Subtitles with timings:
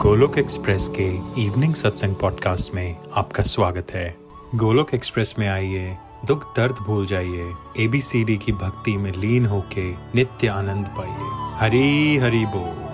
[0.00, 1.06] Golok express के
[1.42, 4.16] evening सत्संग podcast में आपका स्वागत है।
[4.54, 5.96] गोलोक एक्सप्रेस में आइए,
[6.26, 11.16] दुख दर्द भूल जाइए एबीसीडी की भक्ति में लीन होके नित्य आनंद पाइए।
[11.58, 12.90] हरी हरी बोल।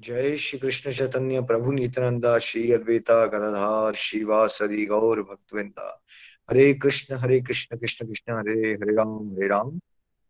[0.00, 6.02] जय श्री कृष्ण चैतन्य प्रभु नित्यानंदा, श्री अद्वैता, गदाधार शिवासदि गौर, भक्तवृंदा।
[6.50, 9.80] हरे कृष्ण हरे कृष्ण कृष्ण कृष्ण, हरे हरे राम हरे राम।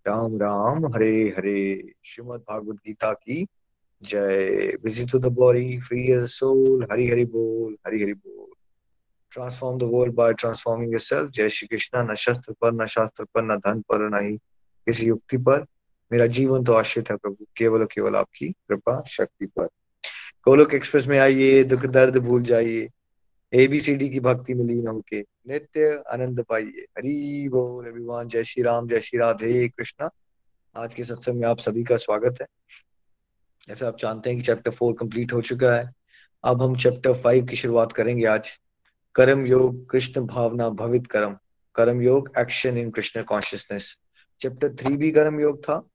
[0.06, 3.46] राम राम, हरे हरे। श्रीमद भागवत गीता की
[4.02, 8.52] जय। Visit to the body free as soul Hari Hari बोल, हरि हरि बोल।
[9.32, 13.42] Transform the world by transforming yourself जय श्री कृष्ण। न शस्त्र पर, न शास्त्र पर,
[13.42, 14.36] न धन पर, न ही
[14.86, 15.64] किसी युक्ति पर।
[16.12, 19.66] मेरा जीवन तो आश्रित है प्रभु। केवल केवल आपकी कृपा, शक्ति पर।
[20.44, 22.88] गोलोक एक्सप्रेस में आइए। दुख दर्द भूल जाइए।
[23.52, 28.88] एबीसीडी की भक्ति में लीन होके। नित्य आनंद पाइए। हरी बोल एवरीवन जय श्री राम,
[28.88, 30.10] जय श्री राधे कृष्णा।
[30.76, 32.46] आज के सत्संग में आप सभी का स्वागत है।
[33.68, 35.92] जैसे आप जानते हैं कि चैप्टर फोर कंप्लीट हो चुका है।
[36.44, 38.60] अब हम चैप्टर फाइव की शुरुआत करेंगे आज।
[39.14, 41.38] कर्म योग, कृष्ण भावना, भवित कर्म।
[41.74, 43.98] कर्म योग action in Krishna consciousness
[44.40, 45.88] chapter three भी कर्म योग था।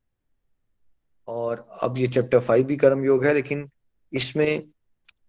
[1.28, 3.70] और अब ये चैप्टर फाइव भी कर्म योग है, लेकिन
[4.14, 4.64] इसमें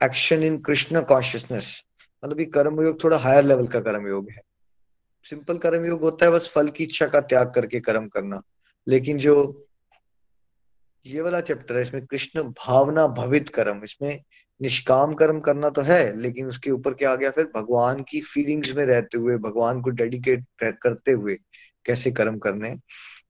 [0.03, 1.87] एक्शन इन कृष्ण कॉन्शियसनेस
[2.23, 4.41] मतलब ये कर्म योग थोड़ा हायर लेवल का कर्म योग है।
[5.27, 8.41] सिंपल कर्म योग होता है, बस फल की इच्छा का त्याग करके कर्म करना।
[8.87, 9.67] लेकिन जो
[11.07, 14.23] ये वाला चैप्टर है, इसमें कृष्ण भावना भवित कर्म, इसमें
[14.61, 17.45] निष्काम कर्म करना तो है, लेकिन उसके ऊपर क्या आ गया फिर?
[17.55, 21.37] भगवान की फीलिंग्स में रहते हुए, भगवान को डेडिकेट करते हुए
[21.87, 22.75] कैसे कर्म करने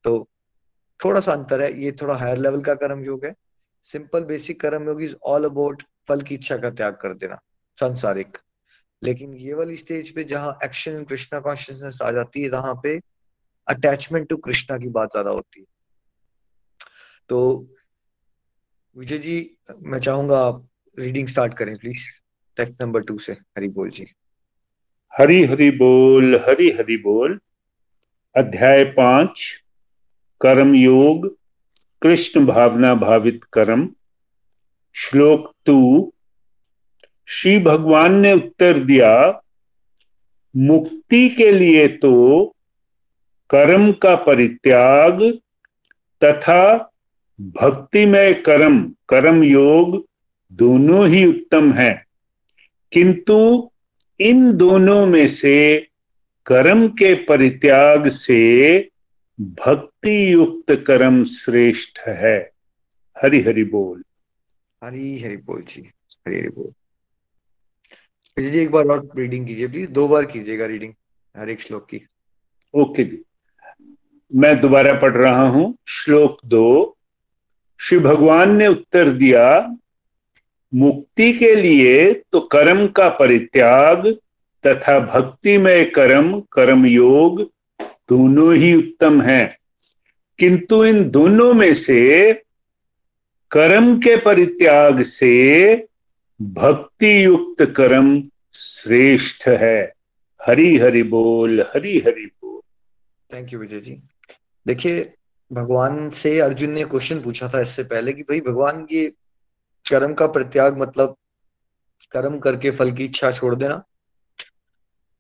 [0.05, 0.29] तो
[1.01, 3.35] थोड़ा सा अंतर है, ये थोड़ा हायर लेवल का कर्म योग है।
[3.85, 7.39] सिंपल बेसिक कर्म योग इज़ ऑल अबाउट फल की इच्छा का त्याग कर देना,
[7.79, 8.39] संसारिक।
[9.03, 12.99] लेकिन ये वाली स्टेज पे जहाँ एक्शन इन कृष्णा कॉन्शियसनेस आ जाती है वहाँ पे
[13.69, 15.67] अटैचमेंट टू कृष्णा की बात ज़्यादा होती है।
[17.29, 17.69] तो
[18.97, 20.67] विजय जी, मैं चाहूँगा आप
[20.99, 22.07] रीडिंग स्टार्ट करें प्लीज़
[22.57, 24.07] टेक्स्ट नंबर टू से, हरी बोल जी।
[25.13, 27.39] हरी हरी बोल, हरी हरी बोल।
[28.37, 29.43] अध्याय पाँच,
[30.41, 31.27] कर्म योग,
[32.03, 33.89] कृष्ण भावना भावित कर्म।
[34.97, 36.13] श्लोक टू
[37.33, 39.43] श्री भगवान ने उत्तर दिया,
[40.57, 42.45] मुक्ति के लिए तो
[43.51, 45.39] कर्म का परित्याग
[46.25, 46.93] तथा
[47.41, 50.07] भक्तिमय कर्म कर्म योग
[50.53, 52.05] दोनों ही उत्तम है।
[52.93, 53.71] किंतु
[54.21, 55.89] इन दोनों में से
[56.47, 58.89] कर्म के परित्याग से
[59.41, 62.51] भक्ति युक्त कर्म श्रेष्ठ है।
[63.23, 64.05] हरि हरि बोल।
[64.85, 66.73] हरी हरि बोल जी हरी हरि बोल।
[68.39, 70.93] जी, एक बार और रीडिंग कीजिए प्लीज़ दो बार कीजिएगा रीडिंग
[71.37, 72.01] हर एक श्लोक की।
[72.75, 73.23] ओके जी।
[74.35, 76.97] मैं दोबारा पढ़ रहा हूँ। श्लोक दो,
[77.81, 79.77] श्री भगवान ने उत्तर दिया,
[80.75, 84.07] मुक्ति के लिए तो कर्म का परित्याग
[84.67, 87.43] तथा भक्ति में कर्म कर्म योग
[87.81, 89.59] दोनों ही उत्तम है।
[90.39, 92.33] किंतु इन दोनों में से
[93.51, 95.87] कर्म के परित्याग से
[96.41, 98.23] भक्ति युक्त कर्म
[98.55, 99.93] श्रेष्ठ है।
[100.41, 102.61] हरि हरि बोल हरि हरि बोल।
[103.31, 104.01] थैंक यू विजय जी
[104.67, 105.13] देखिए,
[105.51, 109.07] भगवान से अर्जुन ने क्वेश्चन पूछा था इससे पहले कि भाई, भगवान ये
[109.87, 111.17] कर्म का प्रत्याग मतलब
[112.13, 113.83] कर्म करके फल की इच्छा छोड़ देना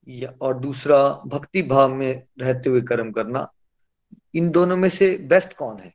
[0.08, 3.46] या, और दूसरा, भक्ति भाव में रहते हुए कर्म करना।
[4.34, 5.92] इन दोनों में से बेस्ट कौन है?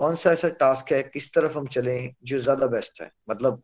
[0.00, 1.02] कौन सा ऐसा टास्क है?
[1.02, 3.10] किस तरफ़ हम चले जो ज़्यादा बेस्ट है?
[3.30, 3.62] मतलब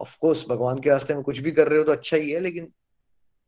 [0.00, 2.40] ऑफ़ कोर्स भगवान के रास्ते में कुछ भी कर रहे हो तो अच्छा ही है,
[2.40, 2.72] लेकिन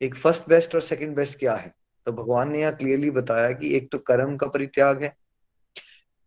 [0.01, 1.75] एक फ़र्स्ट बेस्ट और सेकंड बेस्ट क्या है?
[2.07, 5.15] तो भगवान ने यहाँ क्लियरली बताया कि एक तो कर्म का परित्याग है।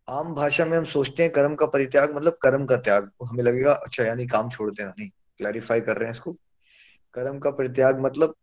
[0.08, 3.74] आम भाषा में हम सोचते हैं कर्म का परित्याग मतलब कर्म का त्याग। हमें लगेगा
[3.74, 6.32] अच्छा यानी काम छोड़ देना, नहीं क्लैरिफाई कर रहे हैं इसको।
[7.14, 8.36] कर्म का परित्याग मतलब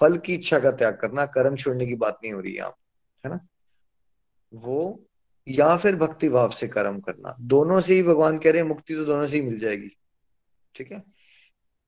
[0.00, 2.74] फल की इच्छा का त्याग करना, कर्म छोड़ने की बात नहीं हो रही यहाँ
[3.24, 3.38] है ना?
[4.52, 5.00] वो
[5.46, 8.94] या फिर भक्ति भाव से कर्म करना। दोनों से ही भगवान कह रहे हैं, मुक्ति
[8.94, 9.90] तो दोनों से ही मिल जाएगी।
[10.74, 11.02] ठीक है?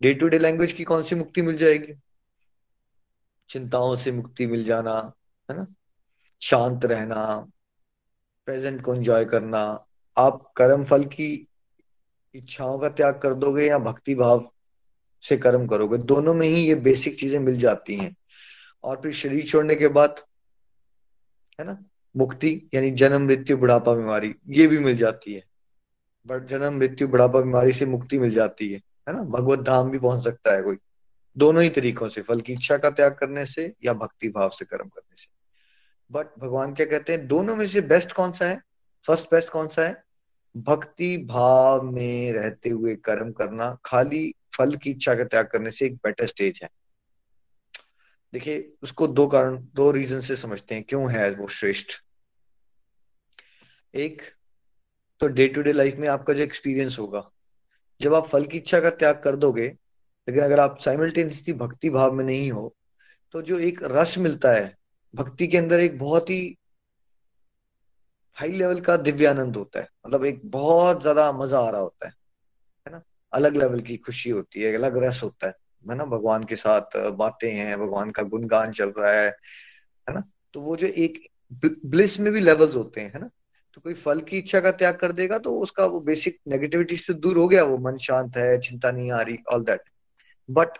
[0.02, 1.94] डे टू डे लैंग्वेज की कौन सी मुक्ति मिल जाएगी?
[3.48, 5.12] चिंताओं से मुक्ति मिल जाना,
[5.50, 5.66] है ना?
[6.42, 7.46] शांत रहना
[8.46, 9.86] प्रेजेंट को एंजॉय करना।
[10.18, 11.48] आप कर्म फल की
[12.34, 14.52] इच्छाओं का त्याग कर दोगे या भक्ति भाव
[15.22, 15.98] से कर्म करोगे?
[15.98, 18.16] दोनों में ही ये बेसिक चीज़ें मिल जाती हैं।
[18.84, 20.20] और फिर शरीर छोड़ने के बाद,
[21.60, 21.84] है ना?
[22.16, 25.44] मुक्ति, यानी जन्म, मृत्यु, बुढ़ापा, बीमारी, ये भी मिल जाती है।
[26.26, 29.22] बट जन्म, मृत्यु, बुढ़ापा, बीमारी से मुक्ति मिल जाती है। है ना?
[29.22, 30.76] भगवत धाम भी पहुँच सकता है कोई।
[31.38, 34.64] दोनों ही तरीकों से, फल की इच्छा का त्याग करने से या भक्ति भाव से
[34.64, 35.26] कर्म करने से।
[36.10, 37.26] बट भगवान क्या कहते हैं?
[37.26, 38.62] दोनों में से बेस्ट कौन सा है?
[39.06, 40.04] फ़र्स्ट बेस्ट कौन सा है?
[40.56, 45.86] भक्ति भाव में रहते हुए कर्म करना, खाली फल की इच्छा का त्याग करने से
[45.86, 46.70] एक बेटर स्टेज है।
[48.32, 51.92] देखिए, उसको दो कारण, दो रीजन से समझते हैं, क्यों है वो श्रेष्ठ।
[53.94, 54.22] एक
[55.20, 57.30] तो डे टू डे लाइफ में आपका जो एक्सपीरियंस होगा
[58.00, 59.66] जब आप फल की इच्छा का त्याग कर दोगे,
[60.28, 62.74] लेकिन अगर आप साइमल्टेनियसली भक्ति भाव में नहीं हो
[63.34, 64.74] तो जो एक रस मिलता है,
[65.14, 66.56] भक्ति के अंदर एक बहुत ही
[68.36, 72.12] हाई लेवल का दिव्यानंद होता है। मतलब एक बहुत ज़्यादा मज़ा आ रहा होता है
[72.86, 73.02] है ना?
[73.32, 75.54] अलग लेवल की खुशी होती है अलग रस होता है
[75.84, 76.04] है ना?
[76.04, 80.22] भगवान के साथ बातें हैं, भगवान का गुणगान चल रहा है है ना?
[80.54, 81.18] तो वो जो एक
[81.86, 83.30] ब्लिस में भी लेवल्स होते हैं, है ना?
[83.76, 87.14] तो कोई फल की इच्छा का त्याग कर देगा तो उसका वो बेसिक नेगेटिविटी से
[87.14, 89.82] दूर हो गया, वो मन शांत है, चिंता नहीं आ रही ऑल दैट
[90.48, 90.78] बट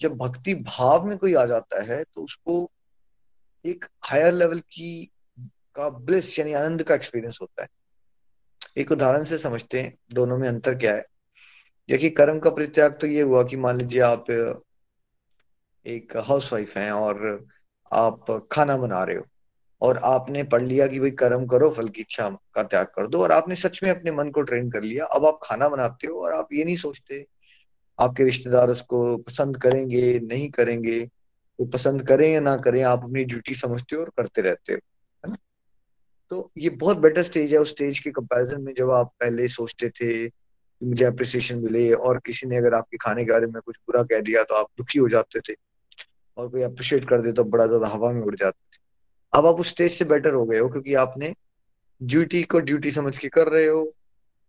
[0.00, 2.70] जब भक्ति भाव में कोई आ जाता है तो उसको
[3.64, 5.10] एक हायर लेवल की
[5.76, 7.68] का ब्लिस यानी आनंद का एक्सपीरियंस होता है।
[8.78, 11.04] एक उदाहरण से समझते हैं, दोनों में अंतर क्या है?
[11.88, 14.30] देखिए कर्म का परित्याग तो ये हुआ कि मान लीजिए आप
[15.86, 17.46] एक हाउसवाइफ हैं और
[17.92, 19.24] आप खाना बना रहे हो।
[19.82, 23.22] और आपने पढ़ लिया कि भाई कर्म करो, फल की इच्छा का त्याग कर दो,
[23.22, 26.20] और आपने सच में अपने मन को ट्रेन कर लिया। अब आप खाना बनाते हो
[26.24, 27.24] और आप ये नहीं सोचते,
[27.98, 31.00] आपके रिश्तेदार उसको पसंद करेंगे, नहीं करेंगे,
[31.58, 34.78] वो पसंद करें या ना करें, आप अपनी ड्यूटी समझते हो और करते रहते हो,
[35.24, 35.36] है ना?
[36.30, 39.88] तो ये बहुत बेटर स्टेज है उस स्टेज के कंपैरिजन में, जब आप पहले सोचते
[39.90, 43.76] थे कि मुझे अप्रिसिएशन मिले और किसी ने अगर आपके खाने के बारे में कुछ
[43.78, 45.54] बुरा कह दिया तो आप दुखी हो जाते थे
[46.36, 48.80] और कोई अप्रिशिएट कर दे तो बड़ा ज़्यादा हवा में उड़ जाते थे।
[49.34, 51.34] अब आप उस स्टेज से बेटर हो गए हो क्योंकि आपने
[52.02, 53.94] ड्यूटी को ड्यूटी समझ के कर रहे हो।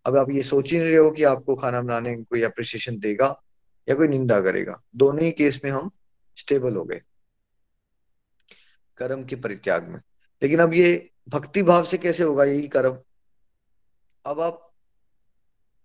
[0.05, 3.41] अब आप ये सोच ही नहीं रहे हो कि आपको खाना बनाने कोई अप्रिसिएशन देगा
[3.89, 5.91] या कोई निंदा करेगा। दोनों ही केस में हम
[6.37, 7.01] स्टेबल हो गए।
[8.97, 9.99] कर्म के परित्याग में।
[10.43, 12.97] लेकिन अब ये भक्ति भाव से कैसे होगा यही कर्म?
[14.25, 14.69] अब आप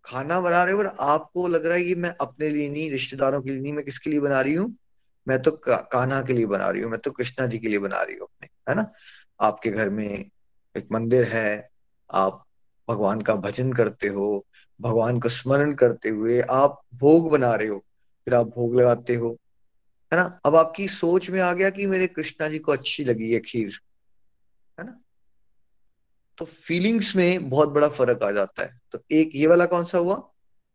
[0.04, 3.42] खाना बना रहे हो और आपको लग रहा है कि मैं अपने लिए नहीं, रिश्तेदारों
[3.42, 4.76] के लिए नहीं, मैं किसके लिए बना रही हूँ?
[5.28, 8.02] मैं तो कान्हा के लिए बना रही हूँ, मैं तो कृष्णा जी के लिए बना
[8.02, 8.92] रही हूँ अपने। है ना?
[9.40, 10.30] आपके घर में
[10.76, 11.70] एक मंदिर है,
[12.10, 12.44] आप
[12.88, 14.46] भगवान का भजन करते हो,
[14.80, 17.78] भगवान को स्मरण करते हुए आप भोग बना रहे हो,
[18.24, 19.38] फिर आप भोग लगाते हो,
[20.12, 20.40] है ना?
[20.46, 23.80] अब आपकी सोच में आ गया कि मेरे कृष्णा जी को अच्छी लगी है खीर,
[24.80, 25.00] है ना?
[26.38, 29.98] तो फीलिंग्स में बहुत बड़ा फ़र्क आ जाता है। तो एक ये वाला कौन सा
[29.98, 30.30] हुआ?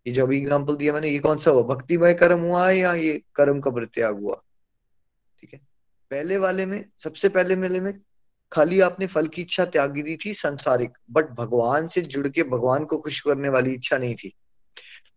[0.07, 1.75] ये जो अभी एग्ज़ाम्पल दिया मैंने, ये कौन सा हुआ?
[1.75, 4.41] भक्तिमय कर्म हुआ या ये कर्म का प्रत्याग हुआ?
[6.13, 7.93] पहले वाले में, सबसे पहले मेले में
[8.51, 12.83] खाली आपने फल की इच्छा त्यागी दी थी संसारिक बट भगवान से जुड़ के भगवान
[12.85, 14.31] को खुश करने वाली इच्छा नहीं थी।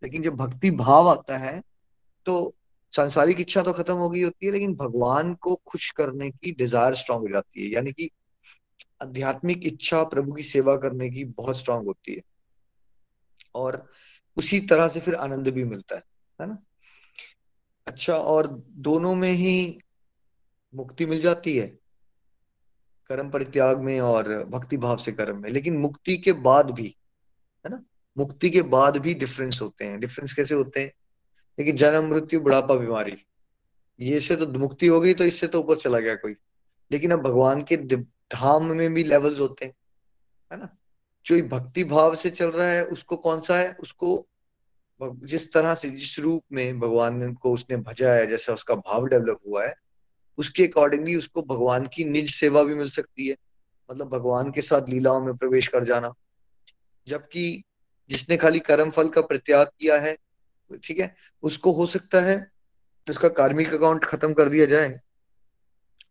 [0.02, 1.60] लेकिन जब भक्ति भाव आता है
[2.26, 2.54] तो
[2.92, 6.94] सांसारिक इच्छा तो खत्म हो गई होती है, लेकिन भगवान को खुश करने की डिज़ायर
[6.94, 8.10] स्ट्रांग हो जाती है। यानी कि
[9.02, 12.22] आध्यात्मिक इच्छा प्रभु की सेवा करने की बहुत स्ट्रांग होती है।
[13.54, 13.84] और
[14.36, 16.02] उसी तरह से फिर आनंद भी मिलता है
[16.38, 16.58] है ना?
[17.86, 18.46] अच्छा और
[18.86, 19.80] दोनों में ही
[20.74, 21.66] मुक्ति मिल जाती है
[23.08, 26.96] कर्म परित्याग में और भक्ति भाव से कर्म में। लेकिन मुक्ति के बाद भी,
[27.66, 27.82] है ना?
[28.18, 30.92] मुक्ति के बाद भी डिफरेंस होते हैं। डिफरेंस कैसे होते हैं?
[31.58, 33.16] लेकिन जन्म, मृत्यु, बुढ़ापा, बीमारी।
[34.00, 36.34] ये से तो मुक्ति हो गई तो इससे तो ऊपर चला गया कोई।
[36.90, 39.74] लेकिन अब भगवान के धाम में भी लेवल्स होते हैं,
[40.52, 40.76] है ना?
[41.26, 43.72] जो भक्ति भाव से चल रहा है, उसको कौन सा है?
[43.72, 44.28] उसको
[45.02, 49.40] जिस तरह से, जिस रूप में भगवान को उसने भजा है, जैसा उसका भाव डेवलप
[49.46, 49.74] हुआ है
[50.38, 53.36] उसके अकॉर्डिंगली उसको भगवान की निज सेवा भी मिल सकती है।
[53.90, 56.12] मतलब भगवान के साथ लीलाओं में प्रवेश कर जाना।
[57.06, 57.62] जबकि
[58.10, 60.16] जिसने खाली कर्म फल का प्रत्याग किया है,
[60.84, 62.50] ठीक है, उसको हो सकता है
[63.10, 65.00] उसका कार्मिक अकाउंट खत्म कर दिया जाए,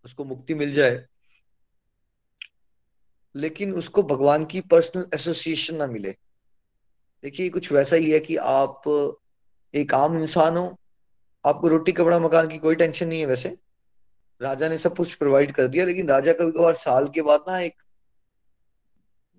[0.06, 1.06] उसको मुक्ति मिल जाए।
[3.36, 6.12] लेकिन उसको भगवान की पर्सनल एसोसिएशन ना मिले।
[7.24, 8.82] देखिए कुछ वैसा ही है कि आप
[9.74, 10.80] एक आम इंसान हो,
[11.46, 13.58] आपको रोटी कपड़ा मकान की कोई टेंशन नहीं है वैसे।
[14.42, 17.60] राजा ने सब कुछ प्रोवाइड कर दिया, लेकिन राजा कभी कभार साल के बाद ना
[17.60, 17.74] एक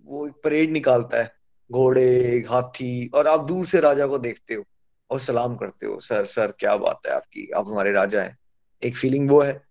[0.05, 1.37] वो एक परेड निकालता है,
[1.73, 4.65] घोड़े, हाथी, और आप दूर से राजा को देखते हो
[5.11, 8.39] और सलाम करते हो, सर सर, क्या बात है आपकी, आप हमारे राजा हैं।
[8.83, 9.67] एक फीलिंग वो है।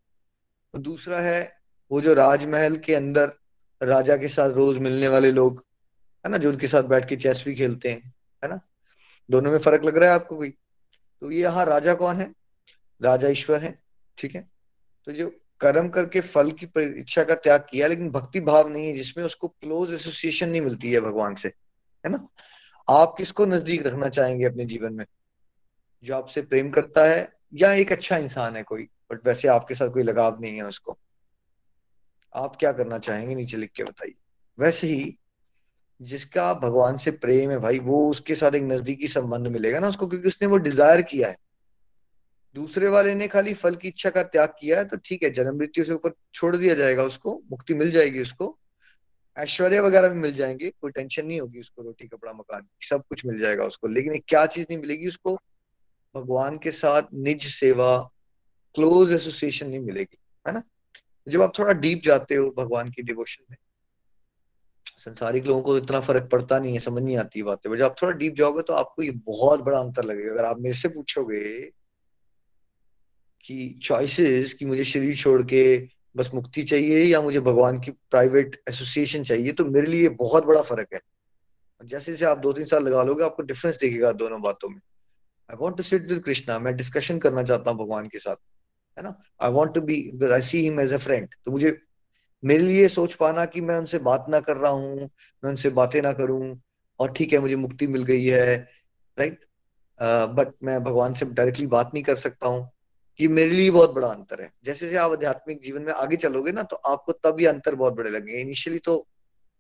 [0.76, 1.58] दूसरा है,
[1.92, 3.34] वो जो राजमहल के अंदर
[3.84, 5.66] राजा के साथ रोज मिलने वाले लोग,
[6.26, 8.14] है ना, जो उनके साथ बैठ के चेस भी खेलते हैं,
[8.44, 8.60] है ना?
[9.32, 10.50] दोनों में फ़र्क लग रहा है आपको कोई?
[11.22, 12.34] तो ये यहाँ राजा कौन है?
[13.02, 13.84] राजा ईश्वर है,
[14.18, 14.55] ठीक है?
[15.06, 16.70] तो जो कर्म करके फल की
[17.00, 20.92] इच्छा का त्याग किया, लेकिन भक्ति भाव नहीं है, जिसमें उसको क्लोज एसोसिएशन नहीं मिलती
[20.92, 21.48] है भगवान से,
[22.06, 22.28] है ना?
[22.90, 25.06] आप किसको नज़दीक रखना चाहेंगे अपने जीवन में?
[26.04, 29.90] जो आपसे प्रेम करता है, या एक अच्छा इंसान है कोई, बट वैसे आपके साथ
[29.90, 30.98] कोई लगाव नहीं है उसको।
[32.36, 34.14] आप क्या करना चाहेंगे, नीचे लिख के बताइए।
[34.60, 35.18] वैसे ही,
[36.02, 40.08] जिसका भगवान से प्रेम है भाई, वो उसके साथ एक नजदीकी संबंध मिलेगा ना उसको,
[40.08, 41.36] क्योंकि उसने वो डिज़ायर किया है।
[42.56, 45.58] दूसरे वाले ने खाली फल की इच्छा का त्याग किया है तो ठीक है जन्म
[45.58, 48.58] मृत्यु से ऊपर छोड़ दिया जाएगा उसको, मुक्ति मिल जाएगी उसको,
[49.38, 53.26] ऐश्वर्य वगैरह भी मिल जाएँगे, कोई टेंशन नहीं होगी उसको, रोटी, कपड़ा, मकान, सब कुछ
[53.26, 55.36] मिल जाएगा उसको, लेकिन क्या चीज़ नहीं मिलेगी उसको,
[56.16, 57.98] भगवान के साथ निज सेवा
[58.76, 60.64] क्लोज एसोसिएशन नहीं मिलेगी, है ना?
[61.28, 63.58] जब आप थोड़ा डीप जाते हो भगवान की डिवोशन में,
[64.98, 68.14] संसारिक लोगों को इतना फ़र्क पड़ता नहीं है, समझ नहीं आती बातें जब आप थोड़ा
[68.14, 71.42] डीप जाओगे तो आपको ये बहुत बड़ा अंतर लगेगा। अगर आप मेरे से पूछोगे
[73.46, 75.66] कि चॉइसेस कि मुझे शरीर छोड़ के
[76.18, 80.62] बस मुक्ति चाहिए या मुझे भगवान की प्राइवेट एसोसिएशन चाहिए तो मेरे लिए बहुत बड़ा
[80.62, 81.00] फ़र्क है।
[81.82, 84.80] जैसे जैसे आप दो तीन साल लगा लोगे आपको डिफरेंस दिखेगा दोनों बातों में।
[85.50, 88.36] I want to sit with Krishna मैं डिस्कशन करना चाहता हूँ भगवान के साथ
[88.98, 89.18] है ना?
[89.42, 89.98] I want to be
[90.34, 91.78] I see him as a friend तो मुझे
[92.44, 96.02] मेरे लिए सोच पाना कि मैं उनसे बात ना कर रहा हूँ मैं उनसे बातें
[96.02, 96.62] ना करूँ
[97.00, 98.56] और ठीक है मुझे मुक्ति मिल गई है
[99.18, 99.40] राइट
[100.00, 102.70] बट uh, मैं भगवान से डायरेक्टली बात नहीं कर सकता हूँ।
[103.20, 106.52] कि मेरे लिए बहुत बड़ा अंतर है। जैसे जैसे आप आध्यात्मिक जीवन में आगे चलोगे
[106.52, 109.06] ना तो आपको तब ये अंतर बहुत बड़े लगेंगे। इनिशियली तो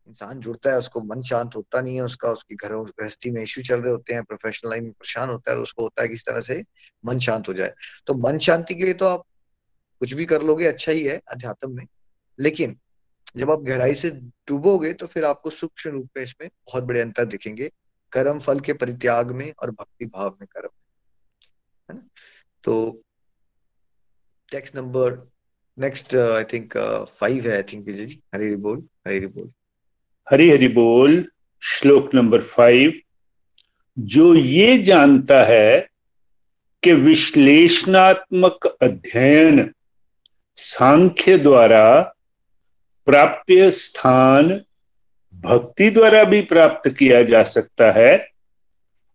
[0.07, 3.63] इंसान जुड़ता है, उसको मन शांत होता नहीं है, उसका, उसकी घरों, गृहस्थी में इश्यू
[3.63, 6.25] चल रहे होते हैं प्रोफेशनल लाइन में परेशान होता है तो उसको होता है किस
[6.25, 6.62] तरह से
[7.05, 7.74] मन शांत हो जाए।
[8.07, 9.24] तो मन शांति के लिए तो आप
[10.01, 11.85] कुछ भी कर लोगे अच्छा ही है अध्यात्म में।
[12.39, 12.77] लेकिन
[13.38, 14.09] जब आप गहराई से
[14.47, 17.71] डूबोगे तो फिर आपको सूक्ष्म रूप में इसमें बहुत बड़े अंतर दिखेंगे।
[18.12, 20.69] कर्म, फल के परित्याग में और भक्ति भाव में कर्म
[21.89, 22.07] है ना?
[22.63, 23.01] तो
[24.55, 25.31] text number
[25.79, 26.77] next I think
[27.09, 29.51] five है आई थिंक विजय जी हरी हरी बोल हरी बोल
[30.31, 31.31] हरी हरी बोल
[31.62, 32.93] श्लोक नंबर फाइव
[34.00, 35.89] जो ये जानता है
[36.83, 39.74] कि विश्लेषणात्मक अध्ययन
[40.55, 42.01] सांख्य द्वारा
[43.05, 44.62] प्राप्य स्थान
[45.35, 48.27] भक्ति द्वारा भी प्राप्त किया जा सकता है,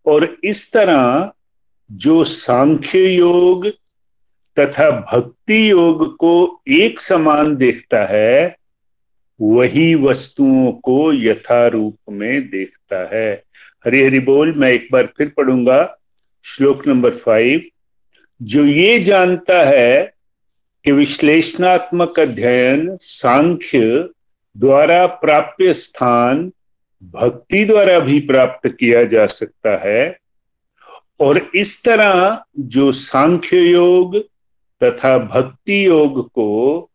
[0.05, 1.31] और इस तरह
[1.91, 3.80] जो सांख्य योग
[4.57, 8.55] तथा भक्ति योग को एक समान देखता है,
[9.39, 13.31] वही वस्तुओं को यथारूप में देखता है।
[13.85, 15.97] हरि हरि बोल, मैं एक बार फिर पढ़ूँगा।
[16.45, 17.63] श्लोक नंबर फाइव
[18.41, 20.13] जो ये जानता है
[20.85, 24.09] कि विश्लेषणात्मक अध्ययन सांख्य
[24.55, 26.51] द्वारा प्राप्य स्थान
[27.03, 30.17] भक्ति द्वारा भी प्राप्त किया जा सकता है,
[31.19, 34.15] और इस तरह जो सांख्य योग
[34.83, 36.89] तथा भक्ति योग को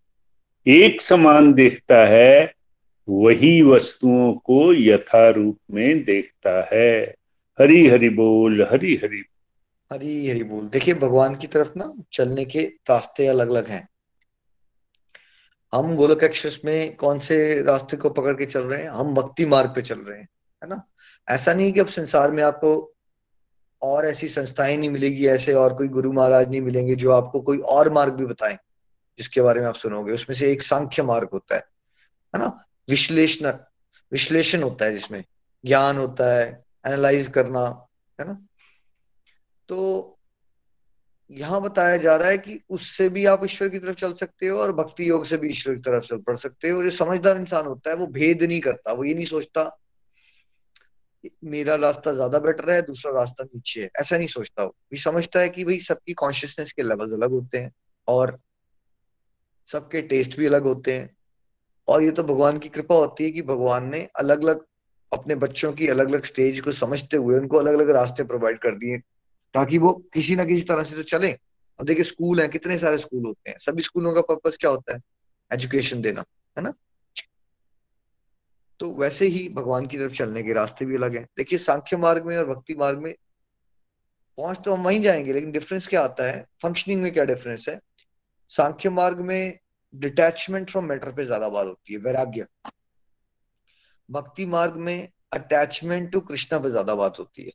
[0.66, 2.54] एक समान देखता है,
[3.08, 7.14] वही वस्तुओं को यथारूप में देखता है।
[7.60, 9.24] हरि हरि बोल, हरि हरि।
[9.92, 13.88] हरी हरी बोल। देखिए, भगवान की तरफ़ ना चलने के रास्ते अलग अलग हैं।
[15.74, 18.90] हम गोलक एक्सप्रेस में कौन से रास्ते को पकड़ के चल रहे हैं?
[18.90, 20.28] हम भक्ति मार्ग पे चल रहे हैं,
[20.62, 20.82] है ना?
[21.28, 22.95] ऐसा नहीं कि अब संसार में आपको
[23.86, 27.58] और ऐसी संस्थाएँ नहीं मिलेगी, ऐसे और कोई गुरु महाराज नहीं मिलेंगे जो आपको कोई
[27.58, 28.56] और मार्ग भी बताएँ,
[29.18, 31.62] जिसके बारे में आप सुनोगे। उसमें से एक सांख्य मार्ग होता है
[32.34, 32.64] है ना?
[32.90, 33.52] विश्लेषण
[34.12, 35.24] विश्लेषण होता है जिसमें।
[35.64, 37.86] ज्ञान होता है एनालाइज करना,
[38.20, 38.46] है ना?
[39.68, 40.12] तो
[41.30, 44.58] यहाँ बताया जा रहा है कि उससे भी आप ईश्वर की तरफ़ चल सकते हो
[44.58, 47.66] और भक्ति योग से भी ईश्वर की तरफ़ चल पड़ सकते हो। जो समझदार इंसान
[47.66, 49.78] होता है, वो भेद नहीं करता, वो ये नहीं सोचता
[51.44, 55.40] मेरा रास्ता ज़्यादा बेटर है, दूसरा रास्ता नीचे है। ऐसा नहीं सोचता वो भी समझता
[55.40, 57.72] है कि भाई सबकी कॉन्शियसनेस के लेवल अलग होते हैं
[58.08, 58.38] और
[59.68, 61.08] सबके टेस्ट भी अलग होते हैं।
[61.88, 64.64] और ये तो भगवान की कृपा होती है कि भगवान ने अलग अलग
[65.12, 68.74] अपने बच्चों की अलग अलग स्टेज को समझते हुए उनको अलग अलग रास्ते प्रोवाइड कर
[68.74, 68.98] दिए
[69.54, 71.30] ताकि वो किसी ना किसी तरह से तो चले।
[71.78, 74.94] अब देखिए स्कूल है, कितने सारे स्कूल होते हैं। सभी स्कूलों का पर्पज क्या होता
[74.94, 75.00] है?
[75.50, 76.24] एजुकेशन देना,
[76.56, 76.72] है ना?
[78.80, 82.26] तो वैसे ही भगवान की तरफ़ चलने के रास्ते भी अलग हैं। देखिए, सांख्य मार्ग
[82.26, 83.14] में और भक्ति मार्ग में
[84.38, 86.44] पहुँच तो हम वहीं जाएँगे, लेकिन डिफरेंस क्या आता है?
[86.62, 87.78] फंक्शनिंग में क्या डिफरेंस है?
[88.50, 89.58] सांख्य मार्ग में
[89.94, 92.46] डिटैचमेंट फ्रॉम मैटर पे ज़्यादा बात होती है, वैराग्य।
[94.08, 97.52] भक्ति मार्ग में अटैचमेंट टू कृष्णा पे ज़्यादा बात होती है।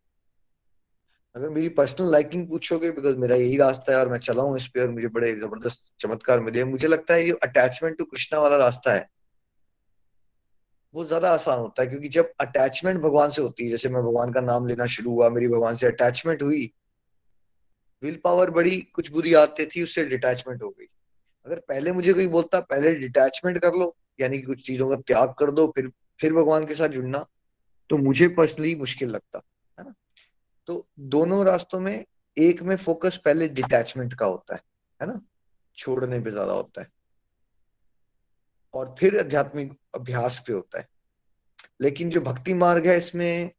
[1.35, 4.67] अगर मेरी पर्सनल लाइकिंग पूछोगे बिकॉज़ मेरा यही रास्ता है और मैं चला हूँ इस
[4.67, 8.57] पे और मुझे बड़े ज़बरदस्त चमत्कार मिले, मुझे लगता है ये अटैचमेंट टू कृष्णा वाला
[8.57, 9.07] रास्ता है।
[10.93, 14.31] वो ज़्यादा आसान होता है, क्योंकि जब अटैचमेंट भगवान से होती है, जैसे मैं भगवान
[14.33, 16.71] का नाम लेना शुरू हुआ, मेरी भगवान से अटैचमेंट हुई
[18.03, 20.85] विल पावर बड़ी, कुछ बुरी आदतें थी, उससे डिटैचमेंट हो गई।
[21.45, 25.33] अगर पहले मुझे कोई बोलता, पहले डिटैचमेंट कर लो, यानी कि कुछ चीज़ों का त्याग
[25.39, 27.25] कर दो, फिर फिर भगवान के साथ जुड़ना
[27.89, 29.41] तो मुझे पर्सनली मुश्किल लगता,
[29.79, 29.93] है ना?
[30.67, 32.05] तो दोनों रास्तों में,
[32.37, 34.61] एक में फोकस पहले डिटैचमेंट का होता है
[34.99, 35.19] है ना?
[35.77, 36.87] छोड़ने पे ज़्यादा होता है।
[38.73, 40.87] और फिर आध्यात्मिक अभ्यास पे होता है।
[41.81, 43.51] लेकिन जो भक्ति मार्ग है, इसमें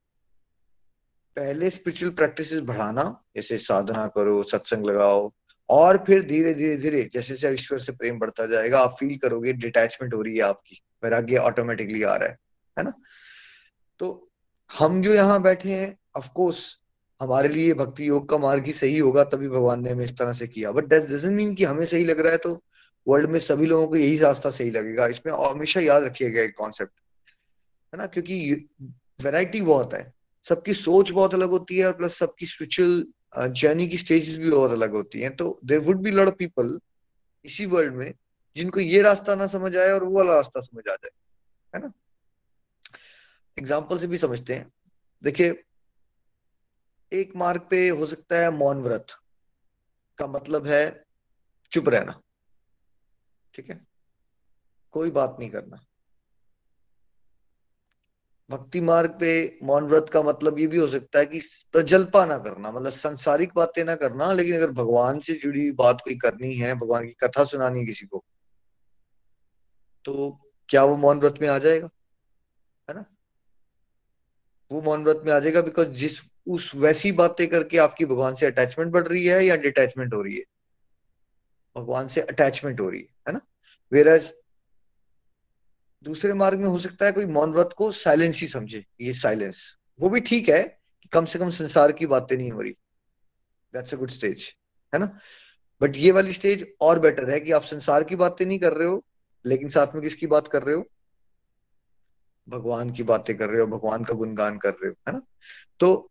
[1.36, 5.32] पहले स्पिरिचुअल प्रैक्टिसेस बढ़ाना, जैसे साधना करो, सत्संग लगाओ,
[5.68, 9.52] और फिर धीरे धीरे धीरे, जैसे जैसे ईश्वर से प्रेम बढ़ता जाएगा, आप फील करोगे
[9.52, 12.38] डिटैचमेंट हो रही है आपकी, वैराग्य ऑटोमेटिकली आ रहा है
[12.78, 12.92] है ना?
[13.98, 14.30] तो
[14.78, 16.80] हम जो यहाँ बैठे हैं ऑफकोर्स
[17.22, 20.32] हमारे लिए भक्ति योग का मार्ग ही सही होगा, तभी भगवान ने हमें इस तरह
[20.32, 22.64] से किया। बट डजंट मीन कि हमें सही लग रहा है तो
[23.06, 26.92] वर्ल्ड में सभी लोगों को यही रास्ता सही लगेगा। इसमें हमेशा याद रखिएगा एक कॉन्सेप्ट
[27.92, 28.06] है ना?
[28.06, 28.68] क्योंकि
[29.22, 30.12] वैरायटी बहुत है।
[30.44, 34.70] सबकी सोच बहुत अलग होती है और प्लस सबकी स्पिरिचुअल जर्नी की स्टेजेस भी बहुत
[34.70, 36.78] अलग होती हैं। तो there would be lot of people
[37.44, 38.12] इसी वर्ल्ड में
[38.56, 41.10] जिनको ये रास्ता ना समझ आए और वो वाला रास्ता समझ आ जाए,
[41.74, 41.92] है ना?
[43.58, 44.70] एग्ज़ाम्पल से भी समझते हैं।
[45.22, 45.62] देखिए,
[47.12, 49.06] एक मार्ग पे हो सकता है मौन व्रत
[50.18, 51.04] का मतलब है
[51.72, 52.20] चुप रहना।
[53.54, 53.86] ठीक है?
[54.92, 55.80] कोई बात नहीं करना।
[58.50, 61.40] भक्ति मार्ग पे मौन व्रत का मतलब ये भी हो सकता है कि
[61.72, 66.14] प्रजल्पा ना करना मतलब संसारिक बातें ना करना, लेकिन अगर भगवान से जुड़ी बात कोई
[66.14, 68.24] करनी है, भगवान की कथा सुनानी है किसी को
[70.04, 71.88] तो क्या वो मौन व्रत में आ जाएगा?
[72.90, 73.04] है ना?
[74.72, 78.46] वो मौन व्रत में आ जाएगा बिकॉज़ जिस, उस वैसी बातें करके आपकी भगवान से
[78.46, 80.44] अटैचमेंट बढ़ रही है या डिटैचमेंट हो रही है?
[81.76, 83.11] भगवान से अटैचमेंट हो रही है।
[83.92, 84.32] वेरज
[86.04, 89.78] दूसरे मार्ग में हो सकता है कोई मौन व्रत को साइलेंस ही समझे, ये साइलेंस
[90.00, 90.62] वो भी ठीक है
[91.02, 92.72] कि कम से कम संसार की बातें नहीं हो रही।
[93.74, 94.52] दैट्स अ गुड स्टेज
[94.94, 95.06] है ना?
[95.80, 98.88] बट ये वाली स्टेज और बेटर है कि आप संसार की बातें नहीं कर रहे
[98.88, 99.04] हो,
[99.46, 100.84] लेकिन साथ में किसकी बात कर रहे हो?
[102.48, 105.22] भगवान की बातें कर रहे हो, भगवान का गुणगान कर रहे हो, है ना?
[105.80, 106.10] तो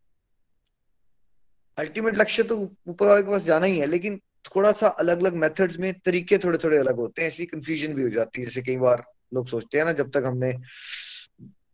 [1.78, 5.34] अल्टीमेट लक्ष्य तो ऊपर वाले के पास जाना ही है, लेकिन थोड़ा सा अलग अलग
[5.34, 8.62] मेथड्स में तरीके थोड़े थोड़े अलग होते हैं, इसलिए कंफ्यूजन भी हो जाती है। जैसे
[8.62, 10.54] कई बार लोग सोचते हैं ना, जब तक हमने,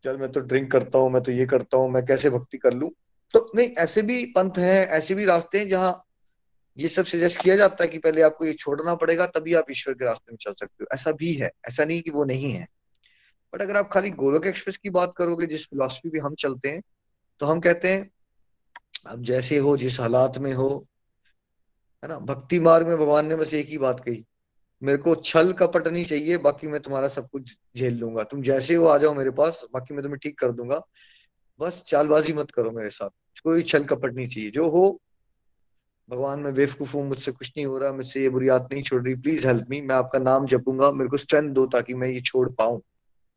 [0.04, 2.74] चल मैं तो ड्रिंक करता हूँ, मैं तो ये करता हूँ, मैं कैसे भक्ति कर
[2.74, 2.92] लू?
[3.30, 6.04] तो नहीं, ऐसे भी पंथ हैं, ऐसे भी रास्ते हैं जहाँ
[6.78, 9.94] ये सब सजेस्ट किया जाता है कि पहले आपको ये छोड़ना पड़ेगा, तभी आप ईश्वर
[9.94, 12.66] के रास्ते में चल सकते हो। ऐसा भी है, ऐसा नहीं कि वो नहीं है।
[13.52, 16.82] बट अगर आप खाली गोलोक एक्सप्रेस की बात करोगे, जिस फिलोसफी भी हम चलते हैं
[17.40, 18.10] तो हम कहते हैं,
[19.06, 20.86] अब जैसे हो, जिस हालात में हो
[22.02, 22.18] है ना?
[22.18, 24.24] भक्ति मार्ग में भगवान ने बस एक ही बात कही,
[24.82, 28.74] मेरे को छल कपट नहीं चाहिए, बाकी मैं तुम्हारा सब कुछ झेल लूँगा। तुम जैसे
[28.74, 30.80] हो आ जाओ मेरे पास, बाकी मैं तुम्हें ठीक कर दूँगा।
[31.60, 33.10] बस चालबाजी मत करो मेरे साथ,
[33.44, 35.00] कोई छल कपट नहीं चाहिए। जो हो,
[36.10, 39.02] भगवान मैं बेवकूफ़ हूँ, मुझसे कुछ नहीं हो रहा, मुझसे ये बुरी आदत नहीं छोड़
[39.04, 42.20] रही प्लीज़ हेल्प मी मैं आपका नाम जपूँगा, मेरे को स्ट्रेंथ दो ताकि मैं ये
[42.20, 42.80] छोड़ पाऊँ,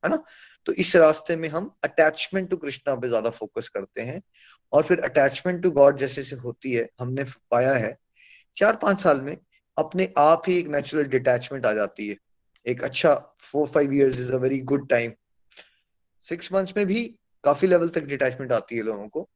[0.03, 0.23] है ना?
[0.65, 4.21] तो इस रास्ते में हम अटैचमेंट टू कृष्णा पे ज़्यादा फोकस करते हैं,
[4.73, 7.97] और फिर अटैचमेंट टू गॉड जैसे से होती है, हमने पाया है
[8.57, 9.37] चार पाँच साल में
[9.77, 12.15] अपने आप ही एक नेचुरल डिटैचमेंट आ जाती है।
[12.65, 15.11] एक अच्छा four five years is a very good time
[16.23, 17.03] six months में भी
[17.43, 19.29] काफ़ी लेवल तक डिटैचमेंट आती है लोगों को।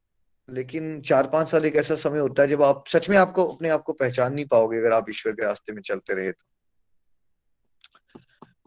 [0.48, 3.68] लेकिन चार पाँच साल एक ऐसा समय होता है जब आप सच में आपको, अपने
[3.68, 6.44] आप को पहचान नहीं पाओगे अगर आप ईश्वर के रास्ते में चलते रहे तो।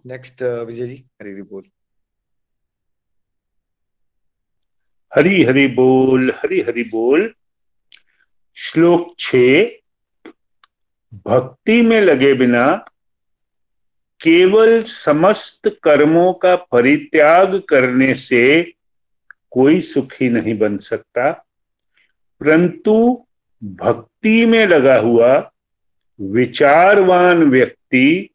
[0.06, 1.64] नेक्स्ट विजय जी, हरी हरी बोल।
[5.12, 7.34] हरी हरी बोल, हरी हरी बोल।
[8.58, 9.36] श्लोक छ
[11.14, 12.86] भक्ति में लगे बिना
[14.22, 18.74] केवल समस्त कर्मों का परित्याग करने से
[19.52, 21.32] कोई सुखी नहीं बन सकता।
[22.40, 23.26] परंतु
[23.64, 25.52] भक्ति में लगा हुआ
[26.22, 28.30] विचारवान व्यक्ति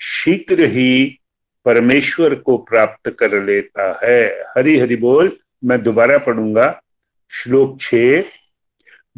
[0.00, 1.20] शीघ्र ही
[1.64, 6.82] परमेश्वर को प्राप्त कर लेता है। हरि हरि बोल, मैं दोबारा पढ़ूँगा।
[7.30, 7.94] श्लोक छ,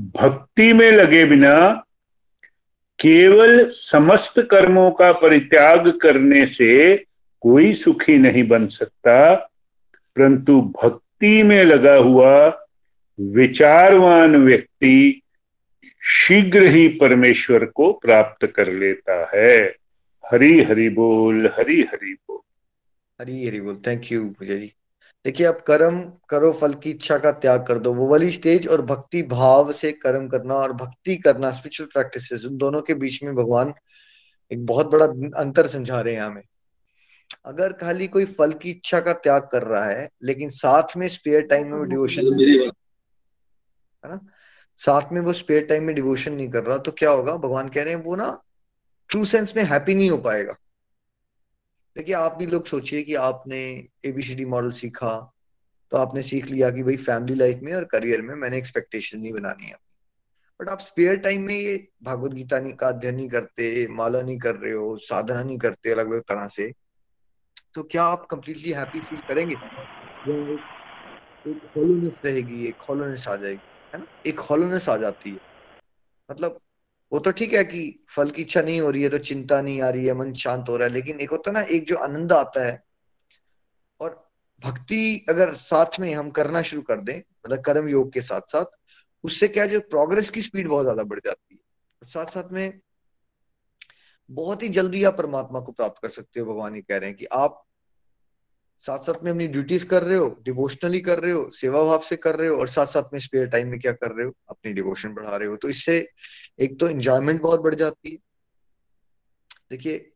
[0.00, 1.85] भक्ति में लगे बिना
[3.00, 7.04] केवल समस्त कर्मों का परित्याग करने से
[7.40, 9.34] कोई सुखी नहीं बन सकता,
[10.16, 12.66] परंतु भक्ति में लगा हुआ
[13.20, 15.22] विचारवान व्यक्ति
[16.02, 19.76] शीघ्र ही परमेश्वर को प्राप्त कर लेता है।
[20.26, 22.38] हरी हरि बोल, हरी हरि बोल।
[23.20, 24.72] हरी हरि बोल। Thank you Pooja ji.
[25.24, 28.83] देखिए आप कर्म करो फल की इच्छा का त्याग कर दो। वो वाली स्टेज और
[28.83, 33.35] भक्ति भाव से कर्म करना और भक्ति करना स्पिरिचुअल प्रैक्टिसेस उन दोनों के बीच में
[33.35, 33.72] भगवान
[34.50, 35.06] एक बहुत बड़ा
[35.40, 36.42] अंतर समझा रहे हैं हमें।
[37.46, 41.42] अगर खाली कोई फल की इच्छा का त्याग कर रहा है लेकिन साथ में स्पेयर
[41.42, 42.40] टाइम में डिवोशन
[44.04, 44.20] है ना?
[44.78, 47.37] साथ में वो स्पेयर टाइम में डिवोशन नहीं कर रहा तो क्या होगा?
[47.37, 48.37] भगवान कह रहे हैं वो ना
[49.11, 50.54] ट्रू सेंस में हैप्पी नहीं हो पाएगा।
[51.96, 53.59] देखिए, आप भी लोग सोचिए कि आपने
[54.05, 55.12] एबीसीडी मॉडल सीखा
[55.92, 59.33] तो आपने सीख लिया कि भाई फैमिली लाइफ में और करियर में मैंने एक्सपेक्टेशन नहीं
[59.33, 59.76] बनानी है।
[60.61, 64.57] बट आप स्पेयर टाइम में ये भागवत गीता का अध्ययन नहीं करते, माला नहीं कर
[64.57, 66.72] रहे हो, साधना नहीं करते अलग अलग तरह से
[67.74, 69.55] तो क्या आप कंप्लीटली हैप्पी फील करेंगे?
[71.46, 73.62] एक हॉलोनेस रहेगी, एक हॉलोनेस आ जाएगी,
[73.94, 74.07] है ना?
[74.26, 75.38] एक हॉलोनेस आ जाती है।
[76.31, 76.61] मतलब
[77.12, 79.81] वो तो ठीक है कि फल की इच्छा नहीं हो रही है तो चिंता नहीं
[79.83, 82.33] आ रही है, मन शांत हो रहा है, लेकिन एक होता ना, एक जो आनंद
[82.33, 82.83] आता है।
[84.01, 84.11] और
[84.62, 88.79] भक्ति अगर साथ में हम करना शुरू कर दें मतलब कर्म योग के साथ साथ
[89.25, 92.81] उससे क्या जो प्रोग्रेस की स्पीड बहुत ज़्यादा बढ़ जाती है। साथ साथ में
[94.31, 97.18] बहुत ही जल्दी आप परमात्मा को प्राप्त कर सकते हो, भगवान ये कह रहे हैं
[97.18, 97.62] कि आप
[98.85, 102.16] साथ साथ में अपनी ड्यूटीज़ कर रहे हो डिवोशनली कर रहे हो सेवा भाव से
[102.16, 104.33] कर रहे हो और साथ साथ में स्पेयर टाइम में क्या कर रहे हो?
[104.51, 106.09] अपनी डिवोशन बढ़ा रहे हो। तो इससे
[106.61, 108.16] एक तो एंजॉयमेंट बहुत बढ़ जाती है।
[109.71, 110.12] देखिए,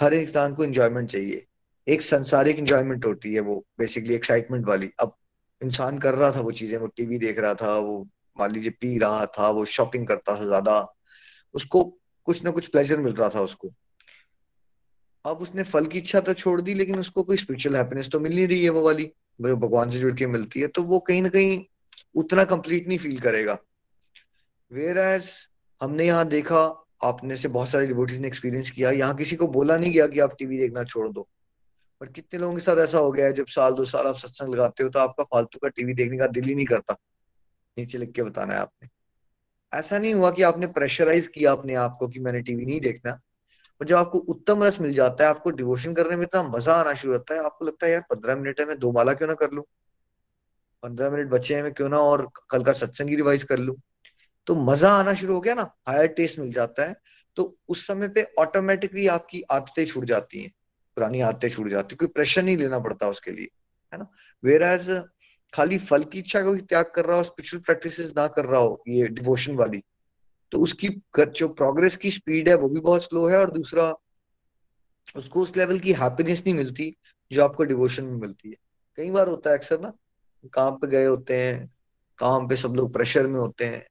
[0.00, 1.46] हर इंसान को एंजॉयमेंट चाहिए।
[1.86, 5.14] एक संसारिक एंजॉयमेंट होती है वो बेसिकली एक्साइटमेंट वाली। अब
[5.62, 8.98] इंसान कर रहा था वो चीज़ें, वो टीवी देख रहा था, वो मान लीजिए पी
[8.98, 10.94] रहा था, वो शॉपिंग करता था ज़्यादा,
[11.54, 11.84] उसको
[12.24, 13.72] कुछ ना कुछ प्लेजर मिल रहा था उसको।
[15.24, 18.34] अब उसने फल की इच्छा तो छोड़ दी, लेकिन उसको कोई स्पिरिचुअल हैप्पीनेस तो मिल
[18.36, 21.22] नहीं रही है वो वाली। जो भगवान से जुड़ के मिलती है तो वो कहीं
[21.22, 21.60] ना कहीं
[22.14, 23.56] उतना कंप्लीट नहीं फील करेगा।
[24.70, 25.30] वेर एज
[25.80, 26.60] हमने यहाँ देखा,
[27.04, 30.20] आपने से बहुत सारे डिवोटीज ने एक्सपीरियंस किया, यहाँ किसी को बोला नहीं गया कि
[30.20, 31.28] आप टीवी देखना छोड़ दो।
[32.00, 34.54] पर कितने लोगों के साथ ऐसा हो गया है, जब साल दो साल आप सत्संग
[34.54, 36.96] लगाते हो तो आपका फालतू का टीवी देखने का दिल ही नहीं करता।
[37.76, 38.88] नीचे लिख के बताना है आपने।
[39.72, 43.18] ऐसा नहीं हुआ कि आपने प्रेशराइज किया अपने आप को कि मैंने टीवी नहीं देखना।
[43.82, 46.92] और जब आपको उत्तम रस मिल जाता है, आपको डिवोशन करने में इतना मज़ा आना
[46.94, 49.34] शुरू होता है, आपको लगता है, यार, पंद्रह मिनट है, मैं दो माला क्यों ना
[49.34, 49.62] कर लू?
[50.82, 53.76] पंद्रह मिनट बचे हैं, मैं क्यों ना और कल का सत्संग ही रिवाइज कर लू?
[54.46, 56.94] तो मज़ा आना शुरू हो गया ना हायर टेस्ट मिल जाता है
[57.36, 60.50] तो उस समय पे ऑटोमेटिकली आपकी आदतें छूट जाती हैं,
[60.96, 63.48] पुरानी आदतें छूट जाती कोई प्रेशर नहीं लेना पड़ता उसके लिए,
[63.92, 64.06] है ना?
[64.42, 64.90] वेर एज
[65.52, 68.82] खाली फल की इच्छा को त्याग कर रहा हो स्पिरिचुअल प्रैक्टिस ना कर रहा हो,
[68.88, 69.82] ये डिवोशन वाली
[70.52, 70.88] तो उसकी
[71.18, 73.92] जो प्रोग्रेस की स्पीड है, वो भी बहुत स्लो है और दूसरा,
[75.16, 76.94] उसको उस लेवल की हैप्पीनेस नहीं मिलती
[77.32, 78.56] जो आपको डिवोशन में मिलती है।
[78.98, 79.92] कई बार होता है अक्सर ना,
[80.52, 81.70] काम पे गए होते हैं,
[82.18, 83.86] काम पे सब लोग प्रेशर में होते हैं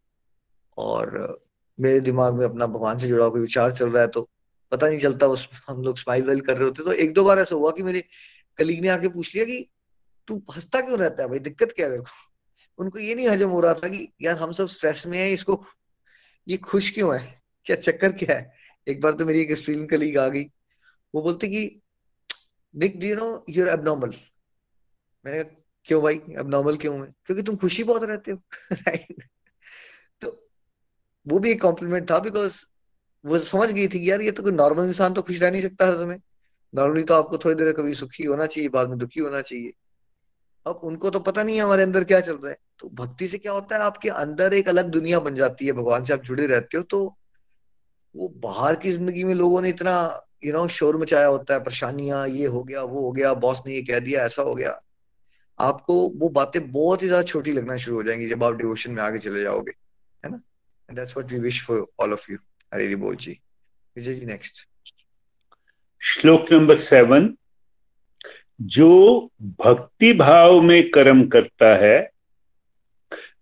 [0.77, 1.41] और
[1.79, 4.29] मेरे दिमाग में अपना भगवान से जुड़ा कोई विचार चल रहा है तो
[4.71, 7.39] पता नहीं चलता उस, हम लोग स्माइल वाइल कर रहे होते तो एक दो बार
[7.39, 8.03] ऐसा हुआ कि मेरे
[8.57, 9.69] कलीग ने आके पूछ लिया कि,
[10.27, 11.39] तू हंसता क्यों रहता है भाई?
[11.39, 11.99] दिक्कत क्या है
[12.79, 15.55] उनको ये नहीं हजम हो रहा था कि, यार हम सब स्ट्रेस में है, इसको
[16.47, 17.41] ये खुश क्यों है?
[17.65, 18.53] क्या चक्कर क्या है?
[18.87, 20.43] एक बार तो मेरी एक स्ट्रीम कलीग आ गई।
[21.15, 21.81] वो बोलते कि
[22.75, 24.13] Nick do know you're abnormal
[25.25, 26.15] मैंने कहा, क्यों भाई?
[26.15, 27.13] एबनॉर्मल क्यों है?
[27.25, 28.37] क्योंकि तुम खुशी बहुत रहते हो.
[28.71, 29.23] राइट
[30.21, 30.49] तो
[31.27, 32.65] वो भी एक कॉम्प्लीमेंट था बिकॉज़
[33.25, 35.85] वो समझ गई थी यार ये तो कोई नॉर्मल इंसान तो खुश रह नहीं सकता
[35.85, 36.19] हर समय।
[36.75, 39.71] नॉर्मली तो आपको थोड़ी देर कभी सुखी होना चाहिए, बाद में दुखी होना चाहिए।
[40.65, 43.37] अब उनको तो पता नहीं है हमारे अंदर क्या चल रहा है। तो भक्ति से
[43.37, 43.81] क्या होता है?
[43.83, 47.03] आपके अंदर एक अलग दुनिया बन जाती है, भगवान से आप जुड़े रहते हो तो
[48.15, 49.93] वो बाहर की ज़िंदगी में लोगों ने इतना
[50.45, 53.73] यू नो शोर मचाया होता है, परेशानियाँ, ये हो गया, वो हो गया बॉस ने
[53.75, 54.79] ये कह दिया, ऐसा हो गया।
[55.59, 59.01] आपको वो बातें बहुत ही ज़्यादा छोटी लगना शुरू हो जाएँगी जब आप डिवोशन में
[59.03, 59.71] आगे चले जाओगे,
[60.23, 60.41] है ना?
[60.89, 62.37] And that's what we wish for all of you
[62.73, 63.39] Hari बोल जी
[63.95, 64.67] विजय जी नेक्स्ट
[66.03, 67.35] श्लोक नंबर सेवन
[68.61, 72.11] जो भक्ति भाव में कर्म करता है,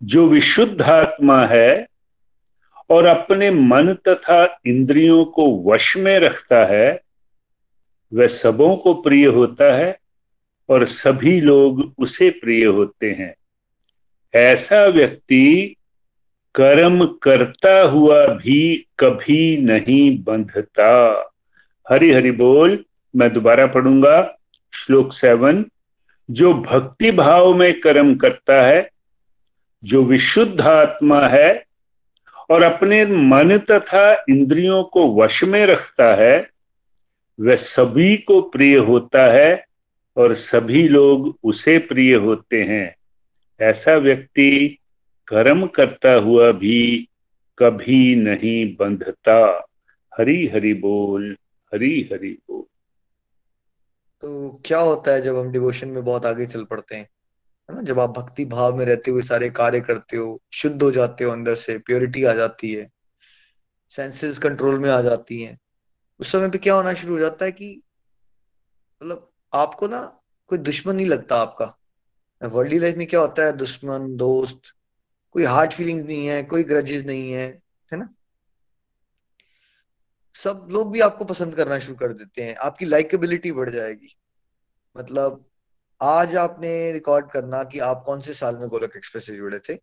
[0.04, 1.88] जो विशुद्ध आत्मा है
[2.90, 7.02] और अपने मन तथा इंद्रियों को वश में रखता है,
[8.14, 9.98] वह सबों को प्रिय होता है
[10.70, 13.36] और सभी लोग उसे प्रिय होते हैं।
[14.36, 15.76] ऐसा व्यक्ति
[16.56, 21.22] कर्म करता हुआ भी कभी नहीं बंधता।
[21.92, 24.39] हरि हरि बोल, मैं दोबारा पढ़ूँगा।
[24.74, 25.66] श्लोक सेवन,
[26.32, 28.90] जो भक्ति भाव में कर्म करता है,
[29.84, 31.64] जो विशुद्ध आत्मा है
[32.50, 36.50] और अपने मन तथा इंद्रियों को वश में रखता है,
[37.40, 39.66] वह सभी को प्रिय होता है
[40.18, 42.96] और सभी लोग उसे प्रिय होते हैं।
[43.62, 44.78] ऐसा व्यक्ति
[45.28, 47.08] कर्म करता हुआ भी
[47.58, 49.68] कभी नहीं बंधता।
[50.20, 51.38] हरी हरि बोल,
[51.74, 52.64] हरी हरि बोल।
[54.22, 57.10] तो क्या होता है जब हम डिवोशन में बहुत आगे चल पड़ते हैं?
[57.70, 57.82] है ना?
[57.82, 61.32] जब आप भक्ति भाव में रहते हुए सारे कार्य करते हो, शुद्ध हो जाते हो
[61.32, 62.90] अंदर से प्योरिटी आ जाती है
[63.90, 65.60] सेंसेस कंट्रोल में आ जाती हैं,
[66.20, 67.82] उस समय पे क्या होना शुरू हो जाता है कि
[69.04, 71.76] मतलब आपको ना कोई दुश्मन नहीं लगता आपका।
[72.44, 73.58] वर्ल्डली लाइफ में क्या होता है?
[73.58, 74.62] दुश्मन, दोस्त,
[75.32, 77.62] कोई हार्ड फीलिंग्स नहीं है, कोई ग्रजेस नहीं है
[80.44, 84.18] सब लोग भी आपको पसंद करना शुरू कर देते हैं। आपकी लाइकेबिलिटी बढ़ जाएगी।
[84.98, 85.46] मतलब
[86.02, 89.78] आज आपने रिकॉर्ड करना कि आप कौन से साल में गोलक एक्सप्रेस से जुड़े थे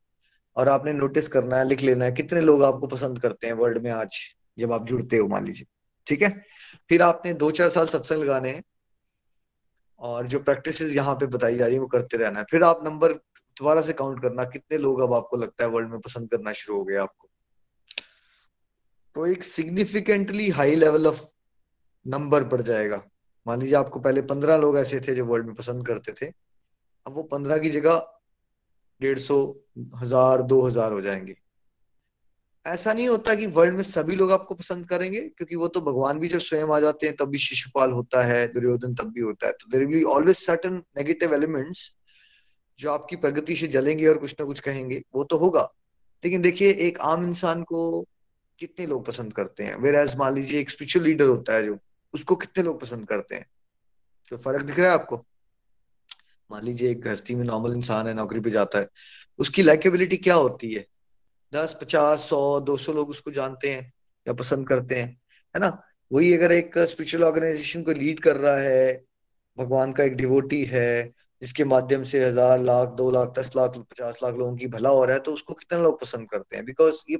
[0.56, 3.78] और आपने नोटिस करना है, लिख लेना है, कितने लोग आपको पसंद करते हैं वर्ल्ड
[3.78, 4.16] में आज,
[4.58, 5.66] जब आप जुड़ते हो, मान लीजिए।
[6.06, 6.42] ठीक है?
[6.88, 8.62] फिर आपने दो चार साल सत्संग लगाने हैं
[9.98, 12.80] और जो प्रैक्टिस यहाँ पे बताई जा रही है, वो करते रहना है। फिर आप
[12.84, 16.52] नंबर दोबारा से काउंट करना, कितने लोग अब आपको लगता है वर्ल्ड में पसंद करना
[16.52, 17.25] शुरू हो गए आपको?
[19.16, 21.20] तो एक significantly high level of
[22.06, 23.02] number पड़ जाएगा।
[23.46, 26.26] मान लीजिए आपको पहले पंद्रह लोग ऐसे थे जो वर्ल्ड में पसंद करते थे,
[27.06, 28.06] अब वो पंद्रह की जगह
[29.00, 29.64] डेढ़ सौ,
[29.96, 31.36] हज़ार, दो हज़ार हो जाएँगे।
[32.66, 36.18] ऐसा नहीं होता कि वर्ल्ड में सभी लोग आपको पसंद करेंगे, क्योंकि वो तो भगवान
[36.18, 39.46] भी जब स्वयं आ जाते हैं, तब भी शिशुपाल होता है, दुर्योधन तब भी होता
[39.46, 41.90] है। तो there will always certain negative elements
[42.78, 45.72] जो आपकी प्रगति से जलेंगे और कुछ ना कुछ कहेंगे। वो तो होगा।
[46.24, 48.06] लेकिन देखिए, एक आम इंसान को
[48.58, 49.76] कितने लोग पसंद करते हैं?
[49.76, 51.78] वेर एज मान लीजिए एक स्पिरिचुअल लीडर होता है जो,
[52.14, 53.46] उसको कितने लोग पसंद करते हैं?
[54.30, 55.26] तो फ़र्क दिख रहा है आपको?
[56.50, 58.88] मान लीजिए एक गृहस्थी में नॉर्मल इंसान है, नौकरी पे जाता है,
[59.38, 60.86] उसकी लाइकेबिलिटी क्या होती है?
[61.54, 63.92] दस, पचास, सौ, दो सौ लोग उसको जानते हैं
[64.26, 65.08] या पसंद करते हैं,
[65.54, 65.82] है ना?
[66.12, 69.04] वही अगर एक स्पिरिचुअल ऑर्गेनाइजेशन को लीड कर रहा है,
[69.58, 74.18] भगवान का एक डिवोटी है, जिसके माध्यम से हज़ार लाख, दो लाख, दस लाख, पचास
[74.22, 76.64] लाख लोगों की भला हो रहा है तो उसको कितने लोग पसंद करते हैं?
[76.64, 77.16] बिकॉज़ ये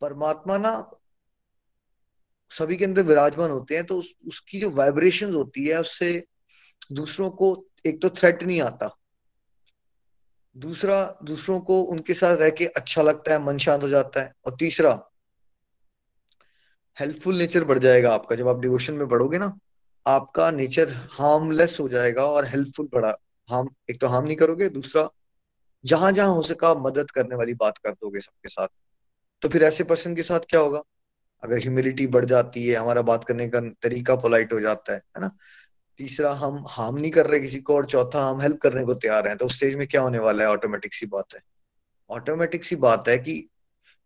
[0.00, 0.72] परमात्मा ना
[2.50, 6.24] सभी के अंदर विराजमान होते हैं तो उस, उसकी जो वाइब्रेशन होती है उससे
[6.92, 8.96] दूसरों को एक तो थ्रेट नहीं आता।
[10.56, 14.32] दूसरा दूसरों को उनके साथ रह के अच्छा लगता है मन शांत हो जाता है।
[14.46, 14.92] और तीसरा
[16.98, 19.52] हेल्पफुल नेचर बढ़ जाएगा आपका। जब आप डिवोशन में बढ़ोगे ना
[20.06, 23.14] आपका नेचर हार्मलेस हो जाएगा और हेल्पफुल बढ़ा
[23.48, 25.08] हार्म एक तो हार्म नहीं करोगे दूसरा
[25.84, 28.68] जहाँ जहाँ हो सका मदद करने वाली बात कर दोगे सबके साथ।
[29.42, 30.82] तो फिर ऐसे पर्सन के साथ क्या होगा?
[31.42, 35.20] अगर ह्यूमिलिटी बढ़ जाती है, हमारा बात करने का तरीका पोलाइट हो जाता है है
[35.20, 35.30] ना?
[35.98, 39.28] तीसरा, हम हार्म नहीं कर रहे किसी को और चौथा, हम हेल्प करने को तैयार
[39.28, 40.50] हैं। तो उस स्टेज में क्या होने वाला है?
[40.50, 41.40] ऑटोमेटिक सी बात है।
[42.10, 43.48] ऑटोमेटिक सी बात है कि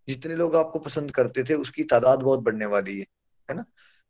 [0.09, 3.07] जितने लोग आपको पसंद करते थे, उसकी तादाद बहुत बढ़ने वाली है
[3.49, 3.65] है ना?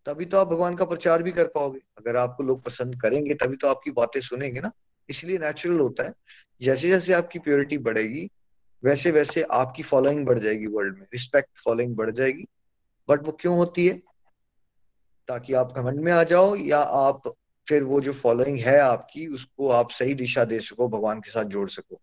[0.06, 3.56] तभी तो आप भगवान का प्रचार भी कर पाओगे। अगर आपको लोग पसंद करेंगे, तभी
[3.56, 4.70] तो आपकी बातें सुनेंगे ना।
[5.08, 6.14] इसलिए नेचुरल होता है
[6.60, 8.30] जैसे जैसे आपकी प्योरिटी बढ़ेगी
[8.84, 12.46] वैसे वैसे आपकी फॉलोइंग बढ़ जाएगी वर्ल्ड में रिस्पेक्ट फॉलोइंग बढ़ जाएगी
[13.08, 14.02] बट वो क्यों होती है?
[15.28, 17.32] ताकि आप घमंड में आ जाओ या आप
[17.68, 21.44] फिर वो जो फॉलोइंग है आपकी, उसको आप सही दिशा दे सको, भगवान के साथ
[21.44, 22.00] जोड़ सको,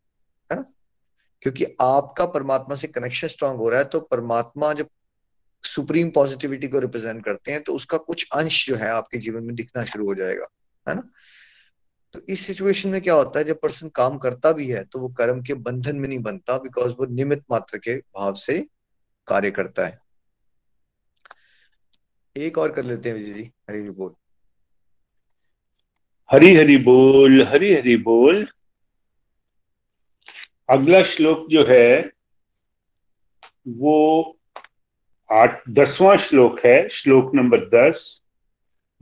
[0.51, 0.65] है ना?
[1.41, 4.87] क्योंकि आपका परमात्मा से कनेक्शन स्ट्रांग हो रहा है तो परमात्मा जब
[5.63, 9.55] सुप्रीम पॉजिटिविटी को रिप्रेजेंट करते हैं तो उसका कुछ अंश जो है आपके जीवन में
[9.55, 10.47] दिखना शुरू हो जाएगा,
[10.89, 11.09] है ना?
[12.13, 15.10] तो इस सिचुएशन में क्या होता है, जब पर्सन काम करता भी है तो वो
[15.10, 18.60] कर्म के बंधन में नहीं बनता बिकॉज़ वो निमित मात्र के भाव से
[19.28, 20.00] कार्य करता है।
[22.36, 24.13] एक और कर लेते हैं विजय जी, हरी हरी बोल।
[26.32, 28.48] हरी हरी बोल, हरी हरी बोल।
[30.70, 32.12] अगला श्लोक जो है,
[33.67, 34.39] वो
[35.32, 38.22] आठ, दसवां श्लोक है, श्लोक नंबर दस।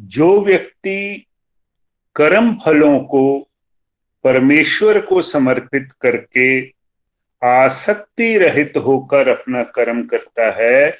[0.02, 1.26] जो व्यक्ति
[2.16, 3.50] कर्म फलों को
[4.24, 6.68] परमेश्वर को समर्पित करके
[7.44, 10.98] आसक्ति रहित होकर अपना कर्म करता है,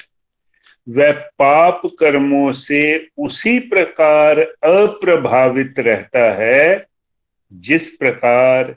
[0.90, 6.88] वह पाप कर्मों से उसी प्रकार अप्रभावित रहता है,
[7.54, 8.76] जिस प्रकार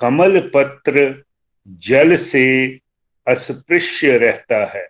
[0.00, 1.24] कमल पत्र
[1.68, 2.78] जल से
[3.26, 4.88] अस्पृश्य रहता है।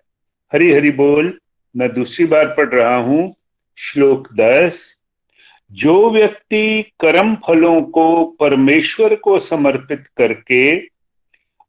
[0.52, 1.40] हरि हरि बोल,
[1.76, 3.34] मैं दूसरी बार पढ़ रहा हूँ,
[3.76, 4.96] श्लोक दस
[5.72, 10.82] जो व्यक्ति कर्म फलों को परमेश्वर को समर्पित करके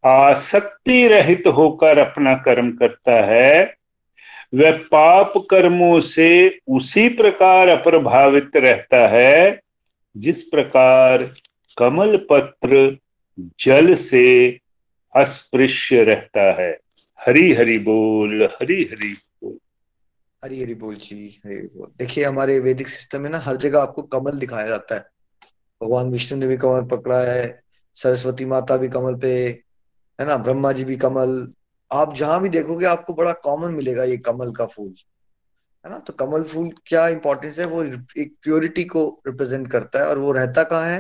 [0.05, 3.75] आसक्ति रहित होकर अपना कर्म करता है,
[4.55, 9.59] वह पाप कर्मों से उसी प्रकार अप्रभावित रहता है,
[10.17, 11.31] जिस प्रकार
[11.77, 12.97] कमल पत्र
[13.39, 14.57] जल से
[15.15, 16.77] अस्पृश्य रहता है।
[17.27, 19.17] हरी हरि बोल, हरी हरि
[20.45, 24.01] हरी हरी बोल जी हरी बोल। देखिए, हमारे वैदिक सिस्टम में ना हर जगह आपको
[24.01, 25.01] कमल दिखाया जाता है।
[25.83, 27.63] भगवान विष्णु ने भी कमल पकड़ा है,
[27.95, 29.47] सरस्वती माता भी कमल पे,
[30.19, 30.37] है ना?
[30.37, 31.53] ब्रह्मा जी भी कमल।
[31.91, 34.95] आप जहाँ भी देखोगे, आपको बड़ा कॉमन मिलेगा ये कमल का फूल।
[35.85, 35.99] है ना?
[35.99, 37.65] तो कमल फूल क्या इंपॉर्टेंस है?
[37.65, 37.83] वो
[38.17, 40.99] एक प्योरिटी को रिप्रेजेंट करता है और वो रहता कहाँ है?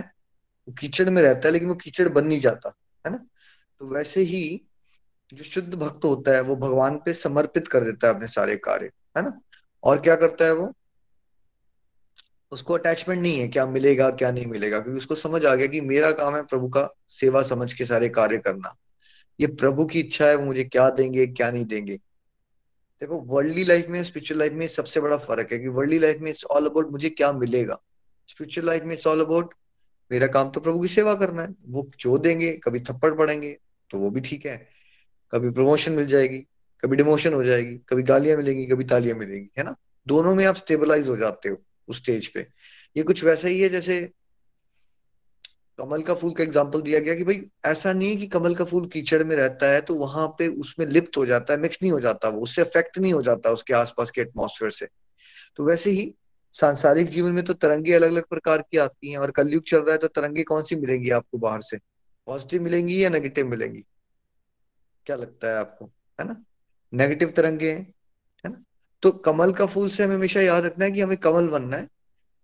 [0.67, 2.73] वो कीचड़ में रहता है, लेकिन वो कीचड़ बन नहीं जाता,
[3.05, 3.17] है ना?
[3.79, 4.65] तो वैसे ही
[5.33, 8.91] जो शुद्ध भक्त होता है, वो भगवान पे समर्पित कर देता है अपने सारे कार्य।
[9.17, 9.41] है ना?
[9.83, 10.73] और क्या करता है वो?
[12.51, 15.81] उसको अटैचमेंट नहीं है क्या मिलेगा, क्या नहीं मिलेगा, क्योंकि उसको समझ आ गया कि
[15.81, 18.75] मेरा काम है प्रभु का सेवा समझ के सारे कार्य करना।
[19.39, 21.95] ये प्रभु की इच्छा है, वो मुझे क्या देंगे, क्या नहीं देंगे।
[23.01, 26.29] देखो वर्ल्डली लाइफ में स्पिरिचुअल लाइफ में सबसे बड़ा फ़र्क है कि वर्ल्डली लाइफ में
[26.31, 27.77] इट्स ऑल अबाउट मुझे क्या मिलेगा।
[28.27, 29.53] स्पिरिचुअल लाइफ में इट्स ऑल अबाउट
[30.11, 32.51] मेरा काम तो प्रभु की सेवा करना है। वो क्यों देंगे?
[32.53, 33.57] कभी थप्पड़ पड़ेंगे
[33.89, 34.57] तो वो भी ठीक है।
[35.33, 36.45] कभी प्रमोशन मिल जाएगी।
[36.83, 39.75] कभी डिमोशन हो जाएगी, कभी गालियाँ मिलेंगी, कभी तालियाँ मिलेंगी, है ना?
[40.07, 42.47] दोनों में आप स्टेबलाइज हो जाते हो उस स्टेज पे।
[42.95, 44.01] ये कुछ वैसा ही है जैसे
[45.79, 48.87] कमल का फूल का एग्ज़ाम्पल दिया गया कि भाई, ऐसा नहीं कि कमल का फूल
[48.87, 51.99] कीचड़ में रहता है तो वहाँ पे उसमें लिप्त हो जाता है मिक्स नहीं हो
[51.99, 54.87] जाता वो, उससे अफेक्ट नहीं हो जाता उसके आसपास के एटमोसफेयर से।
[55.55, 56.13] तो वैसे ही
[56.53, 59.91] सांसारिक जीवन में तो तरंगे अलग अलग प्रकार की आती हैं और कलयुग चल रहा
[59.91, 61.77] है तो तरंगे कौन सी मिलेंगी आपको बाहर से?
[62.27, 63.85] पॉजिटिव मिलेंगी या नेगेटिव मिलेंगी?
[65.05, 65.85] क्या लगता है आपको?
[66.19, 66.43] है ना?
[66.93, 68.63] नेगेटिव तरंगे हैं ना?
[69.03, 71.87] तो कमल का फूल से हमें हमेशा याद रखना है कि हमें कमल बनना है।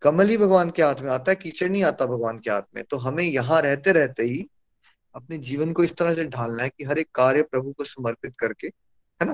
[0.02, 2.84] कमल ही भगवान के हाथ में आता है कीचड़ नहीं आता भगवान के हाथ में।
[2.84, 4.48] तो हमें यहाँ रहते रहते ही
[5.16, 8.34] अपने जीवन को इस तरह से ढालना है कि हर एक कार्य प्रभु को समर्पित
[8.40, 9.34] करके है ना?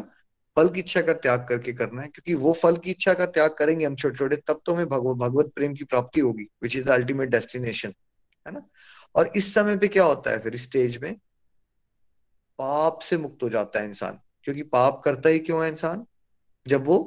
[0.57, 3.53] फल की इच्छा का त्याग करके करना है क्योंकि वो फल की इच्छा का त्याग
[3.53, 6.85] करेंगे हम छोटे छोटे तब तो हमें भगव, भगवत प्रेम की प्राप्ति होगी which is
[6.85, 7.93] the ultimate destination
[8.47, 8.67] है ना?
[9.15, 11.15] और इस समय पे क्या होता है फिर स्टेज में?
[12.59, 16.05] पाप से मुक्त हो जाता है इंसान। क्योंकि पाप करता ही क्यों है इंसान?
[16.67, 16.97] जब वो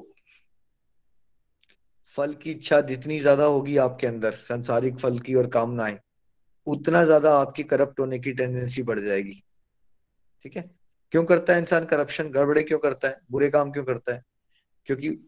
[2.16, 5.99] फल की इच्छा जितनी ज़्यादा होगी आपके अंदर, संसारिक फल की और कामनाएँ,
[6.66, 9.42] उतना ज़्यादा आपकी करप्ट होने की टेंडेंसी बढ़ जाएगी।
[10.44, 10.70] ठीक है?
[11.12, 13.20] क्यों करता है इंसान करप्शन गड़बड़े क्यों करता है?
[13.31, 14.22] बुरे काम क्यों करता है?
[14.87, 15.18] क्योंकि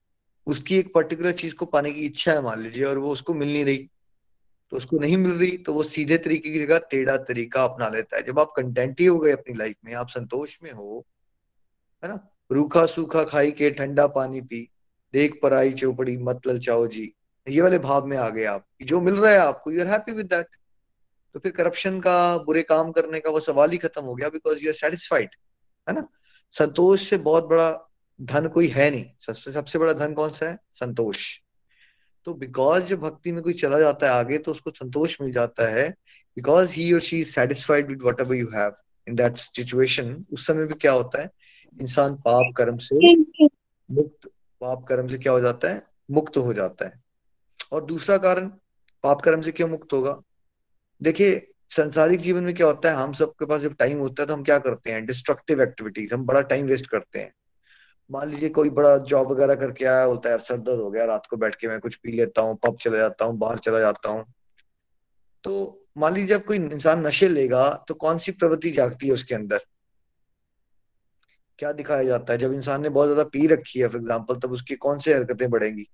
[0.46, 3.52] उसकी एक पर्टिकुलर चीज़ को पाने की इच्छा है, मान लीजिए, और वो उसको मिल
[3.52, 3.88] नहीं रही।
[4.72, 8.16] तो उसको नहीं मिल रही तो वो सीधे तरीके की जगह टेढ़ा तरीका अपना लेता
[8.16, 11.06] है। जब आप कंटेंट ही हो गए अपनी लाइफ में, आप संतोष में हो
[12.02, 12.18] है ना?
[12.52, 14.68] रूखा सूखा खाई के ठंडा पानी पी,
[15.14, 17.12] देख पर आई चौपड़ी, मत ललचाओ जी।
[17.46, 20.12] ये वाले भाव में आ गए आप। जो मिल रहा है आपको you are happy
[20.12, 20.46] with that
[21.34, 24.62] तो फिर करप्शन का, बुरे काम करने का वो सवाल ही खत्म हो गया बिकॉज़
[24.62, 25.30] यू आर सेटिस्फाइड
[25.86, 26.06] है ना?
[26.54, 27.68] संतोष से बहुत बड़ा
[28.20, 30.58] धन कोई है नहीं। सबसे सबसे बड़ा धन कौन सा है?
[30.72, 31.26] संतोष।
[32.26, 35.68] तो बिकॉज़ जब भक्ति में कोई चला जाता है आगे तो उसको संतोष मिल जाता
[35.70, 35.88] है।
[36.36, 38.72] बिकॉज़ ही और she is satisfied with whatever you have
[39.08, 41.30] in that situation उस समय भी क्या होता है?
[41.80, 43.14] इंसान पाप कर्म से
[43.90, 44.28] मुक्त,
[44.60, 45.82] पाप कर्म से क्या हो जाता है?
[46.10, 47.02] मुक्त हो जाता है।
[47.72, 48.48] और दूसरा कारण,
[49.04, 50.20] पाप कर्म से क्यों मुक्त होगा?
[51.02, 54.34] देखिए, संसारिक जीवन में क्या होता है, हम सबके पास जब टाइम होता है तो
[54.34, 55.04] हम क्या करते हैं?
[55.06, 57.32] डिस्ट्रक्टिव एक्टिविटीज़ हम बड़ा टाइम वेस्ट करते हैं।
[58.10, 61.26] मान लीजिए कोई बड़ा जॉब वगैरह करके आया होता है सर दर्द हो गया, रात
[61.30, 64.10] को बैठ के मैं कुछ पी लेता हूँ पब चला जाता हूँ, बाहर चला जाता
[64.10, 64.24] हूँ।
[65.44, 69.34] तो मान लीजिए जब कोई इंसान नशे लेगा तो कौन सी प्रवृत्ति जागती है उसके
[69.34, 69.60] अंदर?
[71.58, 72.38] क्या दिखाया जाता है?
[72.38, 75.50] जब इंसान ने बहुत ज़्यादा पी रखी है फॉर एग्ज़ाम्पल तब उसकी कौन सी हरकतें
[75.50, 75.88] बढ़ेंगी?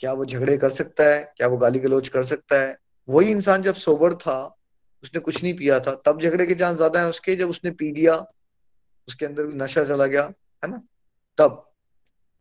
[0.00, 1.32] क्या वो झगड़े कर सकता है?
[1.36, 2.76] क्या वो गाली गलोच कर सकता है?
[3.08, 4.56] वही इंसान जब सोबर था,
[5.04, 7.90] उसने कुछ नहीं पिया था, तब झगड़े के चांस ज़्यादा है उसके, जब उसने पी
[7.92, 8.26] लिया,
[9.08, 10.22] उसके अंदर नशा चला गया,
[10.62, 10.82] है ना?
[11.38, 11.72] तब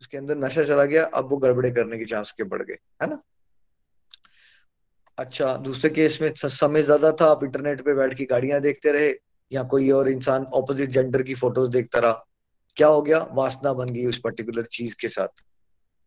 [0.02, 3.10] उसके अंदर नशा चला गया, अब वो गड़बड़े करने के चांस के बढ़ गए, है
[3.10, 3.22] ना?
[5.18, 9.14] अच्छा दूसरे केस में समय ज़्यादा था, आप इंटरनेट पे बैठ के गाड़ियाँ देखते रहे,
[9.52, 12.26] या कोई और इंसान ऑपोजिट जेंडर की फ़ोटोज़ देखता रहा?
[12.76, 13.28] क्या हो गया?
[13.32, 15.28] वासना बन गई उस पर्टिकुलर चीज़ के साथ,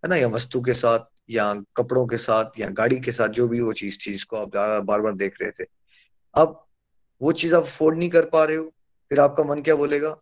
[0.03, 0.17] है ना?
[0.17, 0.99] या वस्तु के साथ,
[1.31, 4.57] या कपड़ों के साथ, या गाड़ी के साथ, जो भी वो चीज़ थी जिसको आप
[4.85, 5.67] बार बार देख रहे थे।
[6.35, 6.65] अब
[7.23, 8.65] वो चीज़ आप अफोर्ड नहीं कर पा रहे हो,
[9.11, 10.17] फिर आपका मन क्या बोलेगा?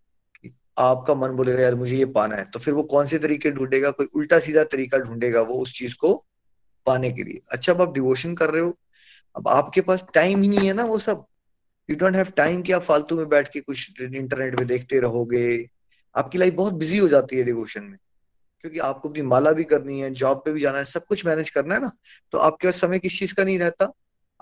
[0.79, 3.91] आपका मन बोलेगा, यार, मुझे ये पाना है। तो फिर वो कौन से तरीके ढूंढेगा?
[3.91, 6.15] कोई उल्टा सीधा तरीका ढूंढेगा वो उस चीज़ को
[6.87, 8.79] पाने के लिए। अच्छा अब आप डिवोशन कर रहे हो।
[9.37, 11.25] अब आपके पास टाइम ही नहीं है ना वो सब।
[11.91, 15.69] यू डोंट हैव टाइम कि आप फालतू में बैठ के कुछ इंटरनेट में देखते रहोगे
[16.17, 17.99] आपकी लाइफ बहुत बिज़ी हो जाती है डिवोशन में।
[18.61, 21.51] क्योंकि आपको अपनी माला भी करनी है जॉब पे भी जाना है, सब कुछ मैनेज
[21.51, 21.93] करना है ना।
[22.33, 23.93] तो आपके पास समय किस चीज़ का नहीं रहता?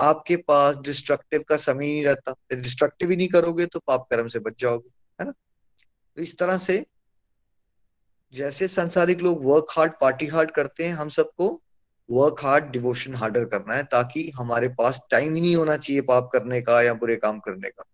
[0.01, 4.39] आपके पास डिस्ट्रक्टिव का समय नहीं रहता। डिस्ट्रक्टिव ही नहीं करोगे तो पाप कर्म से
[4.39, 4.89] बच जाओगे,
[5.21, 5.33] है ना?
[6.17, 6.87] तो इस तरह से
[8.33, 11.63] जैसे संसारिक लोग वर्क हार्ड पार्टी हार्ड करते हैं, हम सबको
[12.11, 16.31] वर्क हार्ड डिवोशन हार्डर करना है ताकि हमारे पास टाइम ही नहीं होना चाहिए पाप
[16.33, 17.85] करने का या बुरे काम करने का।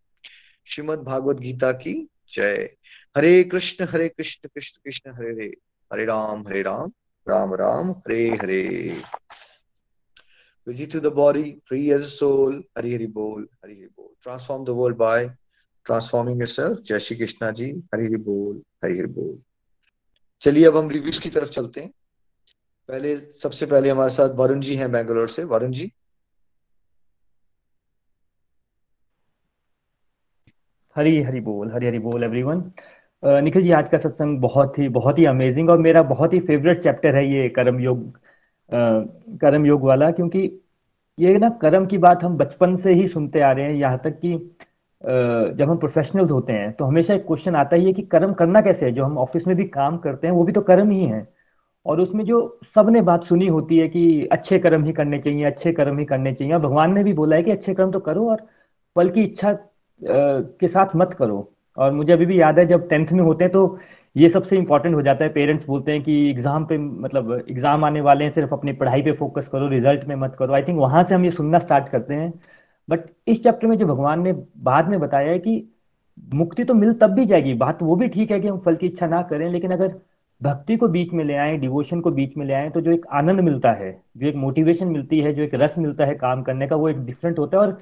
[0.66, 2.76] श्रीमद भागवत गीता की जय।
[3.16, 5.56] हरे Krishna Hare Krishna Krishna Krishna Hare Hare.
[5.92, 6.92] Hare Ram Hare Ram
[7.28, 8.96] Ram Ram Hare Hare.
[10.68, 12.52] Visit to the body, free as a soul.
[12.52, 14.28] Hari Hari Bol, Hari Hari Bol.
[14.28, 15.30] Transform the world by
[15.90, 16.82] transforming yourself.
[16.82, 19.38] जय श्री कृष्णा जी। हरी हरी बोल हरी हरी बोल।
[20.40, 21.92] चलिए अब हम रिव्यूज़ की तरफ़ चलते हैं।
[22.88, 25.92] पहले सबसे पहले हमारे साथ वरुण जी हैं बैंगलोर से। वरुण जी
[30.96, 32.62] हरी हरी बोल, हरी हरी बोल एवरीवन
[33.22, 36.82] निखिल जी, आज का सत्संग बहुत ही बहुत ही अमेजिंग और मेरा बहुत ही फेवरेट
[36.82, 38.18] चैप्टर है ये कर्म योग
[39.40, 40.40] कर्म योग वाला, क्योंकि
[41.18, 44.18] ये ना कर्म की बात हम बचपन से ही सुनते आ रहे हैं, यहाँ तक
[44.20, 44.32] कि
[45.02, 48.60] जब हम प्रोफेशनल्स होते हैं तो हमेशा एक क्वेश्चन आता ही है कि कर्म करना
[48.60, 48.92] कैसे है?
[48.92, 51.26] जो हम ऑफ़िस में भी काम करते हैं, वो भी तो कर्म ही है।
[51.86, 55.72] और उसमें जो सबने बात सुनी होती है कि अच्छे कर्म ही करने चाहिए, अच्छे
[55.72, 58.28] कर्म ही करने चाहिए और भगवान ने भी बोला है कि अच्छे कर्म तो करो
[58.30, 58.46] और
[58.96, 59.56] फल की इच्छा
[60.00, 63.52] के साथ मत करो। और मुझे अभी भी याद है, जब टेंथ में होते हैं
[63.52, 63.78] तो
[64.16, 68.00] ये सबसे इंपॉर्टेंट हो जाता है। पेरेंट्स बोलते हैं कि एग्ज़ाम पे मतलब एग्ज़ाम आने
[68.00, 71.02] वाले हैं, सिर्फ़ अपनी पढ़ाई पे फोकस करो रिज़ल्ट में मत करो। आई थिंक वहाँ
[71.02, 72.32] से हम ये सुनना स्टार्ट करते हैं।
[72.88, 74.32] बट इस चैप्टर में जो भगवान ने
[74.62, 75.62] बाद में बताया है कि
[76.34, 78.86] मुक्ति तो मिल तब भी जाएगी। बात वो भी ठीक है कि हम फल की
[78.86, 79.94] इच्छा ना करें, लेकिन अगर
[80.40, 83.06] भक्ति को बीच में ले आए डिवोशन को बीच में ले आए तो जो एक
[83.12, 86.66] आनंद मिलता है, जो एक मोटिवेशन मिलती है, जो एक रस मिलता है काम करने
[86.68, 87.78] का, वो एक डिफरेंट होता है। और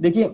[0.00, 0.24] देखिए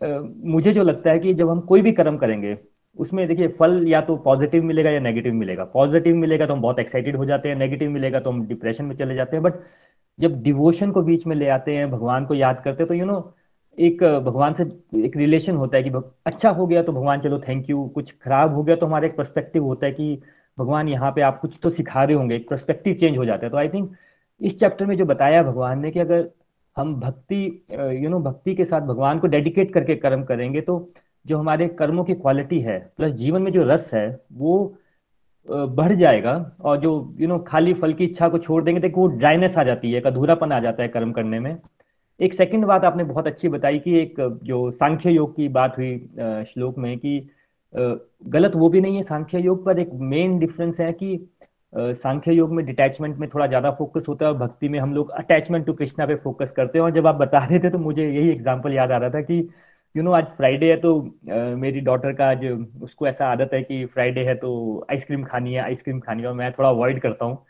[0.00, 2.56] मुझे जो लगता है कि जब हम कोई भी कर्म करेंगे,
[2.98, 6.78] उसमें देखिए फल या तो पॉजिटिव मिलेगा या नेगेटिव मिलेगा। पॉजिटिव मिलेगा तो हम बहुत
[6.78, 9.54] एक्साइटेड हो जाते हैं नेगेटिव मिलेगा तो हम डिप्रेशन में चले जाते हैं। बट
[10.18, 13.06] जब डिवोशन को बीच में ले आते हैं, भगवान को याद करते हैं तो यू
[13.06, 13.34] नो
[13.78, 14.64] एक, भगवान से
[14.98, 15.90] एक रिलेशन होता है कि
[16.26, 19.16] अच्छा हो गया तो भगवान, चलो थैंक यू कुछ खराब हो गया तो हमारा एक
[19.16, 20.22] परस्पेक्टिव होता है कि
[20.58, 23.50] भगवान, यहाँ पे आप कुछ तो सिखा रहे होंगे, एक परस्पेक्टिव चेंज हो जाता है।
[23.50, 23.90] तो आई थिंक
[24.40, 26.28] इस चैप्टर में जो बताया भगवान ने कि अगर
[26.76, 27.36] हम भक्ति
[28.02, 30.74] यू नो भक्ति के साथ भगवान को डेडिकेट करके कर्म करेंगे तो
[31.26, 34.76] जो हमारे कर्मों की क्वालिटी है प्लस जीवन में जो रस है, वो
[35.48, 39.06] बढ़ जाएगा और जो यू नो खाली फल की इच्छा को छोड़ देंगे तो वो
[39.08, 41.56] ड्राइनेस आ जाती है अधूरापन आ जाता है कर्म करने में।
[42.20, 44.14] एक सेकंड बात आपने बहुत अच्छी बताई कि एक,
[44.44, 45.96] जो सांख्य योग की बात हुई
[46.48, 47.28] श्लोक में कि
[47.74, 51.16] गलत वो भी नहीं है, सांख्य योग पर एक मेन डिफरेंस है कि
[51.72, 55.10] सांख्य योग में डिटैचमेंट में थोड़ा ज़्यादा फोकस होता है और भक्ति में हम लोग
[55.12, 58.04] अटैचमेंट टू कृष्णा पे फोकस करते हैं। और जब आप बता रहे थे तो मुझे
[58.04, 59.48] यही एग्ज़ाम्पल याद आ रहा था कि
[59.94, 61.00] यू नो आज फ्राइडे है तो
[61.56, 62.44] मेरी डॉटर का आज
[62.82, 64.52] उसको ऐसा आदत है कि फ्राइडे है तो
[64.90, 67.44] आइसक्रीम खानी है आइसक्रीम खानी है और मैं थोड़ा अवॉइड करता हूँ।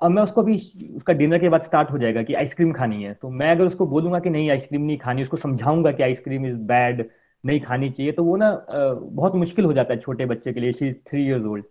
[0.00, 0.54] अब मैं उसको भी,
[0.96, 3.86] उसका डिनर के बाद स्टार्ट हो जाएगा कि आइसक्रीम खानी है। तो मैं अगर उसको
[3.86, 7.04] बोलूँगा कि नहीं आइसक्रीम नहीं खानी, उसको समझाऊँगा कि आइसक्रीम इज़ बैड
[7.44, 10.72] नहीं खानी चाहिए तो वो ना बहुत मुश्किल हो जाता है छोटे बच्चे के लिए।
[10.72, 11.64] She three years old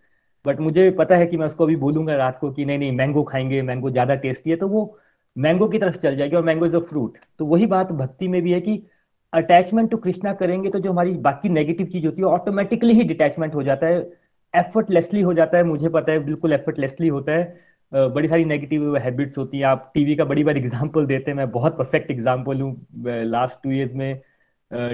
[0.45, 3.23] but मुझे पता है कि मैं उसको अभी बोलूँगा रात को कि नहीं नहीं मैंगो
[3.23, 4.99] खाएँगे मैंगो ज़्यादा टेस्टी है तो वो
[5.35, 8.41] मैंगो की तरफ़ चल जाएगी और मैंगो इज़ अ फ्रूट तो वही बात भक्ति में
[8.41, 8.81] भी है कि
[9.33, 13.55] अटैचमेंट टू कृष्णा करेंगे तो जो हमारी बाकी नेगेटिव चीज़ होती है ऑटोमेटिकली ही डिटैचमेंट
[13.55, 13.99] हो जाता है
[14.53, 19.37] एफर्टलेसली हो जाता है, मुझे पता है, बिल्कुल एफर्टलेसली होता है। बड़ी सारी नेगेटिव हैबिट्स
[19.37, 22.87] होती हैं। आप टीवी का बड़ी बार एग्ज़ाम्पल देते हैं, मैं बहुत परफेक्ट एग्ज़ाम्पल हूँ
[23.25, 24.21] लास्ट टू ईयर्स में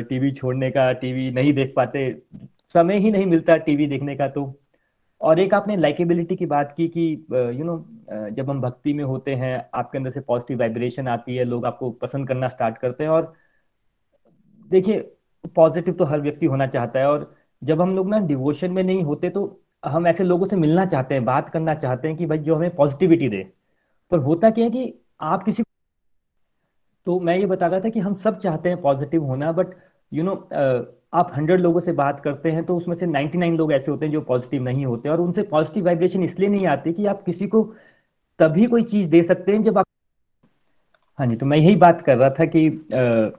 [0.09, 2.03] टीवी छोड़ने का टीवी नहीं देख पाते,
[2.73, 4.45] समय ही नहीं मिलता टीवी देखने का तो
[5.21, 7.77] और एक आपने लाइकेबिलिटी की बात की कि यू नो
[8.31, 11.89] जब हम भक्ति में होते हैं, आपके अंदर से पॉजिटिव वाइब्रेशन आती है, लोग आपको
[11.91, 13.33] पसंद करना स्टार्ट करते हैं और
[14.71, 14.99] देखिए
[15.55, 19.03] पॉजिटिव तो हर व्यक्ति होना चाहता है और जब हम लोग ना डिवोशन में नहीं
[19.03, 19.43] होते तो
[19.85, 22.75] हम ऐसे लोगों से मिलना चाहते हैं, बात करना चाहते हैं कि भाई जो हमें
[22.75, 23.43] पॉजिटिविटी दे।
[24.11, 25.63] पर होता क्या है कि आप किसी
[27.07, 29.75] तो मैं ये बता रहा था कि हम सब चाहते हैं पॉजिटिव होना बट
[30.11, 30.35] यू नो
[31.15, 34.05] आप हंड्रेड लोगों से बात करते हैं तो उसमें से नाइन्टी नाइन लोग ऐसे होते
[34.05, 37.47] हैं जो पॉजिटिव नहीं होते और उनसे पॉजिटिव वाइब्रेशन इसलिए नहीं आती कि आप किसी
[37.47, 37.63] को
[38.39, 39.85] तभी कोई चीज़ दे सकते हैं जब आप
[41.19, 43.29] हाँ जी तो मैं यही बात कर रहा था कि आ,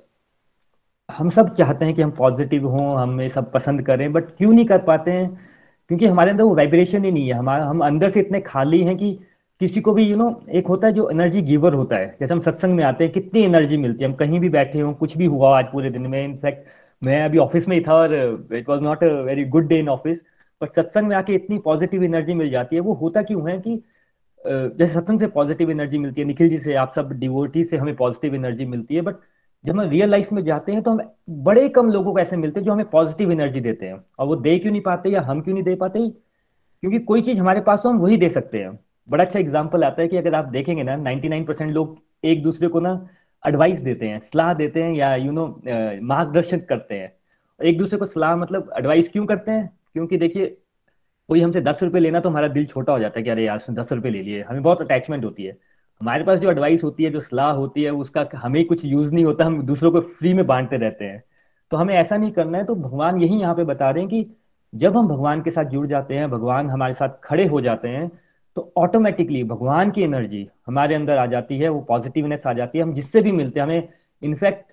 [1.09, 4.65] हम सब चाहते हैं कि हम पॉजिटिव हों हमें सब पसंद करें बट क्यों नहीं
[4.67, 5.29] कर पाते हैं?
[5.89, 8.97] क्योंकि हमारे अंदर वो वाइब्रेशन ही नहीं है। हमारा हम अंदर से इतने खाली हैं
[8.97, 9.13] कि
[9.61, 12.17] किसी को भी यू you नो know, एक होता है जो एनर्जी गिवर होता है।
[12.21, 14.11] जैसे हम सत्संग में आते हैं कितनी एनर्जी मिलती है?
[14.11, 16.69] हम कहीं भी बैठे हों कुछ भी हुआ आज पूरे दिन में इनफैक्ट
[17.03, 18.15] मैं अभी ऑफ़िस में ही था और
[18.53, 20.23] it was not a very good day in office
[20.61, 23.83] but सत्संग में आके इतनी पॉजिटिव एनर्जी मिल जाती है। वो होता क्यों है कि
[24.45, 27.95] जैसे सत्संग से पॉजिटिव एनर्जी मिलती है, निखिल जी से, आप सब डिवोटी से हमें
[27.97, 29.17] पॉजिटिव एनर्जी मिलती है बट
[29.65, 31.01] जब हम रियल लाइफ में जाते हैं तो हम
[31.45, 34.37] बड़े कम लोगों को ऐसे मिलते हैं जो हमें पॉजिटिव एनर्जी देते हैं। और वो
[34.37, 36.09] दे क्यों नहीं पाते या हम क्यों नहीं दे पाते?
[36.83, 38.79] क्योंकि कोई चीज़ हमारे पास हो, हम वही दे सकते हैं।
[39.09, 42.69] बड़ा अच्छा एग्ज़ाम्पल आता है कि अगर आप देखेंगे ना 99 परसेंट लोग एक दूसरे
[42.69, 42.95] को ना
[43.43, 45.47] एडवाइस देते हैं, सलाह देते हैं या यू नो
[46.03, 47.13] मार्गदर्शन करते हैं।
[47.61, 49.69] एक दूसरे को सलाह मतलब एडवाइस क्यों करते हैं?
[49.93, 50.47] क्योंकि देखिए,
[51.29, 53.57] कोई हमसे दस रुपए लेना तो हमारा दिल छोटा हो जाता है कि अरे यार,
[53.57, 55.57] उसने दस रुपए ले लिए। हमें बहुत अटैचमेंट होती है।
[56.01, 59.25] हमारे पास जो एडवाइस होती है, जो सलाह होती है, उसका हमें कुछ यूज़ नहीं
[59.25, 61.23] होता, हम दूसरों को फ्री में बांटते रहते हैं।
[61.71, 64.37] तो हमें ऐसा नहीं करना है तो भगवान यही यहाँ पे बता रहे हैं कि
[64.73, 68.11] जब हम भगवान के साथ जुड़ जाते हैं, भगवान हमारे साथ खड़े हो जाते हैं
[68.57, 72.85] तो ऑटोमेटिकली भगवान की एनर्जी हमारे अंदर आ जाती है, वो पॉजिटिवनेस आ जाती है,
[72.85, 73.89] हम जिससे भी मिलते हैं, हमें
[74.23, 74.73] इनफैक्ट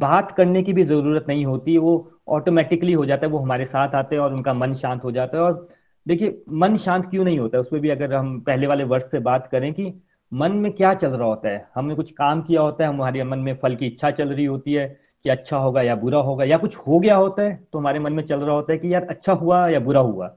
[0.00, 3.94] बात करने की भी ज़रूरत नहीं होती, वो ऑटोमेटिकली हो जाता है, वो हमारे साथ
[3.94, 5.66] आते हैं और उनका मन शांत हो जाता है और
[6.06, 7.60] देखिए, मन शांत क्यों नहीं होता है?
[7.60, 9.92] उसमें भी अगर हम पहले वाले वर्ष से बात करें कि
[10.32, 11.66] मन में क्या चल रहा होता है?
[11.74, 14.72] हमने कुछ काम किया होता है, हमारे मन में फल की इच्छा चल रही होती
[14.74, 14.86] है
[15.24, 18.12] कि अच्छा होगा या बुरा होगा, या कुछ हो गया होता है तो हमारे मन
[18.12, 20.34] में चल रहा होता है कि यार अच्छा हुआ या बुरा हुआ।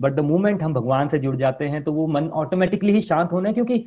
[0.00, 3.32] बट द मोमेंट हम भगवान से जुड़ जाते हैं तो वो मन ऑटोमेटिकली ही शांत
[3.32, 3.78] होना है क्योंकि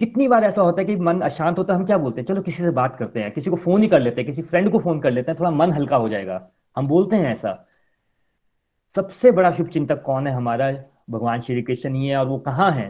[0.00, 2.26] कितनी बार ऐसा होता है कि मन अशांत होता है, हम क्या बोलते हैं?
[2.26, 4.70] चलो किसी से बात करते हैं, किसी को फ़ोन ही कर लेते हैं, किसी फ्रेंड
[4.72, 6.40] को फ़ोन कर लेते हैं, थोड़ा मन हल्का हो जाएगा।
[6.76, 7.66] हम बोलते हैं ऐसा।
[8.96, 10.70] सबसे बड़ा शुभ चिंतक कौन है हमारा?
[11.10, 12.88] भगवान श्री कृष्ण ही है, और वो कहाँ है?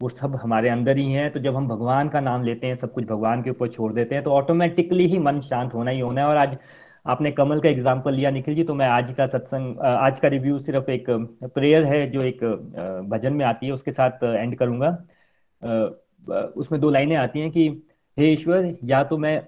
[0.00, 2.92] वो सब हमारे अंदर ही है तो जब हम भगवान का नाम लेते हैं, सब
[2.92, 6.20] कुछ भगवान के ऊपर छोड़ देते हैं तो ऑटोमेटिकली ही मन शांत होना ही होना
[6.20, 6.56] है, और आज
[7.06, 10.58] आपने कमल का एग्ज़ाम्पल लिया निखिल जी तो मैं आज का सत्संग आज का रिव्यू
[10.58, 11.06] सिर्फ़ एक
[11.54, 12.44] प्रेयर है जो एक
[13.10, 14.90] भजन में आती है उसके साथ एंड करूँगा।
[16.56, 17.68] उसमें दो लाइनें आती हैं कि
[18.16, 19.40] हे ईश्वर या तो मैं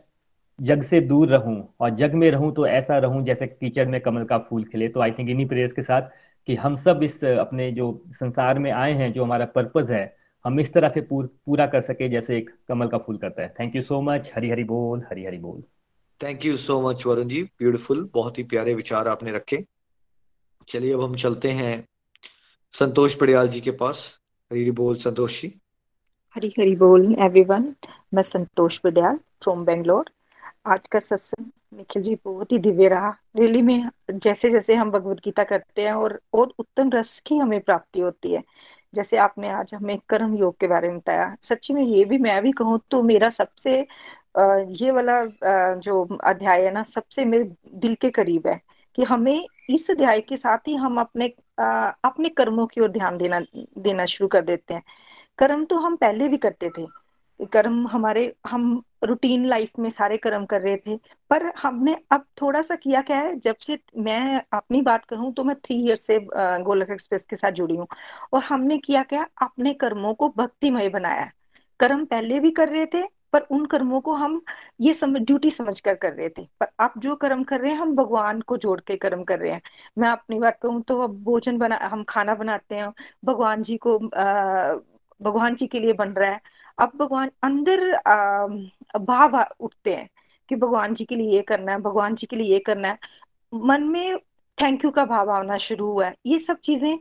[0.58, 4.24] जग से दूर रहूँ और जग में रहूँ तो ऐसा रहूँ जैसे कीचड़ में कमल
[4.24, 6.08] का फूल खिले। तो आई थिंक इन्हीं प्रेयर्स के साथ
[6.48, 10.04] कि हम सब इस अपने जो संसार में आए हैं जो हमारा पर्पज है
[10.44, 13.54] हम इस तरह से पूर, पूरा कर सके जैसे एक कमल का फूल करता है।
[13.60, 15.62] Thank you so much Hari Hari बोल हरी हरी बोल।
[16.22, 19.64] Thank you so much Varun ji beautiful बहुत ही प्यारे विचार आपने रखे।
[20.68, 21.88] चलिए, अब हम चलते हैं
[22.72, 24.20] संतोष पड़ियाल जी के पास।
[24.50, 25.48] हरी बोल, संतोष जी।
[26.36, 27.74] हरी हरी बोल एवरीवन
[28.14, 30.10] मैं संतोष पड़ियाल फ्रॉम बेंगलोर
[30.66, 35.20] आज का सत्संग निखिल जी बहुत ही दिव्य रहा। रियली में जैसे जैसे हम भगवत
[35.24, 38.42] गीता करते हैं और और उत्तम रस की हमें प्राप्ति होती है।
[38.94, 42.42] जैसे आपने आज हमें कर्म योग के बारे में बताया। सच्ची में ये भी मैं
[42.42, 43.86] भी कहूँ तो मेरा सबसे
[44.34, 45.24] ये वाला
[45.76, 47.44] जो अध्याय है ना, सबसे मेरे
[47.76, 48.60] दिल के करीब है
[48.98, 51.26] कि हमें इस अध्याय के साथ ही हम अपने
[52.04, 53.40] अपने कर्मों की ओर ध्यान देना
[53.78, 54.82] देना शुरू कर देते हैं।
[55.38, 56.86] कर्म तो हम पहले भी करते थे।
[57.52, 60.96] कर्म हमारे, हम रूटीन लाइफ में सारे कर्म कर रहे थे,
[61.30, 65.44] पर हमने अब थोड़ा सा किया क्या है, जब से मैं अपनी बात करूँ तो
[65.44, 67.86] मैं थ्री ईयर से गोलक एक्सप्रेस के साथ जुड़ी हूँ,
[68.32, 71.30] और हमने किया क्या, अपने कर्मों को भक्तिमय बनाया।
[71.80, 73.02] कर्म पहले भी कर रहे थे
[73.32, 74.40] पर उन कर्मों को हम
[74.80, 77.94] ये ड्यूटी समझ कर कर रहे थे। पर अब जो कर्म कर रहे हैं, हम
[77.96, 79.60] भगवान को जोड़ के कर्म कर रहे हैं।
[79.98, 82.92] मैं अपनी बात कहूँ तो अब भोजन बना, हम खाना बनाते हैं,
[83.24, 83.98] भगवान जी को
[85.20, 86.40] भगवान जी के लिए बन रहा है।
[86.78, 87.90] अब भगवान अंदर
[89.00, 90.08] भाव उठते हैं
[90.48, 92.98] कि भगवान जी के लिए ये करना है, भगवान जी के लिए ये करना है।
[93.52, 94.16] मन में
[94.58, 96.98] थैंक यू का भाव आना शुरू हुआ है। ये सब चीज़ें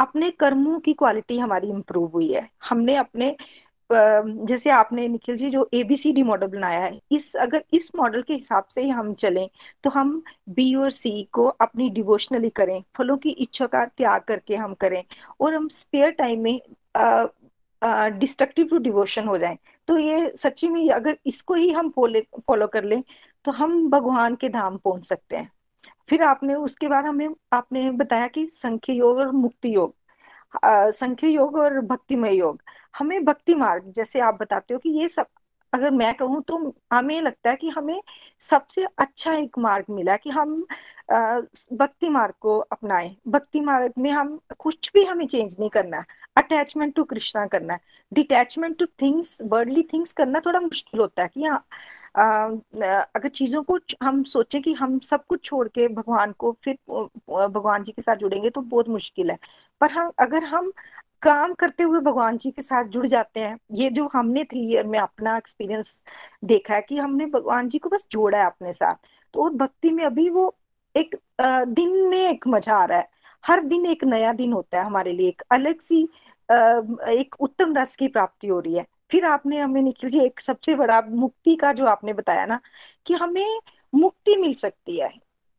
[0.00, 3.34] अपने कर्मों की क्वालिटी हमारी इंप्रूव हुई है। हमने अपने
[3.90, 8.64] जैसे आपने निखिल जी जो एबीसीडी मॉडल बनाया है, इस, अगर इस मॉडल के हिसाब
[8.70, 9.48] से ही हम चलें
[9.84, 14.56] तो हम बी और सी को अपनी डिवोशनली करें, फलों की इच्छा का त्याग करके
[14.56, 15.02] हम करें,
[15.40, 16.60] और हम स्पेयर टाइम में
[18.18, 19.56] डिस्ट्रक्टिव टू डिवोशन हो जाए।
[19.88, 23.02] तो ये सच्ची में अगर इसको ही हम फॉलो कर लें
[23.44, 25.50] तो हम भगवान के धाम पहुँच सकते हैं।
[26.08, 29.94] फिर आपने, उसके बाद हमें, आपने बताया कि संख्य योग और मुक्ति योग।
[30.92, 32.62] संख्य योग और भक्तिमय योग।
[32.94, 35.26] हमें भक्ति मार्ग, जैसे आप बताते हो कि ये सब,
[35.72, 36.56] अगर मैं कहूँ तो
[36.92, 38.00] हमें लगता है कि हमें
[38.40, 40.54] सबसे अच्छा एक मार्ग मिला कि हम
[41.72, 46.04] भक्ति मार्ग को अपनाएँ। भक्ति मार्ग में हम कुछ भी हमें चेंज नहीं करना। है
[46.36, 47.80] अटैचमेंट टू कृष्णा करना। है
[48.12, 51.64] detachment to things worldly things करना थोड़ा मुश्किल होता है कि हाँ
[52.16, 56.78] अगर चीज़ों को हम सोचें कि हम सब कुछ छोड़ के भगवान को फिर
[57.30, 59.38] भगवान जी के साथ जुड़ेंगे तो बहुत मुश्किल है।
[59.80, 60.72] पर हम, अगर हम
[61.22, 64.86] काम करते हुए भगवान जी के साथ जुड़ जाते हैं, ये जो हमने थ्री ईयर
[64.86, 66.02] में अपना एक्सपीरियंस
[66.44, 68.94] देखा है कि हमने भगवान जी को बस जोड़ा है अपने साथ
[69.34, 70.54] तो भक्ति में अभी वो
[70.94, 73.08] एक दिन में एक मज़ा आ रहा है।
[73.44, 76.02] हर दिन एक नया दिन होता है हमारे लिए, एक अलग सी
[77.10, 80.74] एक उत्तम रस की प्राप्ति हो रही है। फिर आपने हमें निखिल जी, एक सबसे
[80.76, 82.60] बड़ा मुक्ति का जो आपने बताया ना,
[83.06, 83.44] कि हमें
[83.92, 85.08] मुक्ति मिल सकती है।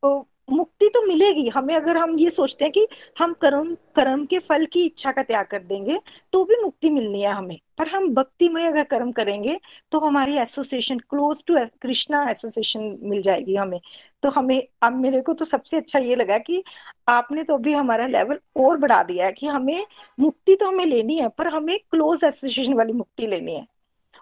[0.02, 2.86] तो मुक्ति तो मिलेगी। हमें अगर हम ये सोचते हैं कि
[3.18, 5.98] हम कर्म कर्म के फल की इच्छा का त्याग कर देंगे
[6.32, 9.58] तो भी मुक्ति मिलनी है हमें। पर हम भक्ति में अगर कर्म करेंगे
[9.92, 13.80] तो हमारी association close to Krishna association मिल जाएगी हमें।
[14.22, 16.62] तो हमें, अब मेरे को तो सबसे अच्छा ये लगा कि
[17.08, 19.84] आपने तो अभी हमारा लेवल और बढ़ा दिया है कि हमें
[20.20, 23.66] मुक्ति तो हमें लेनी है, पर हमें क्लोज एसोसिएशन वाली मुक्ति लेनी है।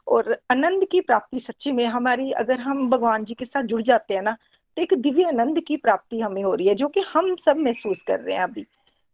[0.07, 4.15] और आनंद की प्राप्ति सच्ची में हमारी, अगर हम भगवान जी के साथ जुड़ जाते
[4.15, 4.37] हैं ना
[4.77, 8.03] तो एक दिव्य आनंद की प्राप्ति हमें हो रही है, जो कि हम सब महसूस
[8.03, 8.67] कर रहे हैं अभी।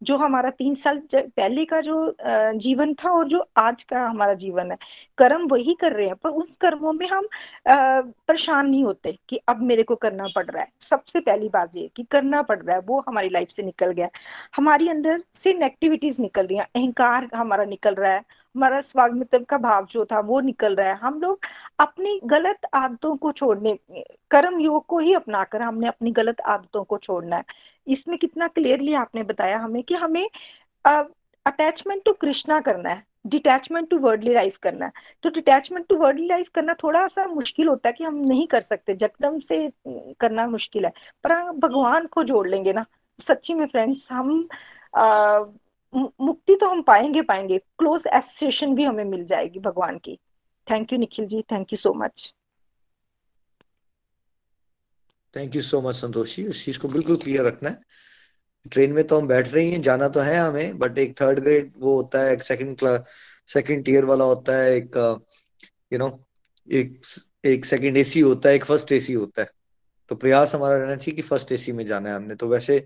[0.03, 2.15] जो हमारा तीन साल पहले का जो
[2.57, 4.77] जीवन था और जो आज का हमारा जीवन है,
[5.19, 7.29] कर्म वही कर रहे हैं, पर उस कर्मों में हम
[7.69, 11.89] परेशान नहीं होते कि अब मेरे को करना पड़ रहा है। सबसे पहली बात ये
[11.97, 14.09] कि करना पड़ रहा है, वो हमारी लाइफ से निकल गया।
[14.57, 19.59] हमारी अंदर से नेगेटिविटीज निकल रही है, अहंकार हमारा निकल रहा है हमारा स्वागमित्र का
[19.59, 21.47] भाव जो था वो निकल रहा है। हम लोग
[21.81, 23.79] अपनी गलत आदतों को छोड़ने
[24.31, 27.45] कर्म योग को ही अपनाकर हमने अपनी गलत आदतों को छोड़ना है।
[27.87, 30.29] इसमें कितना क्लियरली आपने बताया हमें कि हमें
[30.85, 34.93] अटैचमेंट टू कृष्णा करना है डिटैचमेंट टू वर्डली लाइफ करना है।
[35.23, 38.63] तो डिटैचमेंट टू वर्डली लाइफ करना थोड़ा सा मुश्किल होता है कि हम नहीं कर
[38.63, 39.69] सकते जकदम से
[40.21, 40.93] करना मुश्किल है।
[41.25, 42.85] पर हम भगवान को जोड़ लेंगे ना।
[43.19, 44.47] सच्ची में फ्रेंड्स हम
[44.95, 45.45] आ,
[45.93, 50.19] मुक्ति तो हम पाएँगे पाएँगे। क्लोज एसोसिएशन भी हमें मिल जाएगी भगवान की।
[50.67, 51.43] Thank you Nikhil ji.
[51.43, 52.33] Thank you so much
[55.35, 57.81] thank you so much Santosh ji उस चीज़ को बिल्कुल क्लियर रखना है।
[58.71, 61.73] ट्रेन में तो हम बैठ रही हैं, जाना तो है हमें बट एक थर्ड ग्रेड
[61.79, 63.01] वो होता है, एक सेकंड क्लास
[63.49, 64.97] सेकंड टीयर वाला होता है, एक
[65.93, 66.09] यू नो
[66.69, 67.01] एक
[67.45, 69.51] एक सेकंड एसी होता है, एक फ़र्स्ट एसी होता है।
[70.11, 72.79] तो प्रयास हमारा रहना चाहिए कि फ़र्स्ट एसी में जाना है हमने। तो वैसे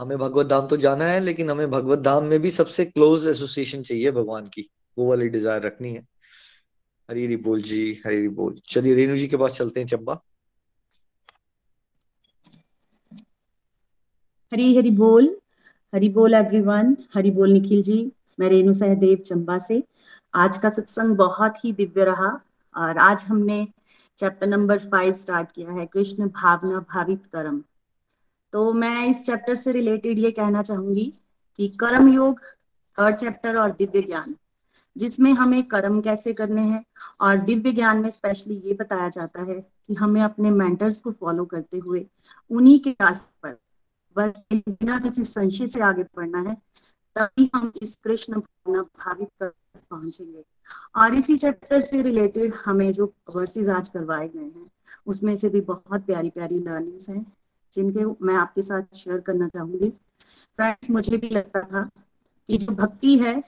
[0.00, 3.82] हमें भगवत धाम तो जाना है, लेकिन हमें भगवत धाम में भी सबसे क्लोज एसोसिएशन
[3.82, 6.06] चाहिए भगवान की। वो वाली डिज़ायर रखनी है।
[7.08, 10.20] हरी हरी बोल जी, हरी हरी बोल। चलिए रेणु जी के पास चलते हैं चंबा।
[14.52, 15.28] हरी हरी बोल
[15.92, 18.00] हरी बोल एवरीवन हरी बोल निखिल जी।
[18.40, 19.82] मैं रेणु सहदेव चंबा से।
[20.34, 22.28] आज का सत्संग बहुत ही दिव्य रहा
[22.74, 23.66] और आज हमने
[24.18, 27.62] चैप्टर नंबर फाइव स्टार्ट किया है, कृष्ण भावना भावित कर्म।
[28.52, 31.12] तो मैं इस चैप्टर से रिलेटेड ये कहना चाहूँगी
[31.58, 32.40] कि कर्म योग
[32.98, 34.34] थर्ड चैप्टर और दिव्य ज्ञान,
[34.96, 36.84] जिसमें हमें कर्म कैसे करने हैं
[37.20, 41.44] और दिव्य ज्ञान में स्पेशली ये बताया जाता है कि हमें अपने मेंटर्स को फॉलो
[41.44, 42.06] करते हुए
[42.50, 43.56] उन्हीं के रास्ते पर,
[44.16, 46.56] बस बिना किसी संशय से आगे बढ़ना है,
[47.16, 49.52] तभी हम इस कृष्ण भावना भावित कर
[49.90, 50.44] पहुँचेंगे।
[50.96, 54.70] और इसी चैप्टर से रिलेटेड हमें जो वर्सेस आज करवाए गए हैं,
[55.06, 57.24] उसमें से भी बहुत प्यारी प्यारी लर्निंग्स हैं।
[57.72, 59.88] जिनके मैं आपके साथ शेयर करना चाहूँगी।
[60.56, 61.88] फ्रेंड्स मुझे भी लगता था
[62.48, 63.42] कि जो भक्ति है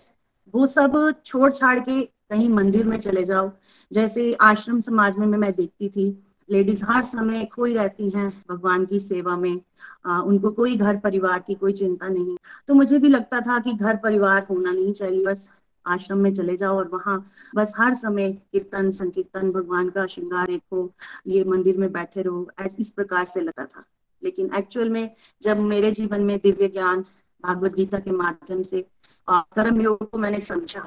[0.55, 3.51] वो सब छोड़ छाड़ के कहीं मंदिर में चले जाओ।
[3.93, 6.07] जैसे आश्रम समाज में मैं देखती थी
[6.49, 9.61] लेडीज़ हर समय खोई रहती हैं भगवान की सेवा में।
[10.07, 12.37] आ, उनको कोई घर परिवार की कोई चिंता नहीं।
[12.69, 15.49] तो मुझे भी लगता था कि घर परिवार होना नहीं चाहिए बस
[15.87, 17.19] आश्रम में चले जाओ और वहाँ
[17.55, 20.91] बस हर समय कीर्तन संकीर्तन भगवान का श्रृंगार देखो
[21.27, 23.85] ये मंदिर में बैठे रहो इस प्रकार से लगता था।
[24.23, 25.11] लेकिन एक्चुअल में
[25.43, 27.05] जब मेरे जीवन में दिव्य ज्ञान
[27.45, 28.85] भागवत गीता के माध्यम से
[29.29, 30.81] कर्म योग को मैंने समझा,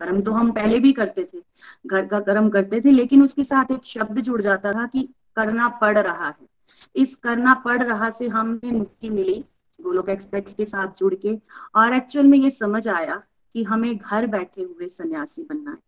[0.00, 1.38] कर्म तो हम पहले भी करते थे,
[1.86, 5.68] घर का कर्म करते थे, लेकिन उसके साथ एक शब्द जुड़ जाता था कि करना
[5.80, 6.46] पड़ रहा है।
[6.96, 9.44] इस करना पड़ रहा से हमें मुक्ति मिली
[9.78, 11.36] गोलोक एक्सप्रेस के साथ जुड़ के
[11.74, 13.22] और एक्चुअल में ये समझ आया
[13.54, 15.78] कि हमें घर बैठे हुए सन्यासी बनना है।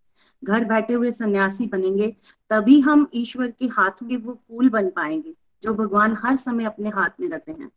[0.45, 2.09] घर बैठे हुए सन्यासी बनेंगे,
[2.51, 5.35] तभी हम ईश्वर के हाथ में वो फूल बन पाएँगे।
[5.65, 7.71] जो भगवान हर समय अपने हाथ में रखते हैं।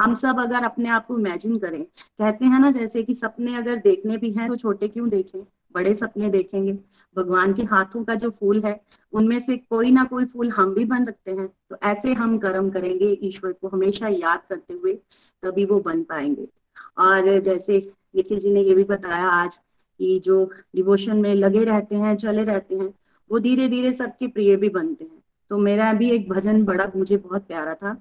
[0.00, 3.76] हम सब अगर अपने आप को इमेजिन करें, कहते हैं ना जैसे कि सपने अगर
[3.76, 5.40] देखने भी हैं तो छोटे क्यों देखें?
[5.74, 6.72] बड़े सपने देखेंगे।
[7.16, 8.80] भगवान के हाथों का जो फूल है,
[9.12, 12.70] उनमें से कोई ना कोई फूल हम भी बन सकते हैं। तो ऐसे हम कर्म
[12.70, 14.94] करेंगे, ईश्वर को हमेशा याद करते हुए
[15.42, 16.48] तभी वो बन पाएँगे।
[16.98, 19.60] और जैसे निखिल जी ने ये भी बताया आज
[19.98, 20.44] कि जो
[20.76, 22.94] डिवोशन में लगे रहते हैं चले रहते हैं,
[23.30, 25.17] वो धीरे धीरे सबके प्रिय भी बनते हैं।
[25.50, 27.92] तो मेरा भी एक भजन बड़ा मुझे बहुत प्यारा था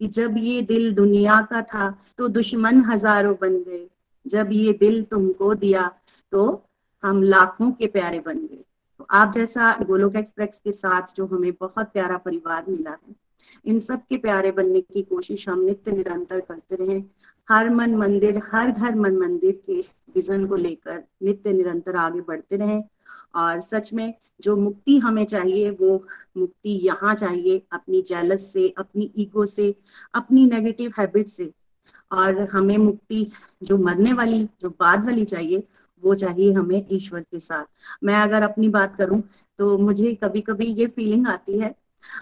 [0.00, 3.86] कि जब ये दिल दुनिया का था तो दुश्मन हज़ारों बन गए।
[4.26, 5.90] जब ये दिल तुमको दिया
[6.32, 6.62] तो
[7.02, 8.64] हम लाखों के प्यारे बन गए।
[9.00, 13.14] तो आप जैसा गोलोक एक्सप्रेस के साथ जो हमें बहुत प्यारा परिवार मिला है,
[13.64, 17.02] इन सब के प्यारे बनने की कोशिश हम नित्य निरंतर करते रहे।
[17.48, 19.80] हर मन मंदिर, हर घर मन मंदिर के
[20.14, 22.80] विजन को लेकर नित्य निरंतर आगे बढ़ते रहे।
[23.34, 25.96] और सच में जो मुक्ति हमें चाहिए वो
[26.36, 29.74] मुक्ति यहाँ चाहिए अपनी जेलस से अपनी ईगो से
[30.14, 31.50] अपनी नेगेटिव हैबिट से।
[32.10, 33.26] और हमें मुक्ति
[33.62, 35.62] जो मरने वाली जो बाद वाली चाहिए
[36.02, 37.64] वो चाहिए हमें ईश्वर के साथ।
[38.04, 39.22] मैं अगर अपनी बात करूँ
[39.58, 41.74] तो मुझे कभी कभी ये फीलिंग आती है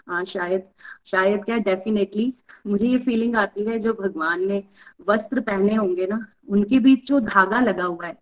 [0.08, 0.62] आ, शायद
[1.06, 2.32] शायद क्या डेफिनेटली
[2.66, 4.62] मुझे ये फीलिंग आती है जो भगवान ने
[5.08, 8.16] वस्त्र पहने होंगे ना उनके बीच जो धागा लगा हुआ है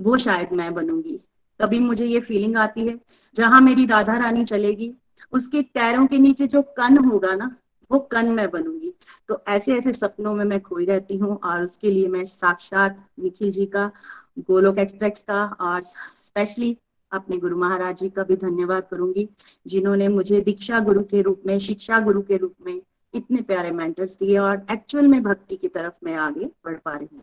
[0.00, 1.18] वो शायद मैं बनूँगी।
[1.60, 2.98] कभी मुझे ये फीलिंग आती है,
[3.34, 4.92] जहाँ मेरी राधा रानी चलेगी,
[5.32, 7.56] उसके पैरों के नीचे जो कन होगा ना,
[7.90, 8.92] वो कन मैं बनूँगी।
[9.28, 13.50] तो ऐसे ऐसे सपनों में मैं खोई रहती हूँ और उसके लिए मैं साक्षात निखिल
[13.50, 13.90] जी का,
[14.38, 16.76] गोलोक एक्सप्रेस का और स्पेशली
[17.12, 19.28] अपने गुरु महाराज जी का भी धन्यवाद करूँगी,
[19.66, 22.80] जिन्होंने मुझे दीक्षा गुरु के रूप में, शिक्षा गुरु के रूप में
[23.14, 27.08] इतने प्यारे मेंटर्स दिए और एक्चुअल में भक्ति की तरफ़ मैं आगे बढ़ पा रही
[27.12, 27.22] हूँ।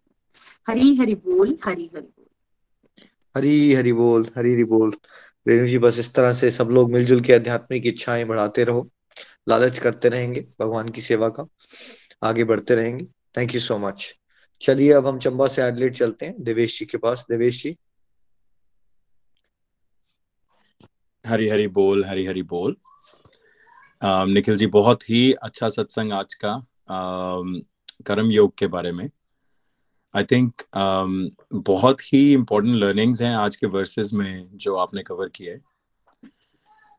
[0.67, 2.07] हरी हरि बोल, हरी हरि
[3.35, 4.93] हरी हरी बोल, हरी हरी बोल।
[5.47, 8.89] रेणु जी, बस इस तरह से सब लोग मिलजुल के आध्यात्मिक इच्छाएँ बढ़ाते रहो।
[9.49, 11.47] लालच करते रहेंगे भगवान की सेवा का।
[12.23, 13.05] आगे बढ़ते रहेंगे।
[13.37, 14.13] थैंक यू सो मच
[14.61, 17.75] चलिए, अब हम चंबा से एडलेट चलते हैं। देवेश जी के पास। देवेश जी।
[21.25, 22.75] हरी हरी बोल, हरी हरी बोल।
[24.03, 26.57] निखिल जी, बहुत ही अच्छा सत्संग आज का
[28.05, 29.09] कर्म योग के बारे में।
[30.15, 35.29] आई थिंक um, बहुत ही इम्पोर्टेंट लर्निंग्स हैं आज के वर्सेस में जो आपने कवर
[35.29, 35.59] किए।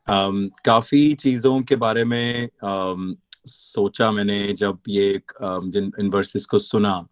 [0.09, 6.45] Um, काफ़ी चीज़ों के बारे में um, सोचा मैंने जब ये um, जिन इन वर्सेस
[6.45, 7.07] को सुना।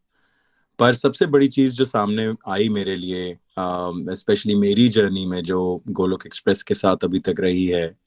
[0.80, 5.84] पर सबसे बड़ी चीज़ जो सामने आई मेरे लिए स्पेशली um, मेरी जर्नी में जो
[5.90, 7.98] गोलोक एक्सप्रेस के साथ अभी तक रही है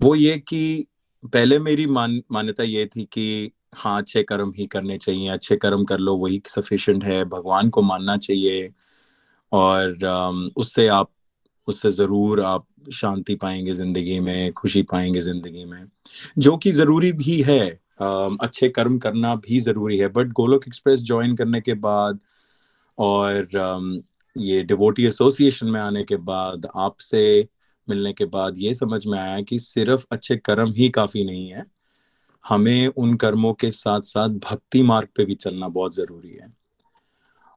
[0.00, 0.86] वो ये कि
[1.24, 5.84] पहले मेरी मान मान्यता ये थी कि हाँ अच्छे कर्म ही करने चाहिए, अच्छे कर्म
[5.84, 8.70] कर लो, वही सफिशिएंट है, भगवान को मानना चाहिए।
[9.52, 11.10] और उससे आप,
[11.68, 15.84] उससे ज़रूर आप शांति पाएँगे ज़िंदगी में, खुशी पाएँगे ज़िंदगी में।
[16.38, 17.60] जो कि ज़रूरी भी है
[18.00, 22.20] अच्छे कर्म करना भी ज़रूरी है। बट गोलोक एक्सप्रेस ज्वाइन करने के बाद
[22.98, 23.48] और
[24.36, 27.48] ये डिवोटी एसोसिएशन में आने के बाद, आपसे
[27.88, 31.64] मिलने के बाद ये समझ में आया कि सिर्फ़ अच्छे कर्म ही काफ़ी नहीं है।
[32.48, 36.56] हमें उन कर्मों के साथ साथ भक्ति मार्ग पे भी चलना बहुत ज़रूरी है।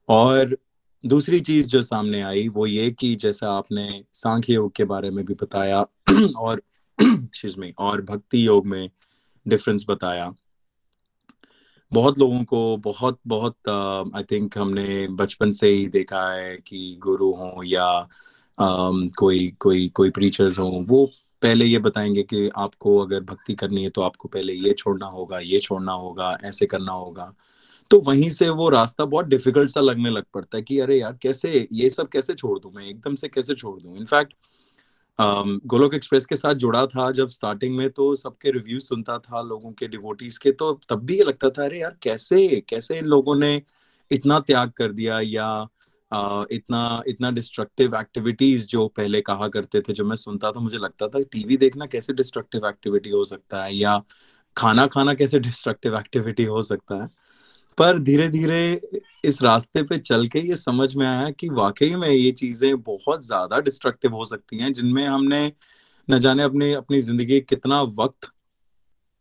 [0.10, 0.58] और
[1.06, 5.26] दूसरी चीज़ जो सामने आई वो ये कि जैसा आपने सांख्य योग के बारे में
[5.26, 5.86] भी बताया
[6.38, 6.64] और
[7.58, 8.90] में और भक्ति योग में
[9.48, 10.34] डिफरेंस बताया।
[11.94, 13.56] बहुत लोगों को बहुत बहुत
[14.16, 18.08] आई थिंक हमने बचपन से ही देखा है कि गुरु हों या
[18.62, 21.12] um, कोई कोई कोई प्रीचर्स हो वो
[21.44, 25.40] पहले ये बताएँगे कि आपको अगर भक्ति करनी है तो आपको पहले ये छोड़ना होगा,
[25.40, 27.34] ये छोड़ना होगा, ऐसे करना होगा।
[27.92, 31.18] तो वहीं से वो रास्ता बहुत डिफ़िकल्ट सा लगने लग पड़ता है कि अरे यार,
[31.24, 32.86] कैसे, ये सब कैसे छोड़ दूँ मैं?
[32.86, 33.98] एकदम से कैसे छोड़ दूँ?
[33.98, 34.34] इनफैक्ट
[35.68, 39.72] गोलोक एक्सप्रेस के साथ जुड़ा था जब स्टार्टिंग में तो सबके रिव्यू सुनता था लोगों
[39.80, 43.36] के डिवोटीज के तो तब भी ये लगता था, अरे यार, कैसे कैसे इन लोगों
[43.36, 43.62] ने
[44.12, 45.20] इतना त्याग कर दिया?
[45.22, 45.68] या
[46.52, 51.08] इतना इतना डिस्ट्रक्टिव एक्टिविटीज़ जो पहले कहा करते थे जो मैं सुनता था, मुझे लगता
[51.08, 54.02] था, टीवी देखना कैसे डिस्ट्रक्टिव एक्टिविटी हो सकता है, या
[54.58, 57.10] खाना खाना कैसे डिस्ट्रक्टिव एक्टिविटी हो सकता है।
[57.78, 58.82] पर धीरे धीरे
[59.26, 63.26] इस रास्ते पे चल के ये समझ में आया कि वाकई में ये चीज़ें बहुत
[63.26, 65.52] ज़्यादा डिस्ट्रक्टिव हो सकती हैं, जिनमें हमने
[66.08, 68.32] न जाने अपने, अपनी ज़िंदगी कितना वक्त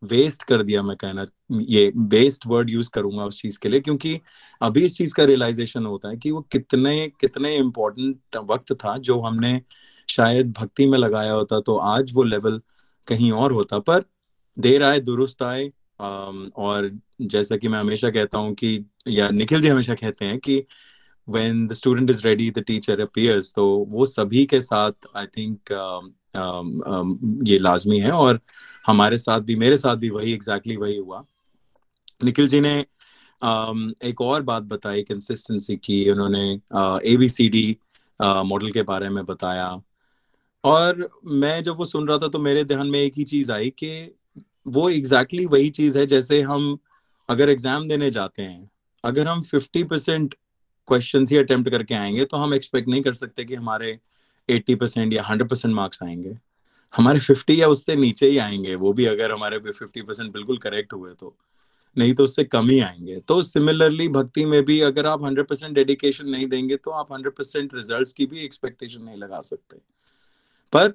[0.02, 4.18] वेस्ट कर दिया मैं कहना, ये वेस्ट वर्ड यूज़ करूँगा उस चीज़ के लिए, क्योंकि
[4.60, 9.20] अभी इस चीज़ का रियलाइजेशन होता है कि वो कितने कितने इम्पोर्टेंट वक्त था जो
[9.20, 9.60] हमने
[10.08, 12.60] शायद भक्ति में लगाया होता तो आज वो लेवल
[13.08, 14.04] कहीं और होता। पर
[14.56, 16.90] देर आए, दुरुस्त आए और
[17.22, 20.64] जैसा कि मैं हमेशा कहता हूँ कि, या निखिल जी हमेशा कहते हैं कि
[21.28, 25.72] when the student is ready the teacher appears तो वो सभी के साथ आई थिंक
[26.34, 28.40] ये लाजमी है और
[28.86, 31.24] हमारे साथ भी मेरे साथ भी वही एग्जैक्टली exactly वही हुआ।
[32.24, 32.84] निखिल जी ने
[33.42, 36.60] um, एक और बात बताई कंसिस्टेंसी की उन्होंने
[37.12, 37.76] A B C D
[38.20, 39.80] model के बारे में बताया।
[40.64, 43.70] और मैं जब वो सुन रहा था तो मेरे ध्यान में एक ही चीज़ आई
[43.70, 43.90] कि
[44.66, 46.78] वो एग्जैक्टली exactly वही चीज़ है जैसे हम
[47.28, 48.70] अगर एग्ज़ाम देने जाते हैं
[49.04, 50.34] अगर हम फिफ्टी परसेंट
[50.88, 53.98] क्वेश्चन ही अटेम्प्ट करके आएँगे तो हम एक्सपेक्ट नहीं कर सकते कि हमारे
[54.48, 56.36] एट्टी परसेंट या हंड्रेड परसेंट मार्क्स आएँगे।
[56.94, 60.92] हमारे फिफ्टी या उससे नीचे ही आएँगे, वो भी अगर हमारे फिफ्टी परसेंट बिल्कुल करेक्ट
[60.92, 61.36] हुए तो।
[61.96, 65.74] नहीं तो उससे कम ही आएँगे। तो सिमिलरली भक्ति में भी अगर आप हंड्रेड परसेंट
[65.74, 69.76] डेडिकेशन नहीं देंगे तो आप हंड्रेड परसेंट रिज़ल्ट की भी एक्सपेक्टेशन नहीं लगा सकते।
[70.72, 70.92] पर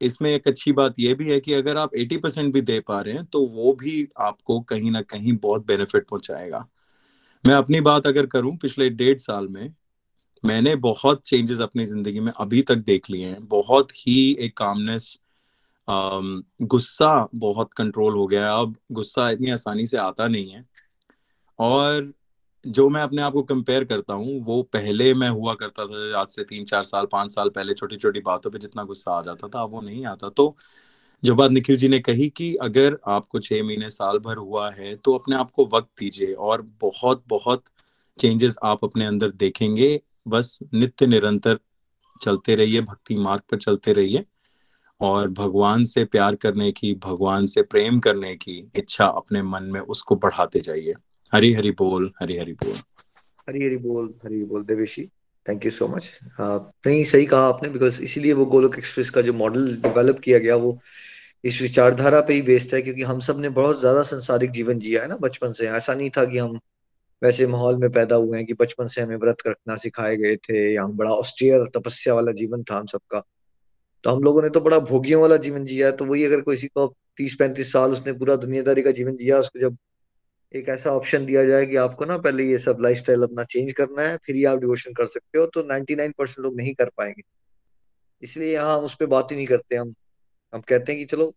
[0.00, 3.00] इसमें एक अच्छी बात यह भी है कि अगर आप 80 परसेंट भी दे पा
[3.00, 6.66] रहे हैं तो वो भी आपको कहीं ना कहीं बहुत बेनिफिट पहुंचाएगा।
[7.46, 9.74] मैं अपनी बात अगर करूँ, पिछले डेढ़ साल में
[10.44, 15.18] मैंने बहुत चेंजेस अपनी ज़िंदगी में अभी तक देख लिए हैं। बहुत ही एक कामनेस
[15.88, 20.64] गुस्सा बहुत कंट्रोल हो गया है। अब गुस्सा इतनी आसानी से आता नहीं है।
[21.58, 22.12] और
[22.64, 26.28] जो मैं अपने आप को कंपेयर करता हूँ, वो पहले मैं हुआ करता था, आज
[26.28, 29.48] से तीन, चार साल, पाँच साल पहले छोटी छोटी बातों पे जितना गुस्सा आ जाता
[29.48, 30.54] था अब वो नहीं आता। तो
[31.22, 34.94] जो बात निखिल जी ने कही कि अगर आपको छह महीने साल भर हुआ है
[34.96, 37.64] तो अपने आप को वक्त दीजिए और बहुत बहुत
[38.18, 41.58] चेंजेस आप अपने अंदर देखेंगे। बस नित्य निरंतर
[42.20, 44.24] चलते रहिए, भक्ति मार्ग पर चलते रहिए
[45.00, 49.80] और भगवान से प्यार करने की, भगवान से प्रेम करने की इच्छा अपने मन में
[49.80, 50.94] उसको बढ़ाते जाइए।
[51.32, 52.76] हरी हरी बोल, हरी हरी बोल।
[53.48, 55.04] हरी हरी बोल हरी बोल, Deveshi
[55.46, 56.10] thank you so much
[56.40, 60.56] नहीं, सही कहा आपने बिकॉज़ इसीलिए वो गोलोक एक्सप्रेस का जो मॉडल डेवलप किया गया,
[60.56, 60.78] वो
[61.44, 65.08] इस विचारधारा पे ही बेस्ड है, क्योंकि हम सबने बहुत ज़्यादा संसारिक जीवन जिया है
[65.08, 66.58] ना, बचपन से। ऐसा नहीं था कि हम
[67.22, 70.74] वैसे माहौल में पैदा हुए हैं कि बचपन से हमें व्रत रखना सिखाए गए थे,
[70.74, 73.22] या हम बड़ा ऑस्टियर तपस्या वाला जीवन था हम सबका।
[74.04, 76.86] तो हम लोगों ने तो बड़ा भोगियों वाला जीवन जिया। तो वही अगर किसी को
[77.16, 79.76] तीस पैंतीस साल उसने पूरा दुनियादारी का जीवन जिया, उसको जब
[80.54, 84.02] एक ऐसा ऑप्शन दिया जाए कि आपको ना पहले ये सब लाइफस्टाइल अपना चेंज करना
[84.02, 87.22] है, फिर ही आप डिवोशन कर सकते हो तो 99 परसेंट लोग नहीं कर पाएँगे।
[88.22, 89.94] इसलिए यहाँ हम उस पर बात ही नहीं करते। हम
[90.52, 91.34] हम कहते हैं कि चलो,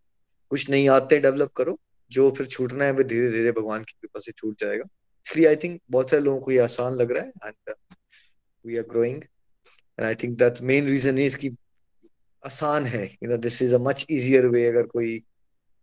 [0.51, 1.79] कुछ नहीं आते डेवलप करो,
[2.11, 4.85] जो फिर छूटना है वो धीरे धीरे भगवान की कृपा से छूट जाएगा।
[5.25, 7.73] इसलिए आई थिंक बहुत सारे लोगों को ये आसान लग रहा है and
[8.65, 11.55] we are growing and I think that main reason is की
[12.43, 13.05] आसान है.
[13.23, 15.17] You know this is a much easier way अगर कोई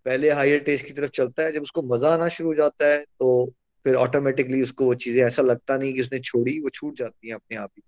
[0.07, 2.99] पहले हायर टेस्ट की तरफ़ चलता है, जब उसको मज़ा आना शुरू हो जाता है
[2.99, 3.53] तो
[3.86, 7.34] फिर ऑटोमेटिकली उसको वो चीज़ें ऐसा लगता नहीं कि उसने छोड़ी, वो छूट जाती हैं
[7.34, 7.82] अपने आप ही।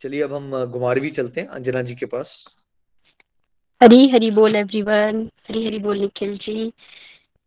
[0.00, 2.32] चलिए, अब हम घुमारवी चलते हैं, अंजना जी के पास।
[3.80, 6.72] हरी हरी बोल एवरीवन हरी हरी बोल, निखिल जी।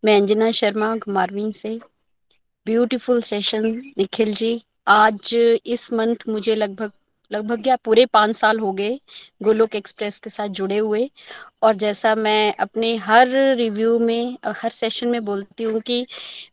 [0.04, 1.76] मैं अंजना शर्मा घुमारवी से।
[2.66, 3.66] Beautiful session,
[3.98, 4.62] Nikhil ji.
[4.88, 5.34] आज
[5.66, 6.92] इस मंथ मुझे लगभग
[7.32, 9.00] लगभग या पूरे पाँच साल हो गए
[9.44, 11.10] गोलोक एक्सप्रेस के साथ जुड़े हुए।
[11.64, 16.06] और जैसा मैं अपने हर रिव्यू में, हर सेशन में बोलती हूँ कि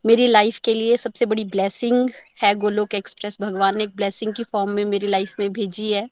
[0.06, 2.10] मेरी लाइफ के लिए सबसे बड़ी ब्लेसिंग
[2.42, 6.08] है गोलोक एक्सप्रेस। भगवान ने एक ब्लेसिंग की फॉर्म में मेरी लाइफ में भेजी है।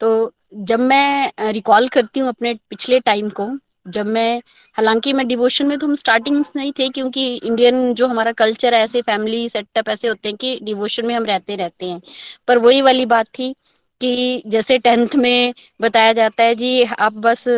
[0.00, 3.50] तो जब मैं रिकॉल करती हूँ अपने पिछले टाइम को
[3.86, 4.38] जब मैं,
[4.76, 8.80] हालाँकि मैं डिवोशन में तो हम स्टार्टिंग नहीं थे क्योंकि इंडियन जो हमारा कल्चर है,
[8.84, 12.00] ऐसे फैमिली सेटअप ऐसे होते हैं कि डिवोशन में हम रहते रहते हैं।
[12.48, 13.52] पर वही वाली बात थी
[14.00, 17.48] कि जैसे टेंथ में बताया जाता है जी, आप बस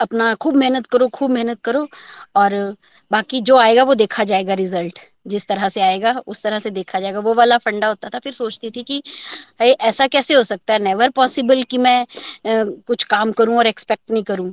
[0.00, 1.86] अपना खूब मेहनत करो, खूब मेहनत करो
[2.36, 2.54] और
[3.10, 7.00] बाकी जो आएगा वो देखा जाएगा रिज़ल्ट जिस तरह से आएगा, उस तरह से देखा
[7.00, 9.02] जाएगा। वो वाला फंडा होता था, फिर सोचती थी कि
[9.62, 10.78] ऐसा कैसे हो सकता है?
[10.80, 12.04] नेवर पॉसिबल कि मैं
[12.46, 14.52] कुछ काम करूँ और एक्सपेक्ट नहीं करूँ।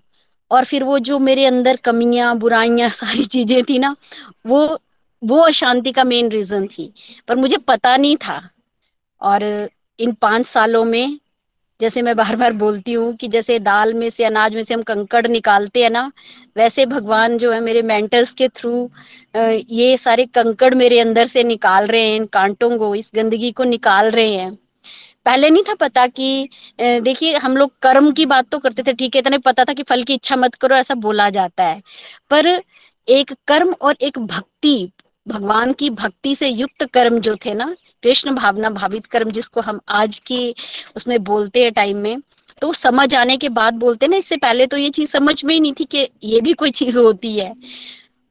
[0.52, 3.96] और फिर वो जो मेरे अंदर कमियाँ, बुराइयाँ, सारी चीज़ें थी ना,
[4.46, 4.80] वो
[5.24, 6.94] वो अशांति का मेन रीजन थी।
[7.28, 8.50] पर मुझे पता नहीं था।
[9.22, 11.20] और इन पाँच सालों में,
[11.82, 14.82] जैसे मैं बार बार बोलती हूँ कि जैसे दाल में से अनाज में से हम
[14.82, 16.12] कंकड़ निकालते हैं ना,
[16.58, 18.90] वैसे भगवान जो है मेरे मेंटर्स के थ्रू
[19.70, 23.64] ये सारे कंकड़ मेरे अंदर से निकाल रहे हैं, इन कांटों को, इस गंदगी को
[23.64, 24.58] निकाल रहे हैं।
[25.26, 26.50] पहले नहीं था पता कि
[26.80, 29.84] देखिए, हम लोग कर्म की बात तो करते थे, ठीक है, इतना पता था कि
[29.84, 31.82] फल की इच्छा मत करो, ऐसा बोला जाता है।
[32.30, 32.48] पर
[33.08, 34.92] एक कर्म और एक भक्ति,
[35.28, 39.80] भगवान की भक्ति से युक्त कर्म जो थे ना, कृष्ण भावना भावित कर्म जिसको हम
[39.90, 40.54] आज की
[40.96, 42.22] उसमें बोलते हैं टाइम में
[42.62, 45.60] तो समझ आने के बाद बोलते ना, इससे पहले तो ये चीज़ समझ में ही
[45.60, 47.54] नहीं थी कि ये भी कोई चीज़ होती है।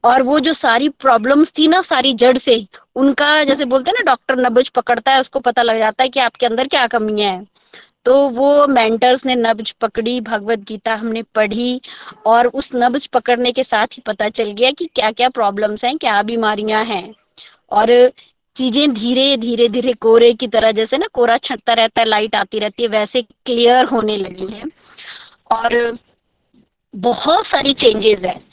[0.03, 4.11] और वो जो सारी प्रॉब्लम्स थी ना, सारी जड़ से, उनका जैसे बोलते हैं ना
[4.11, 7.47] डॉक्टर नब्ज पकड़ता है, उसको पता लग जाता है कि आपके अंदर क्या कमियाँ हैं।
[8.05, 11.81] तो वो मेंटर्स ने नब्ज पकड़ी भगवत गीता हमने पढ़ी,
[12.25, 15.97] और उस नब्ज पकड़ने के साथ ही पता चल गया कि क्या क्या प्रॉब्लम्स हैं,
[15.97, 17.13] क्या बीमारियाँ हैं।
[17.71, 18.11] और
[18.55, 22.59] चीज़ें धीरे धीरे धीरे कोरे की तरह, जैसे ना कोरा छटता रहता है लाइट आती
[22.59, 24.63] रहती है, वैसे क्लियर होने लगी है।
[25.51, 25.97] और
[26.95, 28.50] बहुत सारी चेंजेस है।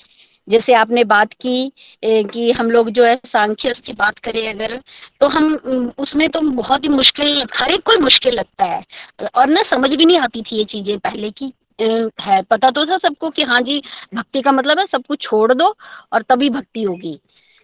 [0.49, 1.71] जैसे आपने बात की
[2.05, 4.77] कि हम लोग जो है सांख्य उसकी बात करें अगर
[5.21, 5.55] तो हम
[5.99, 8.83] उसमें तो बहुत ही मुश्किल, हर एक कोई मुश्किल लगता है।
[9.35, 12.97] और ना समझ भी नहीं आती थी ये चीज़ें पहले की है, पता तो था
[12.99, 13.83] सबको कि हाँ जी,
[14.15, 15.75] भक्ति का मतलब है सब कुछ छोड़ दो
[16.13, 17.19] और तभी भक्ति होगी।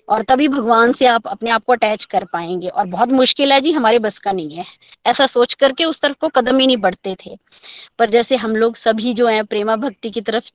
[0.09, 3.61] और तभी भगवान से आप अपने आप को अटैच कर पाएँगे। और बहुत मुश्किल है
[3.61, 4.65] जी, हमारे बस का नहीं है।
[5.07, 7.37] ऐसा सोच करके उस तरफ़ को कदम ही नहीं बढ़ते थे।
[7.99, 10.51] पर जैसे हम लोग सभी जो है, प्रेमा भक्ति की तरफ़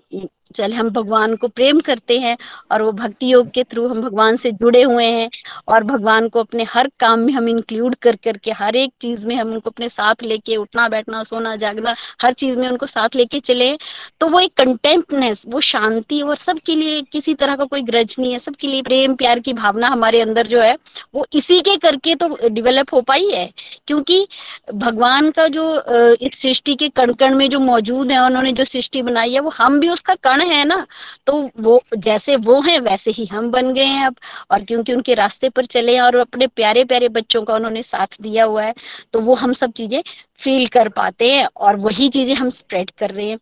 [0.55, 2.37] चले हम भगवान को प्रेम करते हैं
[2.71, 5.29] और वो भक्ति योग के थ्रू हम भगवान से जुड़े हुए हैं
[5.67, 9.35] और भगवान को अपने हर काम में हम इंक्लूड कर करके, हर एक चीज़ में
[9.35, 13.39] हम उनको अपने साथ लेके उठना, बैठना, सोना, जागना, हर चीज़ में उनको साथ लेके
[13.41, 13.75] चले
[14.21, 18.31] तो वो एक कंटेंटनेस वो शांति और सबके लिए किसी तरह का कोई ग्रज नहीं
[18.33, 20.75] है, सबके लिए प्रेम, प्यार की भावना हमारे अंदर जो है,
[21.15, 23.49] वो इसी के करके तो डिवेलप हो पाई है।
[23.87, 24.27] क्योंकि
[24.75, 25.63] भगवान का जो
[26.21, 29.49] इस सृष्टि के कण कण में जो मौजूद है, उन्होंने जो सृष्टि बनाई है, वो
[29.57, 30.85] हम भी उसका कण है ना
[31.27, 34.15] तो वो जैसे वो हैं, वैसे ही हम बन गए हैं अब।
[34.51, 38.21] और क्योंकि उनके रास्ते पर चले हैं और अपने प्यारे प्यारे बच्चों का उन्होंने साथ
[38.21, 38.73] दिया हुआ है
[39.13, 40.01] तो वो हम सब चीज़ें
[40.41, 43.37] फील कर पाते हैं और वही चीज़ें हम स्प्रेड कर रहे हैं।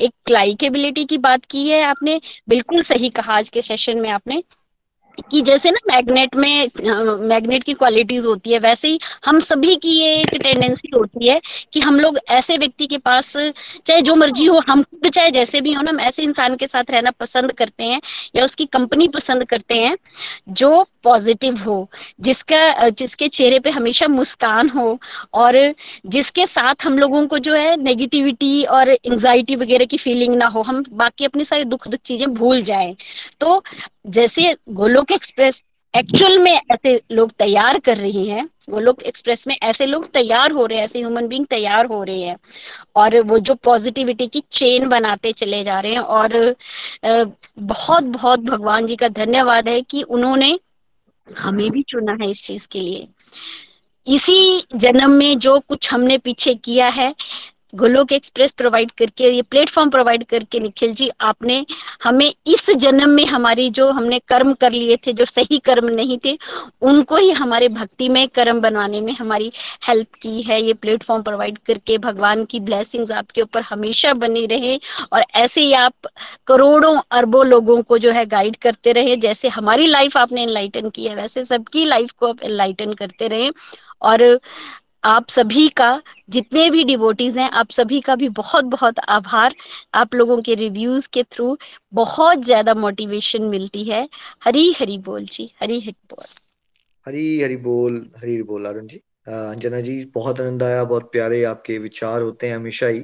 [0.00, 4.42] एक क्लाइकेबिलिटी की बात की है आपने, बिल्कुल सही कहा आज के सेशन में आपने।
[5.30, 6.70] कि जैसे ना मैग्नेट में
[7.28, 11.40] मैग्नेट की क्वालिटीज होती है, वैसे ही हम सभी की ये एक टेंडेंसी होती है
[11.72, 13.32] कि हम लोग ऐसे व्यक्ति के पास,
[13.86, 16.66] चाहे जो मर्ज़ी हो, हम खुद चाहे जैसे भी हो ना, हम ऐसे इंसान के
[16.66, 18.00] साथ रहना पसंद करते हैं
[18.36, 19.96] या उसकी कंपनी पसंद करते हैं
[20.50, 21.88] जो पॉजिटिव हो,
[22.20, 24.98] जिसका जिसके चेहरे पे हमेशा मुस्कान हो
[25.34, 25.56] और
[26.06, 30.62] जिसके साथ हम लोगों को जो है नेगेटिविटी और एंजाइटी वगैरह की फीलिंग ना हो,
[30.62, 32.94] हम बाकी अपनी सारी दुख दुख चीज़ें भूल जाए।
[33.40, 33.62] तो
[34.04, 35.62] जैसे गोलोक एक्सप्रेस
[35.94, 40.64] एक्चुअल में ऐसे लोग तैयार कर रही हैं, गोलोक एक्सप्रेस में ऐसे लोग तैयार हो
[40.66, 42.36] रहे हैं, ऐसे ह्यूमन बींग तैयार हो रहे हैं
[42.96, 46.54] और वो जो पॉजिटिविटी की चेन बनाते चले जा रहे हैं और
[47.60, 50.58] बहुत बहुत भगवान जी का धन्यवाद है कि उन्होंने
[51.28, 53.06] हमें भी चुना है इस चीज़ के लिए।
[54.06, 57.14] इसी जन्म में जो कुछ हमने पीछे किया है
[57.74, 61.64] गोलोक एक्सप्रेस प्रोवाइड करके, ये प्लेटफॉर्म प्रोवाइड करके, निखिल जी, आपने
[62.02, 66.18] हमें इस जन्म में हमारी जो हमने कर्म कर लिए थे, जो सही कर्म नहीं
[66.24, 66.36] थे,
[66.82, 69.50] उनको ही हमारे भक्ति में कर्म बनवाने में हमारी
[69.88, 74.76] हेल्प की है। ये प्लेटफॉर्म प्रोवाइड करके भगवान की ब्लेसिंग्स आपके ऊपर हमेशा बनी रहे
[75.12, 76.08] और ऐसे ही आप
[76.46, 81.06] करोड़ों अरबों लोगों को जो है गाइड करते रहे। जैसे हमारी लाइफ आपने एनलाइटन की
[81.06, 83.50] है, वैसे सबकी लाइफ को आप एनलाइटन करते रहे
[84.02, 84.40] और
[85.04, 89.54] आप सभी का, जितने भी डिवोटीज हैं, आप सभी का भी बहुत बहुत आभार।
[89.94, 91.56] आप लोगों के रिव्यूज़ के थ्रू
[91.92, 94.08] बहुत ज़्यादा मोटिवेशन मिलती है।
[94.44, 96.26] हरी हरी बोल जी, हरी हरी बोल।
[97.06, 98.98] हरी हरी बोल, हरी हरी बोल, अरुण जी।
[99.28, 103.00] अंजना जी, बहुत आनंद आया, बहुत प्यारे आपके विचार होते हैं हमेशा ही।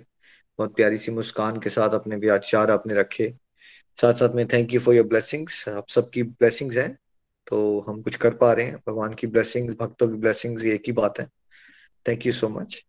[0.59, 3.32] बहुत प्यारी सी मुस्कान के साथ अपने विचार आपने रखे।
[3.96, 6.92] साथ साथ में thank you for your blessings आप सबकी ब्लेसिंग्स हैं
[7.46, 10.92] तो हम कुछ कर पा रहे हैं। भगवान की ब्लेसिंग्स भक्तों की ब्लेसिंग्स एक ही
[10.92, 11.28] बात है।
[12.07, 12.84] थैंक यू सो मच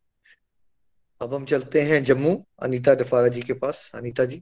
[1.22, 4.42] अब हम चलते हैं जम्मू, अनीता डफारा जी के पास। अनीता जी।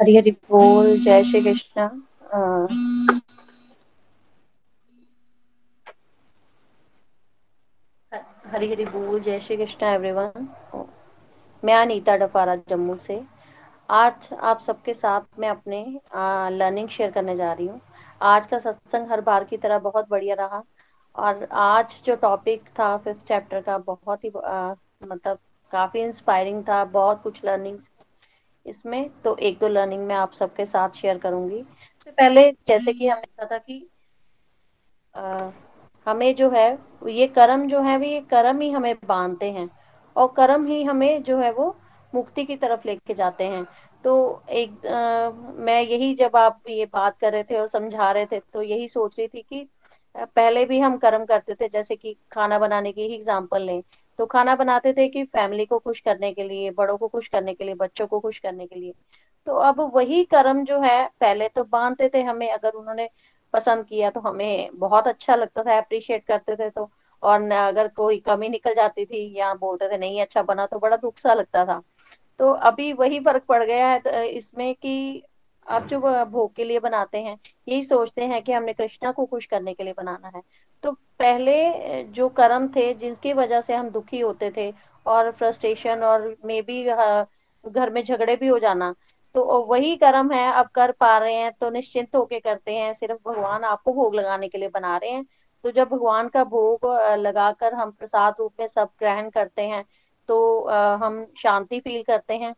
[0.00, 1.88] हरी हरी बोल, जय श्री कृष्ण।
[8.46, 10.48] हरी हरी बोल, जय श्री कृष्ण एवरीवन
[11.62, 13.22] मैं अनीता डफारा जम्मू से।
[13.88, 15.84] आज आप सबके साथ मैं अपने
[16.58, 17.80] लर्निंग शेयर करने जा रही हूँ।
[18.20, 20.62] आज का सत्संग हर बार की तरह बहुत बढ़िया रहा।
[21.16, 25.38] और आज जो टॉपिक था फिफ्थ चैप्टर का बहुत ही आ, मतलब
[25.72, 27.90] काफ़ी इंस्पायरिंग था बहुत कुछ लर्निंग्स
[28.66, 31.62] इसमें। तो एक दो लर्निंग मैं आप सबके साथ शेयर करूँगी।
[32.06, 33.86] तो पहले जैसे कि हमने कहा था कि
[35.14, 35.50] आ,
[36.06, 36.66] हमें जो है
[37.08, 39.68] ये कर्म जो है वो ये कर्म ही हमें बांधते हैं
[40.16, 41.76] और कर्म ही हमें जो है वो
[42.12, 43.64] मुक्ति की तरफ़ लेके जाते हैं।
[44.04, 45.30] तो एक आ,
[45.64, 48.88] मैं यही जब आप ये बात कर रहे थे और समझा रहे थे तो यही
[48.88, 49.68] सोच रही थी कि
[50.14, 53.82] पहले भी हम कर्म करते थे, जैसे कि खाना बनाने की ही एग्ज़ाम्पल लें
[54.18, 57.54] तो खाना बनाते थे कि फैमिली को खुश करने के लिए, बड़ों को खुश करने
[57.54, 58.92] के लिए, बच्चों को खुश करने के लिए।
[59.46, 63.08] तो अब वही कर्म जो है, पहले तो बांधते थे हमें, अगर उन्होंने
[63.54, 66.90] पसंद किया तो हमें बहुत अच्छा लगता था अप्रिशिएट करते थे तो।
[67.22, 70.96] और अगर कोई कमी निकल जाती थी या बोलते थे, नहीं अच्छा बना तो बड़ा
[70.96, 71.80] दुख सा लगता था।
[72.40, 75.22] तो अभी वही फ़र्क पड़ गया है तो इसमें कि
[75.66, 77.36] अब जो भोग के लिए बनाते हैं,
[77.68, 80.42] यही सोचते हैं कि हमने कृष्णा को खुश करने के लिए बनाना है।
[80.82, 84.72] तो पहले जो कर्म थे जिसकी वजह से हम दुखी होते थे
[85.06, 88.94] और फ्रस्ट्रेशन और मे बी घर में झगड़े भी हो जाना
[89.34, 93.18] तो वही कर्म है, अब कर पा रहे हैं तो निश्चिंत होके करते हैं, सिर्फ़
[93.28, 95.24] भगवान आपको भोग लगाने के लिए बना रहे हैं।
[95.64, 96.86] तो जब भगवान का भोग
[97.18, 99.84] लगाकर हम प्रसाद रूप में सब ग्रहण करते हैं
[100.28, 100.36] तो
[100.96, 102.54] हम शांति फील करते हैं।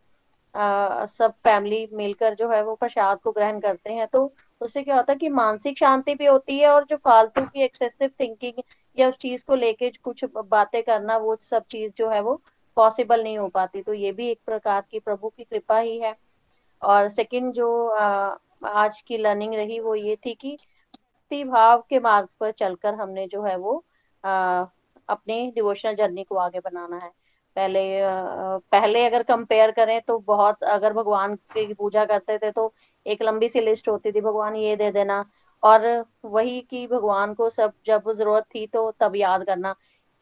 [1.08, 5.12] सब फैमिली मिलकर जो है वो प्रसाद को ग्रहण करते हैं तो उससे क्या होता
[5.12, 8.62] है कि मानसिक शांति भी होती है और जो फालतू की एक्सेसिव थिंकिंग
[8.96, 12.40] या उस चीज़ को लेके कुछ बातें करना, वो सब चीज़ जो है वो
[12.76, 16.14] पॉसिबल नहीं हो पाती तो ये भी एक प्रकार की प्रभु की कृपा ही है।
[16.82, 17.68] और सेकंड जो
[18.66, 20.56] आज की लर्निंग रही वो ये थी कि
[21.30, 23.76] भक्ति भाव के मार्ग पर चलकर हमने जो है वो
[24.24, 27.10] अपने डिवोशनल जर्नी को आगे बनाना है।
[27.56, 27.80] पहले
[28.72, 32.72] पहले अगर कंपेयर करें तो बहुत, अगर भगवान की पूजा करते थे तो
[33.06, 35.24] एक लंबी सी लिस्ट होती थी, भगवान ये दे देना।
[35.62, 39.74] और वही कि भगवान को सब जब ज़रूरत थी तो तब याद करना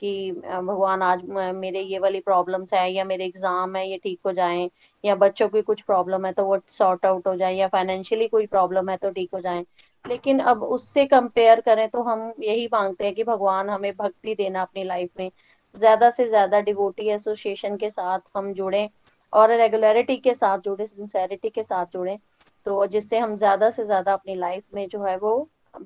[0.02, 1.22] कि भगवान आज
[1.54, 4.68] मेरे ये वाली प्रॉब्लम्स है या मेरे एग्ज़ाम है, ये ठीक हो जाए,
[5.04, 8.46] या बच्चों की कुछ प्रॉब्लम है तो वो सॉर्ट आउट हो जाए, या फाइनेंशियली कोई
[8.48, 9.64] प्रॉब्लम है तो ठीक हो जाए।
[10.04, 14.62] लेकिन अब उससे कंपेयर करें तो हम यही मांगते हैं कि भगवान हमें भक्ति देना
[14.62, 15.30] अपनी लाइफ में।
[15.74, 18.88] ज़्यादा से ज़्यादा डिवोटी एसोसिएशन के साथ हम जुड़े
[19.32, 22.18] और रेगुलरिटी के साथ जुड़े सिंसेरिटी के साथ जुड़े।
[22.66, 25.36] तो जिससे हम ज़्यादा से ज़्यादा अपनी लाइफ में जो है वो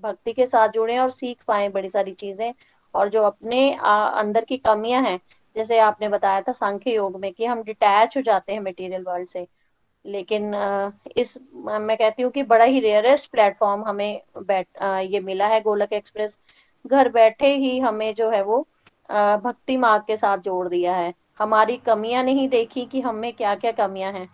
[0.03, 2.53] भक्ति के साथ जुड़े और सीख पाए बड़ी सारी चीज़ें।
[2.95, 5.19] और जो अपने आ, अंदर की कमियाँ हैं
[5.57, 9.29] जैसे आपने बताया था सांख्य योग में कि हम डिटैच हो जाते हैं मटेरियल वर्ल्ड
[9.29, 9.47] से।
[10.05, 10.55] लेकिन
[11.17, 14.67] इस मैं कहती हूँ कि बड़ा ही रेयरेस्ट प्लेटफॉर्म हमें बैठ
[15.13, 16.39] ये मिला है गोलक एक्सप्रेस
[16.85, 18.67] घर बैठे ही हमें जो है वो
[19.11, 23.73] भक्ति मार्ग के साथ जोड़ दिया है। हमारी कमियाँ नहीं देखी कि हमें क्या क्या
[23.75, 24.29] कमियाँ हैं।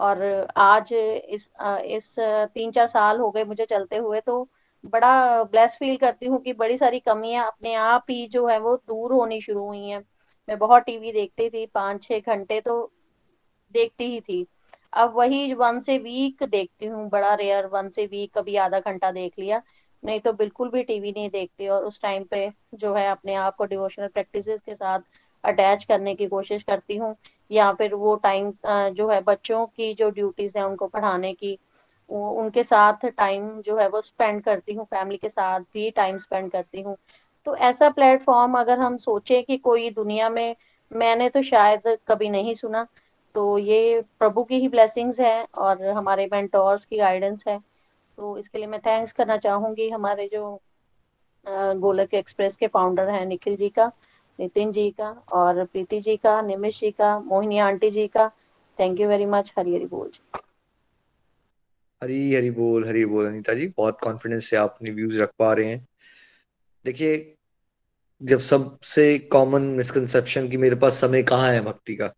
[0.00, 0.22] और
[0.58, 1.50] आज इस
[1.86, 4.42] इस तीन चार साल हो गए मुझे चलते हुए तो
[4.84, 8.76] बड़ा ब्लेस फील करती हूँ कि बड़ी सारी कमियाँ अपने आप ही जो है वो
[8.78, 10.00] दूर होनी शुरू हुई हैं।
[10.48, 12.80] मैं बहुत टीवी देखती थी पाँच छह घंटे तो
[13.74, 14.46] देखती ही थी।
[14.92, 19.10] अब वही वन से वीक देखती हूँ, बड़ा रेयर वन से वीक कभी आधा घंटा
[19.12, 19.62] देख लिया।
[20.02, 23.56] नहीं तो बिल्कुल भी टीवी नहीं देखती और उस टाइम पे जो है अपने आप
[23.56, 25.00] को डिवोशनल प्रैक्टिस के साथ
[25.44, 27.14] अटैच करने की कोशिश करती हूँ।
[27.50, 31.58] या फिर वो टाइम जो है बच्चों की जो ड्यूटीज़ है उनको पढ़ाने की
[32.10, 36.50] उनके साथ टाइम जो है वो स्पेंड करती हूँ फैमिली के साथ भी टाइम स्पेंड
[36.52, 36.96] करती हूँ।
[37.46, 40.54] तो ऐसा प्लेटफॉर्म अगर हम सोचे कि कोई दुनिया में
[40.90, 42.86] मैंने तो शायद कभी नहीं सुना
[43.34, 47.58] तो ये प्रभु की ही ब्लेसिंग्स है और हमारे मेंटोर्स की गाइडेंस है।
[48.20, 50.62] तो इसके लिए मैं थैंक्स करना चाहूँगी हमारे जो
[51.46, 53.92] गोलक एक्सप्रेस के फाउंडर हैं निखिल जी का,
[54.40, 58.28] नितिन जी का और प्रीति जी का निमिश जी का, मोहिनी आंटी जी का।
[58.78, 60.40] Thank you very much Hari Hari बोल जी।
[62.02, 65.52] हरी हरी बोल हरी बोल, अनिता जी, बहुत कॉन्फिडेंस से आप अपने व्यूज़ रख पा
[65.52, 65.86] रहे हैं।
[66.84, 67.36] देखिए,
[68.22, 72.12] जब सबसे कॉमन मिसकंसेप्शन कि मेरे पास समय कहाँ है भक्ति का?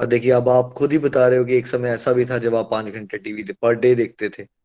[0.00, 2.38] और देखिए, अब आप खुद ही बता रहे हो कि एक समय ऐसा भी था
[2.38, 4.61] जब आप पाँच घंटे टीवी पर डे देखते थे।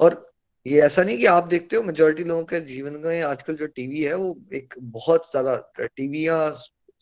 [0.00, 0.24] और
[0.66, 4.02] ये ऐसा नहीं कि आप देखते हो मेजोरिटी लोगों के जीवन में आजकल जो टीवी
[4.02, 6.50] है वो एक बहुत ज़्यादा टीवी या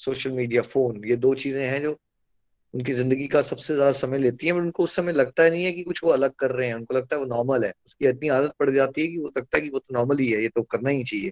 [0.00, 1.96] सोशल मीडिया फ़ोन ये दो चीज़ें हैं जो
[2.74, 5.64] उनकी ज़िंदगी का सबसे ज़्यादा समय लेती है, पर उनको उस समय लगता है नहीं
[5.64, 8.06] है कि कुछ वो अलग कर रहे हैं। उनको लगता है वो नॉर्मल है। उसकी
[8.08, 10.42] इतनी आदत पड़ जाती है कि वो लगता है कि वो तो नॉर्मल ही है,
[10.42, 11.30] ये तो करना ही चाहिए।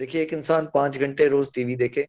[0.00, 2.06] देखिए, एक इंसान पाँच घंटे रोज टीवी देखे,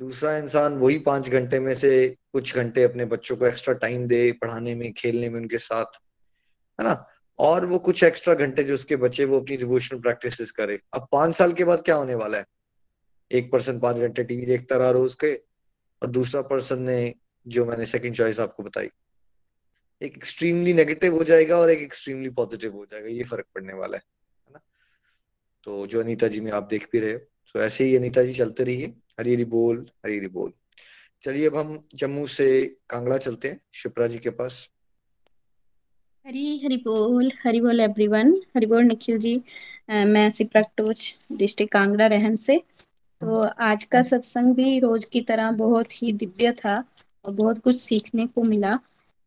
[0.00, 4.30] दूसरा इंसान वही पाँच घंटे में से कुछ घंटे अपने बच्चों को एक्स्ट्रा टाइम दे
[4.32, 6.00] पढ़ाने में, खेलने में उनके साथ।
[6.78, 7.06] है ना?
[7.38, 11.34] और वो कुछ एक्स्ट्रा घंटे जो उसके बच्चे वो अपनी डिवोशनल प्रैक्टिस करे। अब पाँच
[11.34, 12.44] साल के बाद क्या होने वाला है?
[13.30, 15.34] एक पर्सन पाँच घंटे टीवी देखता रहा रोज के,
[16.02, 17.14] और दूसरा पर्सन ने
[17.46, 18.88] जो मैंने सेकंड चॉइस आपको बताई,
[20.02, 23.96] एक एक्सट्रीमली नेगेटिव हो जाएगा और एक एक्सट्रीमली पॉजिटिव हो जाएगा। ये फ़र्क पड़ने वाला
[23.96, 24.02] है
[24.48, 24.60] ना?
[25.66, 27.18] तो जो अनिता जी में आप देख भी रहे हो
[27.54, 28.86] तो ऐसे ही अनीता जी चलते रहिए।
[29.20, 30.52] हरी हरी बोल, हरी हरी बोल।
[31.22, 34.68] चलिए अब हम जम्मू से कांगड़ा चलते हैं, शिप्रा जी के पास।
[36.26, 39.34] हरी हरी बोल हरी बोल एवरीवन हरी बोल निखिल जी।
[40.06, 42.56] मैं सिप्राटोच डिस्ट्रिक्ट कांगड़ा रहन से।
[43.22, 46.74] तो आज का सत्संग भी रोज की तरह बहुत ही दिव्य था
[47.24, 48.74] और बहुत कुछ सीखने को मिला।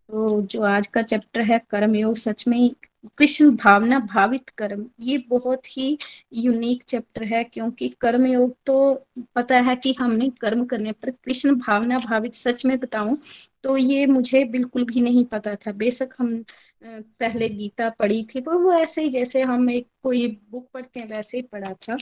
[0.10, 2.70] तो जो आज का चैप्टर है कर्म योग सच में
[3.18, 5.98] कृष्ण भावना भावित कर्म, ये बहुत ही
[6.36, 11.56] यूनिक चैप्टर है, क्योंकि कर्म योग तो पता है कि हमने कर्म करने पर कृष्ण
[11.58, 13.18] भावना भावित सच में बताऊँ
[13.64, 16.44] तो ये मुझे बिल्कुल भी नहीं पता था। बेशक हम
[16.82, 21.08] पहले गीता पढ़ी थी पर वो ऐसे ही जैसे हम एक कोई बुक पढ़ते हैं,
[21.08, 21.98] वैसे ही पढ़ा था।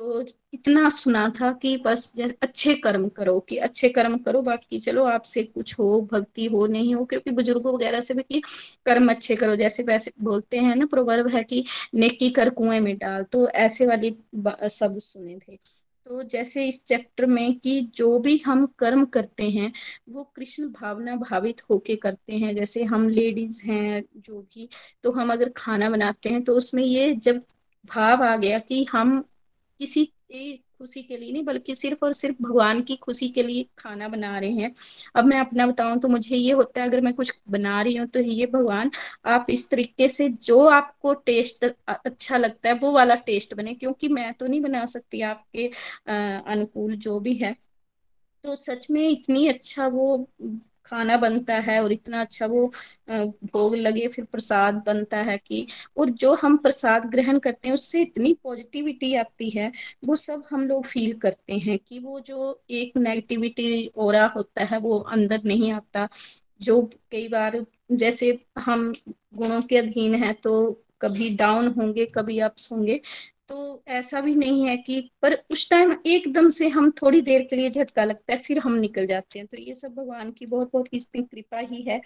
[0.00, 0.20] तो
[0.54, 2.12] इतना सुना था कि बस
[2.42, 6.94] अच्छे कर्म करो, कि अच्छे कर्म करो, बाकी चलो आपसे कुछ हो, भक्ति हो, नहीं
[6.94, 8.40] हो, क्योंकि बुज़ुर्गों वगैरह से भी कि
[8.86, 11.64] कर्म अच्छे करो। जैसे वैसे बोलते हैं ना प्रोवर्ब है कि,
[11.94, 14.10] नेकी कर कुएँ में डाल। तो ऐसे वाली
[14.70, 15.58] शब्द सुने थे।
[16.06, 19.72] तो जैसे इस चैप्टर में कि जो भी हम कर्म करते हैं,
[20.08, 24.68] वो कृष्ण भावना भावित होके करते हैं। जैसे हम लेडीज़ हैं, जो भी
[25.02, 27.40] तो हम अगर खाना बनाते हैं तो उसमें ये जब
[27.86, 29.20] भाव आ गया कि हम
[29.80, 30.04] किसी
[30.78, 34.38] खुशी के लिए नहीं, बल्कि सिर्फ़ और सिर्फ़ भगवान की खुशी के लिए खाना बना
[34.38, 34.72] रहे हैं।
[35.16, 38.06] अब मैं अपना बताऊँ तो मुझे ये होता है, अगर मैं कुछ बना रही हूँ
[38.08, 38.90] तो ये भगवान,
[39.26, 44.08] आप इस तरीके से जो आपको टेस्ट अच्छा लगता है, वो वाला टेस्ट बने, क्योंकि
[44.10, 45.66] मैं तो नहीं बना सकती आपके
[46.08, 47.54] अनुकूल जो भी है।
[48.44, 50.28] तो सच में इतनी अच्छा वो
[50.86, 52.66] खाना बनता है और इतना अच्छा वो
[53.10, 55.66] भोग लगे, फिर प्रसाद बनता है कि,
[55.96, 59.70] और जो हम प्रसाद ग्रहण करते हैं, उससे इतनी पॉजिटिविटी आती है,
[60.04, 64.78] वो सब हम लोग फील करते हैं कि वो जो एक नेगेटिविटी और होता है,
[64.78, 66.08] वो अंदर नहीं आता।
[66.62, 66.80] जो
[67.12, 68.92] कई बार, जैसे हम
[69.36, 70.52] गुणों के अधीन है तो
[71.00, 73.00] कभी डाउन होंगे, कभी अप्स होंगे
[73.48, 77.56] तो ऐसा भी नहीं है कि, पर उस टाइम एकदम से हम थोड़ी देर के
[77.56, 80.70] लिए झटका लगता है, फिर हम निकल जाते हैं। तो ये सब भगवान की बहुत
[80.72, 82.00] बहुत इसमें कृपा ही है।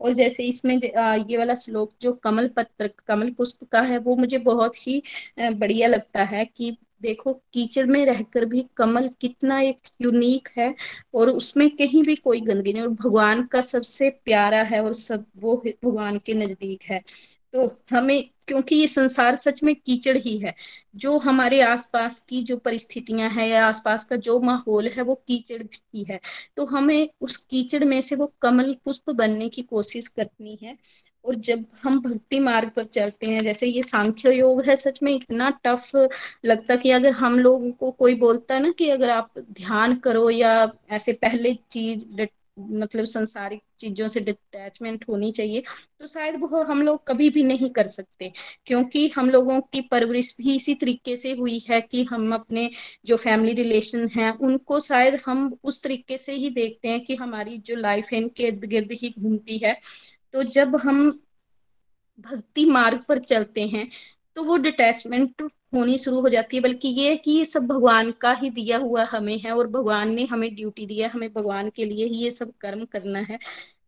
[0.00, 4.38] और जैसे इसमें ये वाला श्लोक जो कमल पत्र, कमल पुष्प का है, वो मुझे
[4.40, 5.02] बहुत ही
[5.40, 10.74] बढ़िया लगता है कि देखो, कीचड़ में रहकर भी कमल कितना एक यूनिक है,
[11.14, 15.26] और उसमें कहीं भी कोई गंदगी नहीं। और भगवान का सबसे प्यारा है और सब
[15.36, 17.02] वो भगवान के नज़दीक है।
[17.54, 18.18] तो हमें
[18.48, 20.54] क्योंकि ये संसार सच में कीचड़ ही है।
[20.96, 25.62] जो हमारे आसपास की जो परिस्थितियाँ हैं या आसपास का जो माहौल है वो कीचड़
[25.62, 26.20] ही है।
[26.56, 30.76] तो हमें उस कीचड़ में से वो कमल पुष्प बनने की कोशिश करनी है।
[31.24, 35.12] और जब हम भक्ति मार्ग पर चलते हैं, जैसे ये सांख्य योग है, सच में
[35.14, 35.90] इतना टफ
[36.44, 40.28] लगता कि अगर हम लोगों को कोई बोलता है ना कि अगर आप ध्यान करो
[40.30, 40.52] या
[40.90, 42.04] ऐसे पहले चीज़
[42.56, 45.62] मतलब संसारिक चीज़ों से डिटैचमेंट होनी चाहिए
[46.00, 48.32] तो शायद वो हम लोग कभी भी नहीं कर सकते।
[48.66, 52.70] क्योंकि हम लोगों की परवरिश भी इसी तरीके से हुई है कि हम अपने
[53.06, 57.58] जो फैमिली रिलेशन हैं, उनको शायद हम उस तरीके से ही देखते हैं कि हमारी
[57.58, 59.76] जो लाइफ है, इनके इर्द गिर्द ही घूमती है।
[60.32, 61.10] तो जब हम
[62.18, 63.88] भक्ति मार्ग पर चलते हैं
[64.36, 68.10] तो वो डिटैचमेंट होनी शुरू हो जाती है, बल्कि ये है कि ये सब भगवान
[68.12, 71.84] का ही दिया हुआ हमें है और भगवान ने हमें ड्यूटी दिया हमें भगवान के
[71.84, 73.38] लिए ही ये सब कर्म करना है।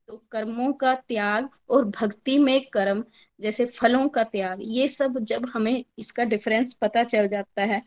[0.08, 3.04] तो कर्मों का त्याग और भक्ति में कर्म,
[3.40, 7.82] जैसे फलों का त्याग, ये सब जब हमें इसका डिफरेंस पता चल जाता है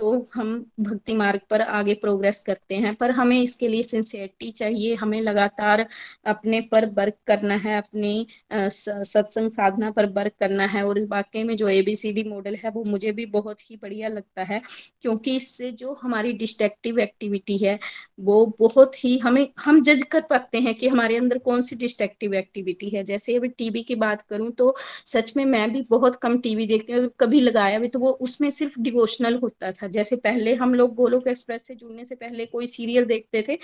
[0.00, 4.94] तो हम भक्ति मार्ग पर आगे प्रोग्रेस करते हैं, पर हमें इसके लिए सिंसियरिटी चाहिए।
[4.96, 5.86] हमें लगातार
[6.26, 11.42] अपने पर वर्क करना है, अपनी सत्संग साधना पर वर्क करना है। और इस वाक्य
[11.44, 14.60] में जो एबीसीडी मॉडल है, वो मुझे भी बहुत ही बढ़िया लगता है,
[15.02, 17.78] क्योंकि इससे जो हमारी डिस्ट्रक्टिव एक्टिविटी है,
[18.20, 22.34] वो बहुत ही हमें, हम जज कर पाते हैं कि हमारे अंदर कौन सी डिस्ट्रक्टिव
[22.34, 24.74] एक्टिविटी है। जैसे अभी टीवी की बात करूँ तो
[25.06, 28.48] सच में मैं भी बहुत कम टीवी देखती हूँ, कभी लगाया भी तो वो उसमें
[28.52, 32.66] सिर्फ़ डिवोशनल होता था। जैसे पहले हम लोग गोलोक एक्सप्रेस से जुड़ने से पहले कोई
[32.66, 33.58] सीरियल देखते थे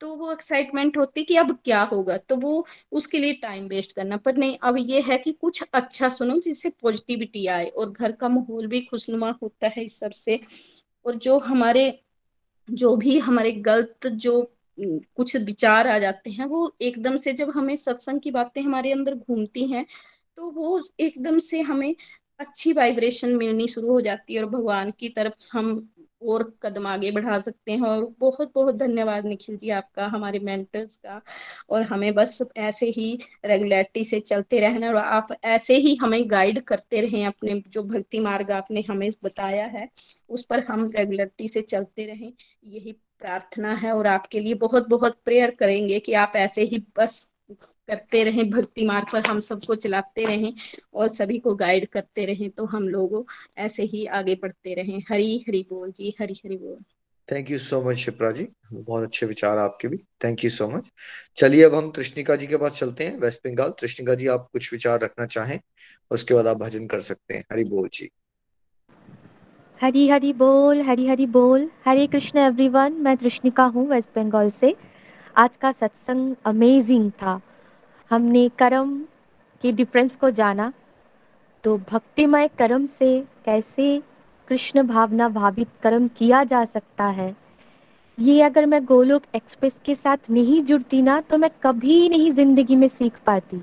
[0.00, 2.16] तो वो एक्साइटमेंट होती कि अब क्या होगा?
[2.18, 6.08] तो वो उसके लिए टाइम वेस्ट करना। पर नहीं, अब ये है कि कुछ अच्छा
[6.08, 10.40] सुनो जिससे पॉजिटिविटी आए और घर का माहौल भी खुशनुमा होता है इस सबसे।
[11.06, 12.00] और जो हमारे,
[12.68, 14.42] जो भी हमारे गलत जो
[14.78, 19.14] कुछ विचार आ जाते हैं, वो एकदम से जब हमें सत्संग की बातें हमारे अंदर
[19.14, 19.84] घूमती हैं
[20.36, 21.94] तो वो एकदम से हमें
[22.44, 25.88] अच्छी वाइब्रेशन मिलनी शुरू हो जाती है और भगवान की तरफ़ हम
[26.22, 30.96] और कदम आगे बढ़ा सकते हैं और बहुत बहुत धन्यवाद निखिल जी आपका, हमारे मेंटर्स
[30.96, 31.20] का।
[31.70, 36.60] और हमें बस ऐसे ही रेगुलरिटी से चलते रहना और आप ऐसे ही हमें गाइड
[36.64, 39.88] करते रहें अपने जो भक्ति मार्ग आपने हमें बताया है,
[40.30, 42.32] उस पर हम रेगुलरिटी से चलते रहें।
[42.64, 47.31] यही प्रार्थना है और आपके लिए बहुत बहुत प्रेयर करेंगे कि आप ऐसे ही बस
[47.88, 50.52] करते रहें भक्ति मार्ग पर हम सबको चलाते रहें
[50.94, 53.24] और सभी को गाइड करते रहें तो हम लोग
[53.58, 56.76] ऐसे ही आगे बढ़ते रहें। हरी हरी बोल जी हरी हरी बोल।
[57.28, 58.46] Thank you so much Shipra ji.
[58.72, 60.90] बहुत अच्छे विचार आपके भी। थैंक यू सो मच
[61.36, 64.72] चलिए अब हम तृष्णिका जी के पास चलते हैं वेस्ट बंगाल तृष्णिका जी आप कुछ
[64.72, 65.58] विचार रखना चाहें
[66.10, 68.10] उसके बाद आप भजन कर सकते हैं। हरी बोल जी।
[69.80, 74.74] हरी हरी बोल हरी हरी बोल। हरे कृष्ण एवरीवन मैं तृष्णिका हूँ वेस्ट बंगाल से।
[75.36, 77.40] आज का सत्संग अमेजिंग था।
[78.12, 78.90] हमने कर्म
[79.62, 80.72] के डिफरेंस को जाना
[81.64, 83.08] तो भक्तिमय कर्म से
[83.44, 83.86] कैसे
[84.48, 87.36] कृष्ण भावना भावित कर्म किया जा सकता है?
[88.18, 92.76] ये अगर मैं गोलोक एक्सप्रेस के साथ नहीं जुड़ती ना तो मैं कभी नहीं ज़िंदगी
[92.76, 93.60] में सीख पाती।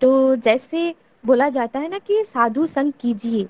[0.00, 3.46] तो जैसे बोला जाता है ना कि साधु संग कीजिए,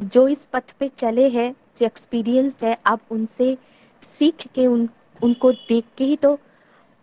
[0.00, 3.56] जो इस पथ पे चले हैं, जो एक्सपीरियंस्ड है, आप उनसे
[4.02, 4.88] सीख के उन,
[5.22, 6.38] उनको देख के ही तो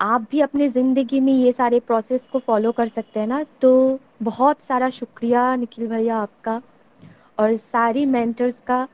[0.01, 3.99] आप भी अपने ज़िंदगी में ये सारे प्रोसेस को फॉलो कर सकते हैं ना तो
[4.23, 6.61] बहुत सारा शुक्रिया निखिल भैया आपका
[7.39, 8.87] और सारी मेंटर्स का,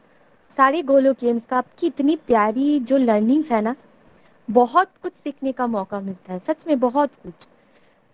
[0.54, 3.76] सारे गोलोकियंस का, आपकी इतनी प्यारी जो लर्निंग्स है ना,
[4.48, 7.48] बहुत कुछ सीखने का मौका मिलता है, सच में बहुत कुछ।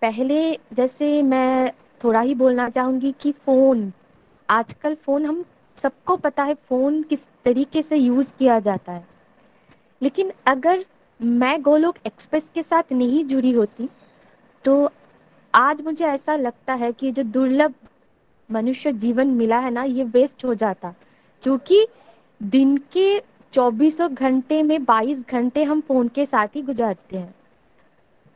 [0.01, 1.71] पहले जैसे मैं
[2.03, 3.91] थोड़ा ही बोलना चाहूँगी कि फ़ोन
[4.49, 5.43] आजकल फ़ोन हम
[5.77, 9.05] सबको पता है फ़ोन किस तरीके से यूज़ किया जाता है।
[10.01, 10.85] लेकिन अगर
[11.19, 13.89] मैं गोलोक एक्सप्रेस के साथ नहीं जुड़ी होती
[14.65, 14.89] तो
[15.53, 17.73] आज मुझे ऐसा लगता है कि जो दुर्लभ
[18.49, 20.93] मनुष्य जीवन मिला है ना, ये वेस्ट हो जाता।
[21.43, 21.85] क्योंकि
[22.41, 23.21] दिन के
[23.53, 27.33] चौबीसों घंटे में 22 घंटे हम फ़ोन के साथ ही गुजारते हैं।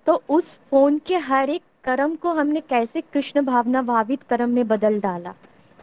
[0.08, 4.68] तो उस फ़ोन के हर एक कर्म को हमने कैसे कृष्ण भावना भावित कर्म में
[4.68, 5.34] बदल डाला?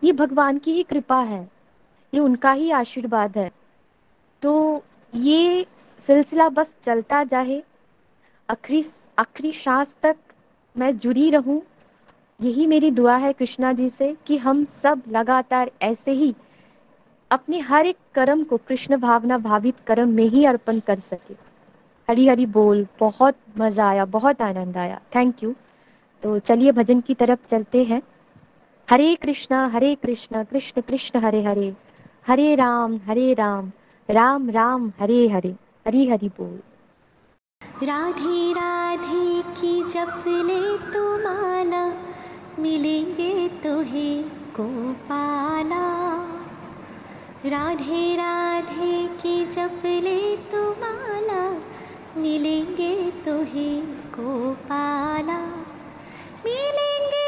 [0.05, 1.49] ये भगवान की ही कृपा है,
[2.12, 3.51] ये उनका ही आशीर्वाद है।
[4.43, 4.83] तो
[5.15, 5.66] ये
[6.06, 7.62] सिलसिला बस चलता जाए
[8.48, 8.82] आखिरी
[9.18, 10.16] आखिरी सांस तक
[10.76, 11.60] मैं जुड़ी रहूँ।
[12.40, 16.35] यही मेरी दुआ है कृष्णा जी से कि हम सब लगातार ऐसे ही
[17.31, 21.35] अपने हर एक कर्म को कृष्ण भावना भावित कर्म में ही अर्पण कर सके।
[22.09, 25.55] हरी हरी बोल, बहुत मज़ा आया, बहुत आनंद आया। थैंक यू
[26.22, 28.02] तो चलिए भजन की तरफ़ चलते हैं।
[28.89, 31.74] हरे कृष्णा हरे कृष्णा, कृष्ण कृष्ण, हरे हरे।
[32.26, 33.72] हरे राम हरे राम।
[34.09, 35.55] राम राम, हरे हरे।
[35.86, 36.61] हरी हरी बोल।
[37.86, 40.62] राधे राधे की जप ले
[40.93, 41.82] तो माला,
[42.59, 44.06] मिलेंगे तो हे
[44.56, 45.82] गोपाला।
[47.47, 50.20] राधे राधे की जप ले
[50.52, 51.43] तो माला,
[52.16, 52.94] मिलेंगे
[53.27, 53.69] तो हे
[54.15, 55.39] गोपाला।
[56.44, 57.23] मिलेंगे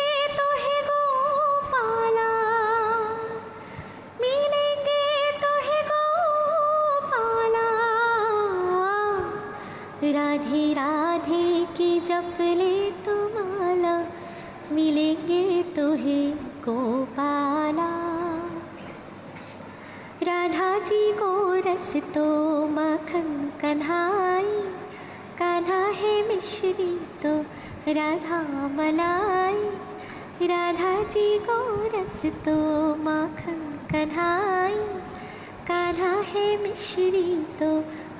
[10.12, 13.96] राधे राधे की जप ले तो माला,
[14.72, 15.86] मिलेंगे तो
[16.64, 17.90] गोपाला।
[20.22, 21.30] राधा जी को
[21.66, 22.24] रस तो
[22.68, 24.52] माखन कन्हाई,
[25.38, 27.34] कान्हा है मिश्री तो
[27.92, 29.62] राधा मलाई।
[30.46, 31.58] राधा जी को
[31.94, 32.56] रस तो
[33.02, 33.60] माखन
[33.92, 34.74] कन्हाई,
[35.68, 37.70] कान्हा है मिश्री तो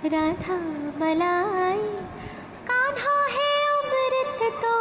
[0.05, 0.55] राधा
[1.01, 1.79] मलाई,
[2.69, 4.75] कान्हा है अमृत तो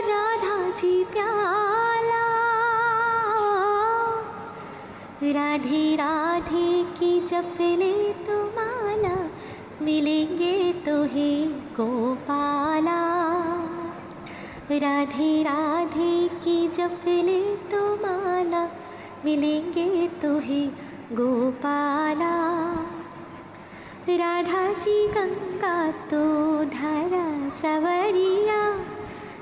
[0.00, 2.24] राधा जी प्याला।
[5.22, 7.56] राधे राधे की जप
[8.26, 9.30] तो माला,
[9.82, 13.00] मिलेंगे तो हे गोपाला।
[14.70, 17.00] राधे राधे की जप
[17.70, 18.68] तो माला,
[19.24, 20.66] मिलेंगे तो हे
[21.12, 22.34] गोपाला।
[24.08, 28.76] राधा जी गंगा तो धारा सवरिया।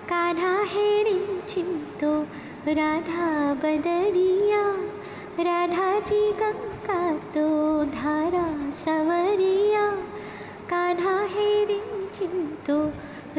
[0.08, 2.22] कान्हा है रिंचिम तो
[2.68, 4.62] राधा बदरिया।
[5.42, 9.90] राधा जी गंगा तो धारा सवरिया।
[10.70, 12.86] कान्हा है रिंचिम तो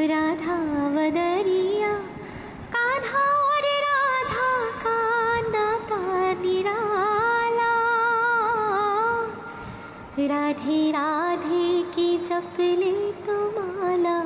[0.00, 1.94] राधा बदरिया।
[2.76, 4.50] कान्हा और राधा
[4.82, 4.98] का
[5.50, 7.43] नाता निराला
[10.18, 14.22] राधे राधे की जपले तो माला,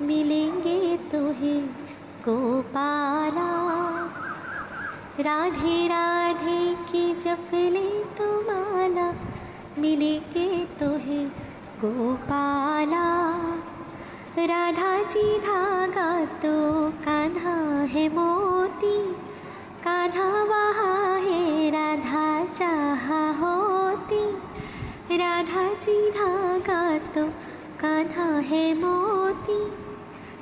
[0.00, 1.54] मिलेंगे तुहे
[2.26, 3.48] गोपाला।
[5.20, 9.10] राधे राधे की जपले तो माला,
[9.78, 10.48] मिलेंगे
[10.80, 11.24] तुहे
[11.80, 13.06] गोपाला।
[14.46, 16.54] राधा जी धागा तो
[17.04, 18.98] कान्हा है मोती,
[19.84, 23.73] कान्हा वहाँ है, राधा चाहा होती
[25.16, 27.26] राधा जी धागा तो
[27.80, 29.70] कान्हा है मोती।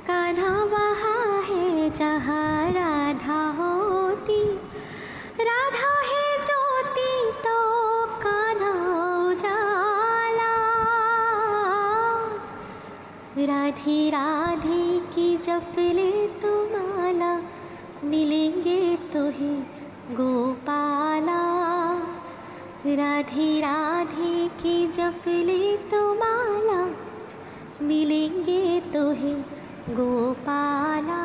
[0.07, 4.55] कान्हा वहाँ है जहाँ राधा होती।
[5.39, 7.57] राधा है ज्योति तो
[8.05, 8.73] कान्हा
[9.27, 10.53] उजाला।
[13.45, 17.41] राधे राधे की जपले तो माला,
[18.03, 19.55] मिलेंगे तो ही
[20.11, 21.43] गोपाला।
[22.85, 26.79] राधे राधे की जपले तो माला,
[27.81, 29.33] मिलेंगे तो है
[29.89, 31.21] गोपाला,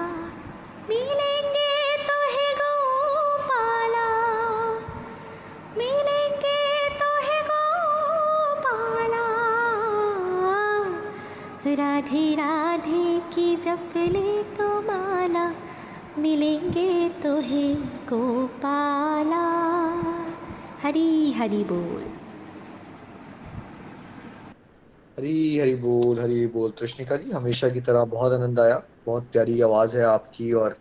[0.88, 4.06] मिलेंगे तो है गोपाला,
[5.78, 6.60] मिलेंगे
[7.00, 9.26] तो है गोपाला।
[11.74, 15.48] राधे राधे की जपले तो माला,
[16.18, 17.74] मिलेंगे तो है
[18.08, 19.46] गोपाला।
[20.82, 22.02] हरी हरी बोल।
[25.18, 29.60] हरी हरी बोल हरी बोल। कृष्णिका जी हमेशा की तरह बहुत आनंद आया। बहुत प्यारी
[29.60, 30.76] आवाज़ है आपकी और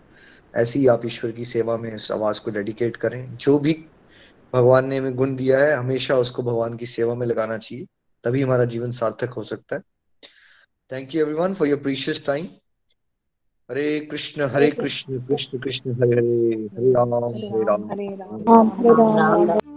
[0.55, 3.85] ऐसी आप ईश्वर की सेवा में इस आवाज़ को डेडिकेट करें। जो भी
[4.53, 7.85] भगवान ने हमें गुण दिया है हमेशा उसको भगवान की सेवा में लगाना चाहिए।
[8.23, 9.81] तभी हमारा जीवन सार्थक हो सकता है।
[10.91, 12.45] Thank you everyone for your precious time
[13.71, 15.59] Hare Krishna Hare Krishna Krishna.
[15.59, 16.55] Krishna Hare Hare.
[16.55, 17.13] Hare Ram.
[17.15, 19.76] Hare Ram Hare Ram.